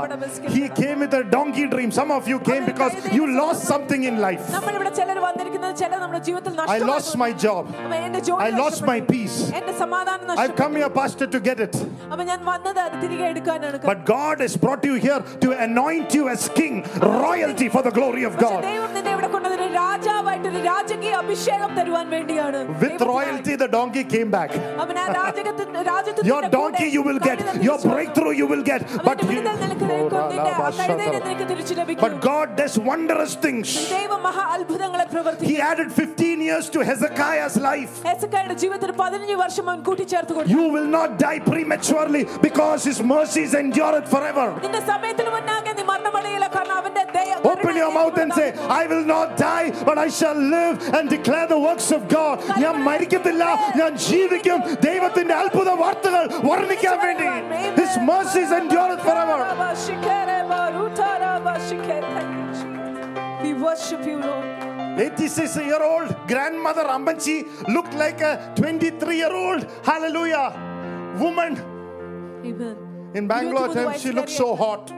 [0.58, 1.92] He came with a donkey dream.
[1.92, 4.46] Some of you came because you lost something in life.
[4.56, 7.64] നമ്മളിവിടെ ചിലർ വന്നിരിക്കുന്നത് ചിലർ നമ്മുടെ ജീവിതത്തിൽ I നഷ്ടമായി lost my job.
[7.84, 9.12] അപ്പൊ എന്റെ ജോലി I lost my നഷ്ടപ്പെട്ടു.
[9.14, 9.38] peace.
[9.60, 11.76] എന്റെ സമാധാനം I've നഷ്ടപ്പെട്ടു come here, Pastor, to get it.
[12.12, 16.26] അപ്പൊ ഞാൻ വന്നത് അത് തിരികെ എടുക്കാനാണ് But God has brought you here to anoint you
[16.36, 16.76] as king,
[17.26, 18.65] royalty for the glory of God.
[19.34, 23.08] ദൈവം നിന്നെ ഇവിടെ കൊണ്ടുവന്നൊരു രാജാവായിട്ട് ഒരു രാജകീയ അഭിഷേകം തരുവാൻ വേണ്ടിയാണ് With ദൈവത്തിനായി.
[23.12, 24.52] royalty, the donkey came back.
[24.84, 28.82] അവൻ ആ രാജകത്തിന്റെ രാജ്യത്തിന്റെ Your donkey you will get, your breakthrough you will get.
[29.00, 30.28] But, അവന്റെ he- വിടുതൽ നിനക്ക് ലഭിക്കും.
[30.34, 32.04] നിന്റെ ആ കഴുതയെ നിനക്ക് തിരിച്ചു ലഭിക്കും.
[32.06, 33.68] but God does wondrous things.
[33.96, 37.94] ദൈവം മഹാ അത്ഭുതങ്ങളെ പ്രവർത്തിക്കും He added 15 years to Hezekiah's life.
[38.10, 43.54] ഹെസക്കായുടെ ജീവിതത്തിൽ പതിനഞ്ച് വർഷം അവൻ കൂട്ടിച്ചേർത്ത് കൊടുത്തു You will not die prematurely because His mercies
[43.64, 44.48] endureth forever.
[44.66, 49.06] നിന്റെ സമയത്തിന് മുന്നാകെ നീ മരണമടയില്ല കാരണം അവന്റെ ദയ Open your mouth and say, I will
[49.08, 52.36] not die, but I shall live and declare the works of God.
[52.64, 53.44] ഞാൻ മരിക്കത്തില്ല
[53.80, 57.28] ഞാൻ ജീവിക്കും ദൈവത്തിന്റെ അത്ഭുത വാർത്തകൾ വർണ്ണിക്കാൻ വേണ്ടി
[57.82, 59.40] His mercies endureth forever.
[63.44, 64.46] We worship you, Lord.
[65.00, 67.36] 86 year old grandmother Ambanchi
[67.70, 70.48] looked like a 23 year old hallelujah
[71.18, 71.54] woman
[72.46, 72.76] Amen.
[73.14, 74.92] in Bangalore time she looked so hot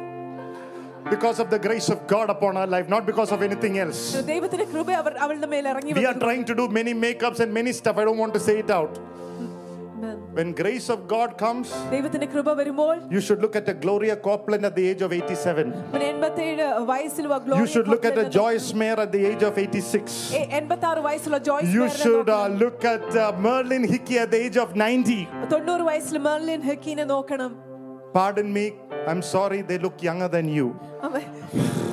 [1.10, 4.16] because of the grace of God upon our life, not because of anything else.
[4.16, 7.96] We are trying to do many makeups and many stuff.
[7.98, 8.98] I don't want to say it out.
[10.36, 11.72] When grace of God comes,
[13.10, 15.72] you should look at a Gloria Copeland at the age of 87.
[17.56, 20.34] You should look at a Joyce Meyer at the age of 86.
[20.34, 25.26] You should uh, look at uh, Marilyn Hickey at the age of 90.
[28.15, 28.65] Pardon me,
[29.11, 30.67] I'm sorry they look younger than you
[31.07, 31.23] അവൻ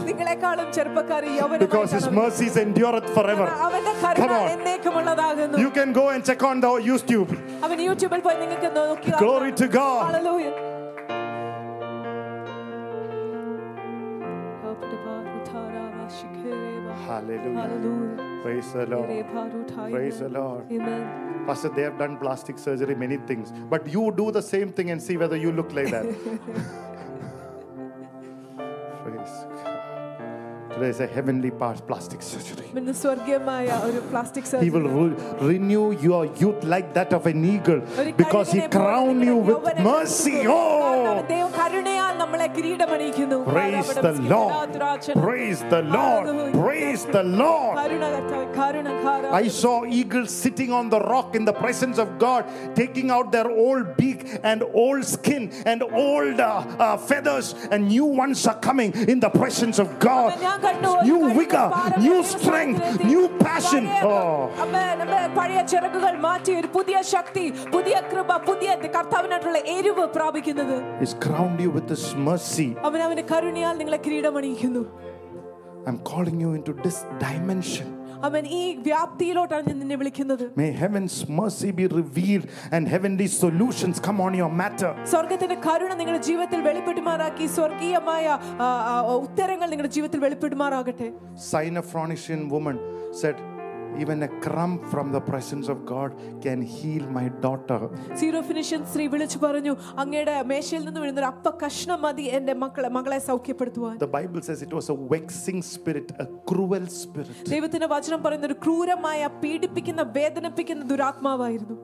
[0.09, 1.25] നിങ്ങളെക്കാളും ചെറുപ്പക്കാർ
[1.65, 3.47] because His mercies endureth forever.
[3.67, 4.49] അവന്റെ Come Karuna on.
[4.55, 7.31] എന്നേക്കുമുള്ളതാകുന്നു You can go and check on the YouTube.
[7.67, 10.03] അവൻ യൂട്യൂബിൽ പോയി നിങ്ങൾക്ക് നോക്കി Glory to God.
[10.09, 10.55] Hallelujah.
[17.14, 17.62] Hallelujah.
[17.62, 18.42] Hallelujah.
[18.42, 19.92] Praise the Lord.
[19.92, 20.72] Praise the Lord.
[20.72, 21.46] Amen.
[21.46, 23.52] Pastor, they have done plastic surgery, many things.
[23.70, 26.06] But you do the same thing and see whether you look like that.
[29.04, 29.53] Praise God.
[30.74, 32.66] Today is a heavenly plastic surgery.
[34.64, 37.82] He will re- renew your youth like that of an eagle
[38.18, 40.46] because He crowned you with mercy.
[40.48, 41.24] Oh!
[43.46, 44.54] Praise the Lord.
[45.14, 46.54] Praise the Lord.
[46.54, 47.78] Praise the Lord.
[49.32, 52.46] I saw eagles sitting on the rock in the presence of God,
[52.76, 58.06] taking out their old beak and old skin and old uh, uh, feathers, and new
[58.06, 61.93] ones are coming in the presence of God ഞാൻ കണ്ടു ഒരു New കഴുകൻ vigor, പാറ
[61.99, 63.85] new ദൈവ strength, സന്നിധിയിൽ new passion.
[63.87, 64.63] പഴയ- Oh.
[64.65, 71.15] അമ്മേ, നമ്മെ പഴയ ചിറകുകൾ മാറ്റി ഒരു പുതിയ ശക്തി പുതിയ കൃപ പുതിയ കർത്താവിനായിട്ടുള്ള എരിവ് പ്രാപിക്കുന്നത് He's
[71.27, 72.69] crowned you with His mercy.
[72.89, 74.85] അവൻ അവന്റെ കരുണയാൽ നിങ്ങളെ കിരീടമണിയിക്കുന്നു
[75.87, 77.89] I'm calling you into this dimension.
[78.23, 84.21] അവൻ ഈ വ്യാപ്തിയിലോട്ടാണ് ഞാൻ നിന്നെ വിളിക്കുന്നത് May heaven's mercy be revealed and heavenly solutions come
[84.21, 84.91] on your matter.
[85.13, 88.25] സ്വർഗത്തിന്റെ കരുണ നിങ്ങളുടെ ജീവിതത്തിൽ വെളിപ്പെടുമാറാക്കി സ്വർഗീയമായ
[88.59, 88.95] ആ, ആ,
[89.27, 91.11] ഉത്തരങ്ങൾ നിങ്ങളുടെ ജീവിതത്തിൽ വെളിപ്പെടുമാറാകട്ടെ
[91.53, 92.77] Sinophronian woman
[93.13, 93.37] said,
[94.02, 96.14] even a crumb from the presence of God
[96.46, 97.82] can heal my daughter
[98.42, 103.20] Syrophoenician സ്ത്രീ വിളിച്ചു പറഞ്ഞു അങ്ങയുടെ മേശയിൽ നിന്ന് വീഴുന്ന ഒരു അപ്പ കഷ്ണം മതി എന്റെ മക്കളെ മകളെ
[103.20, 103.98] സൗഖ്യപ്പെടുത്തുവാൻ.
[103.98, 108.60] The Bible says it was a vexing spirit a cruel spirit ദൈവത്തിന്റെ വചനം പറയുന്ന ഒരു
[108.66, 111.78] ക്രൂരമായ പീഡിപ്പിക്കുന്ന വേദനിപ്പിക്കുന്ന ദുരാത്മാവായിരുന്നു.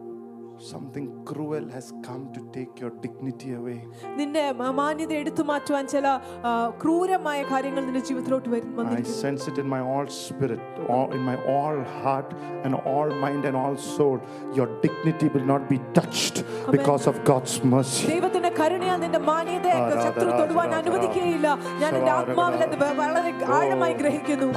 [0.64, 3.78] Something cruel has come to take your dignity away.
[4.16, 6.06] നിന്റെ മ- മാന്യത എടുത്തു മാറ്റുവാൻ ചില
[6.44, 6.50] ആ,
[6.82, 9.16] ക്രൂരമായ കാര്യങ്ങൾ നിന്റെ ജീവിതത്തിലോട്ട് വരും I വന്നിരിക്കുന്നു.
[9.22, 12.30] sense it in my all spirit, all, in my all heart,
[12.64, 14.16] and all mind and all soul.
[14.54, 16.38] Your dignity will not be touched
[16.70, 18.06] because of God's mercy.
[18.06, 19.74] ദൈവത്തിന്റെ കരുണയാൽ നിന്റെ മാന്യതയെ
[20.06, 21.48] ശത്രു തൊടുവാൻ അനുവദിക്കുകയില്ല
[21.82, 24.48] ഞാൻ എന്റെ ആത്മാവിൽ അത് വ- വളരെ ആഴമായി ഗ്രഹിക്കുന്നു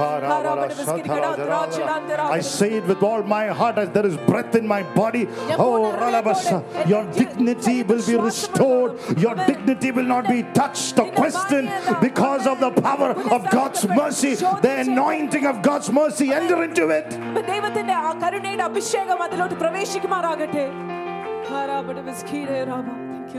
[2.30, 5.24] I say it with all my heart as there is breath in my body.
[5.58, 5.91] Oh, Ralabasa,
[6.86, 8.92] your dignity will be restored.
[9.18, 11.70] Your dignity will not be touched or questioned
[12.00, 14.34] because of the power of God's mercy.
[14.34, 17.08] The anointing of God's mercy, enter into it.
[17.50, 20.66] ദൈവത്തിന്റെ ആ കരുണയുടെ അഭിഷേകം അതിലോട്ട് പ്രവേശിക്കുമാറാകട്ടെ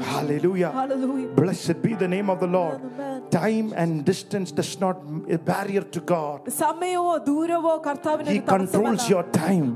[0.02, 0.70] Hallelujah.
[0.70, 1.28] Hallelujah.
[1.28, 2.80] Blessed be the name of the Lord.
[2.80, 3.22] Amen.
[3.30, 4.96] Time and distance does not
[5.30, 6.42] a barrier to God.
[8.26, 9.74] He controls your time.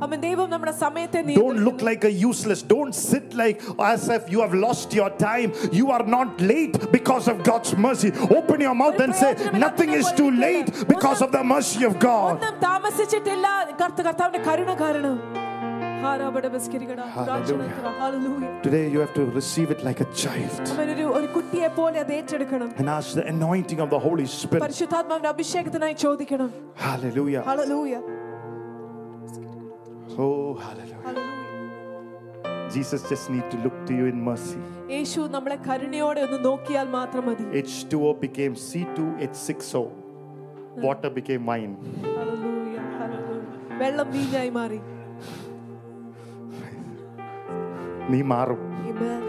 [1.35, 2.63] Don't look like a useless.
[2.63, 5.53] Don't sit like as if you have lost your time.
[5.73, 8.13] You are not late because of God's mercy.
[8.31, 12.41] Open your mouth and say, Nothing is too late because of the mercy of God.
[17.14, 17.70] Hallelujah.
[18.00, 18.60] Hallelujah.
[18.62, 22.70] Today you have to receive it like a child അവനൊരു ഒരു കുട്ടിയെ പോലെ അത് ഏറ്റെടുക്കണം
[22.82, 24.62] and ask the anointing of the Holy Spirit.
[24.66, 26.50] പരിശുദ്ധാത്മാവിന്റെ അഭിഷേകത്തിനായി ചോദിക്കണം
[26.86, 27.44] Hallelujah.
[27.50, 27.96] Hallelujah
[30.16, 30.28] Oh,
[30.66, 31.00] hallelujah.
[31.08, 31.32] Hallelujah
[32.76, 34.60] Jesus just need to look to you in mercy.
[34.96, 39.84] യേശു നമ്മളെ കരുണയോടെ ഒന്ന് നോക്കിയാൽ മാത്രം മതി H2O became C2H6O.
[40.86, 41.74] Water became wine.
[42.18, 44.80] Hallelujah hallelujah വെള്ളം വീഞ്ഞായി മാറി
[48.90, 49.22] amen.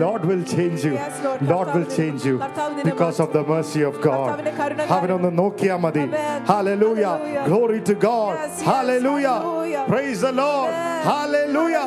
[0.00, 0.92] Lord will change you.
[0.92, 1.42] Yes, Lord.
[1.42, 4.26] Lord will കർത്താവ് change you കർത്താവ് നിന്നെ because of the mercy of God.
[4.28, 6.40] കർത്താവിന്റെ കരുണ അവനൊന്ന് നോക്കിയാ മതി Amen.
[6.52, 7.14] Hallelujah.
[7.16, 7.44] Hallelujah.
[7.50, 8.34] Glory to God.
[8.34, 8.66] Yes, yes.
[8.70, 9.36] Hallelujah.
[9.40, 9.84] Hallelujah.
[9.94, 10.70] Praise the Lord.
[10.70, 11.02] Amen.
[11.12, 11.86] Hallelujah.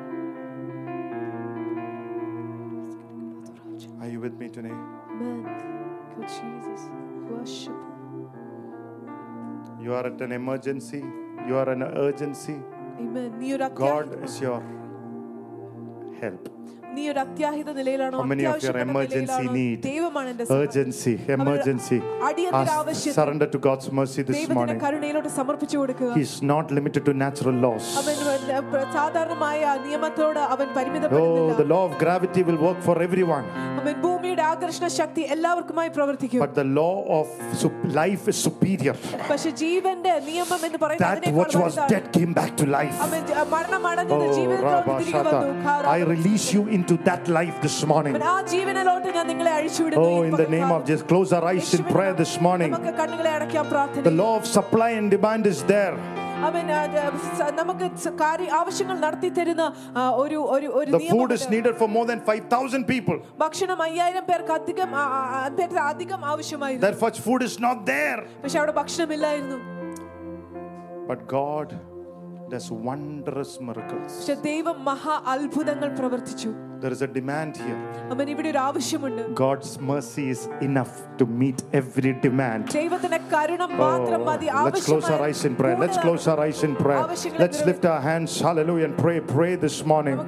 [4.01, 4.69] Are you with me today?
[4.69, 5.43] Amen.
[6.15, 6.89] Good Jesus.
[7.29, 7.75] Worship.
[9.79, 11.03] You are at an emergency.
[11.47, 12.55] You are an urgency.
[12.99, 13.69] Amen.
[13.75, 14.63] God is your
[16.19, 16.49] help.
[16.96, 19.54] നീ ഒരു അത്യാഹിത നിലയിലാണോ How many of your അത്യാവശ്യപ്പെട്ട emergency നിലയിലാണോ?
[19.56, 19.80] need?
[19.86, 20.62] ദൈവമാണ് എന്റെ സഹായം.
[20.62, 21.98] Urgency, emergency.
[22.28, 24.78] അടിയന്തര Ask, ആവശ്യത്തിൽ surrender to God's mercy this ദൈവത്തിന്റെ morning.
[24.84, 27.86] കരുണയിലോട്ട് സമർപ്പിച്ചു കൊടുക്കുക He's not limited to natural laws.
[28.02, 33.44] അവൻ വ- സാധാരണമായ നിയമത്തോട് അവൻ Oh, പരിമിതപ്പെടുന്നില്ല the law of gravity will work for everyone.
[33.80, 37.26] അവൻ ഭൂമിയുടെ ആകർഷണ ശക്തി എല്ലാവർക്കുമായി പ്രവർത്തിക്കും But the law of
[37.62, 38.96] sup- life is superior.
[39.30, 41.92] പക്ഷെ ജീവന്റെ നിയമം എന്ന് പറയുന്നത് That അതിനേക്കാൾ which was വലുതാണ്.
[41.94, 42.96] dead came back to life.
[43.02, 45.36] അവൻ ജ- മരണമടഞ്ഞത് Oh, ജീവിതത്തിലോട്ട് Rabba തിരികെ Shata.
[45.38, 48.14] വന്നു ഖാ- I release you into that life this morning.
[48.14, 50.86] അവൻ ആ ജീവനിലോട്ട് ഞാൻ നിങ്ങളെ അഴിച്ചുവിടുന്നു Oh, ഈ in the name of പകൽക്കാലം.
[50.90, 52.70] Jesus, close our eyes in യേശുവിൻ prayer this morning.
[52.70, 55.96] നമുക്ക് കണ്ണുകളെ അടയ്ക്കാൻ The പ്രാർത്ഥന law of supply and demand is there.
[56.46, 57.04] അവൻ ആ, ആ,
[57.38, 59.64] സ- നമുക്ക് സ- കാര്യ ആവശ്യങ്ങൾ നടത്തി തരുന്ന
[59.96, 61.54] ആ, ഒരു ഒരു ഒരു The food is നിയമമുണ്ട്.
[61.54, 63.18] needed for more than 5,000 people.
[63.38, 67.86] ഭക്ഷണം അയ്യായിരം പേർക്ക് അധികം ആ, ആ, ആ, പേർക്ക് അധികം ആവശ്യമായിരുന്നു That much food is not
[67.86, 68.20] there.
[68.44, 69.58] പക്ഷെ അവിടെ ഭക്ഷണമില്ലായിരുന്നു
[71.10, 71.68] But God
[72.50, 74.12] does wondrous miracles.
[74.18, 76.52] പക്ഷെ ദൈവം മഹാ അത്ഭുതങ്ങൾ പ്രവർത്തിച്ചു
[76.82, 77.78] There is a demand here.
[78.14, 82.62] അവൻ ഇവിടെ ഒരു ആവശ്യമുണ്ട് God's mercy is enough to meet every demand.
[82.80, 85.78] ദൈവത്തിന്റെ കരുണ Oh, മാത്രം മതി let's close our eyes in prayer.
[85.84, 87.02] Let's close our eyes in prayer.
[87.44, 89.18] Let's lift our hands, hallelujah, and pray.
[89.36, 90.18] Pray this morning.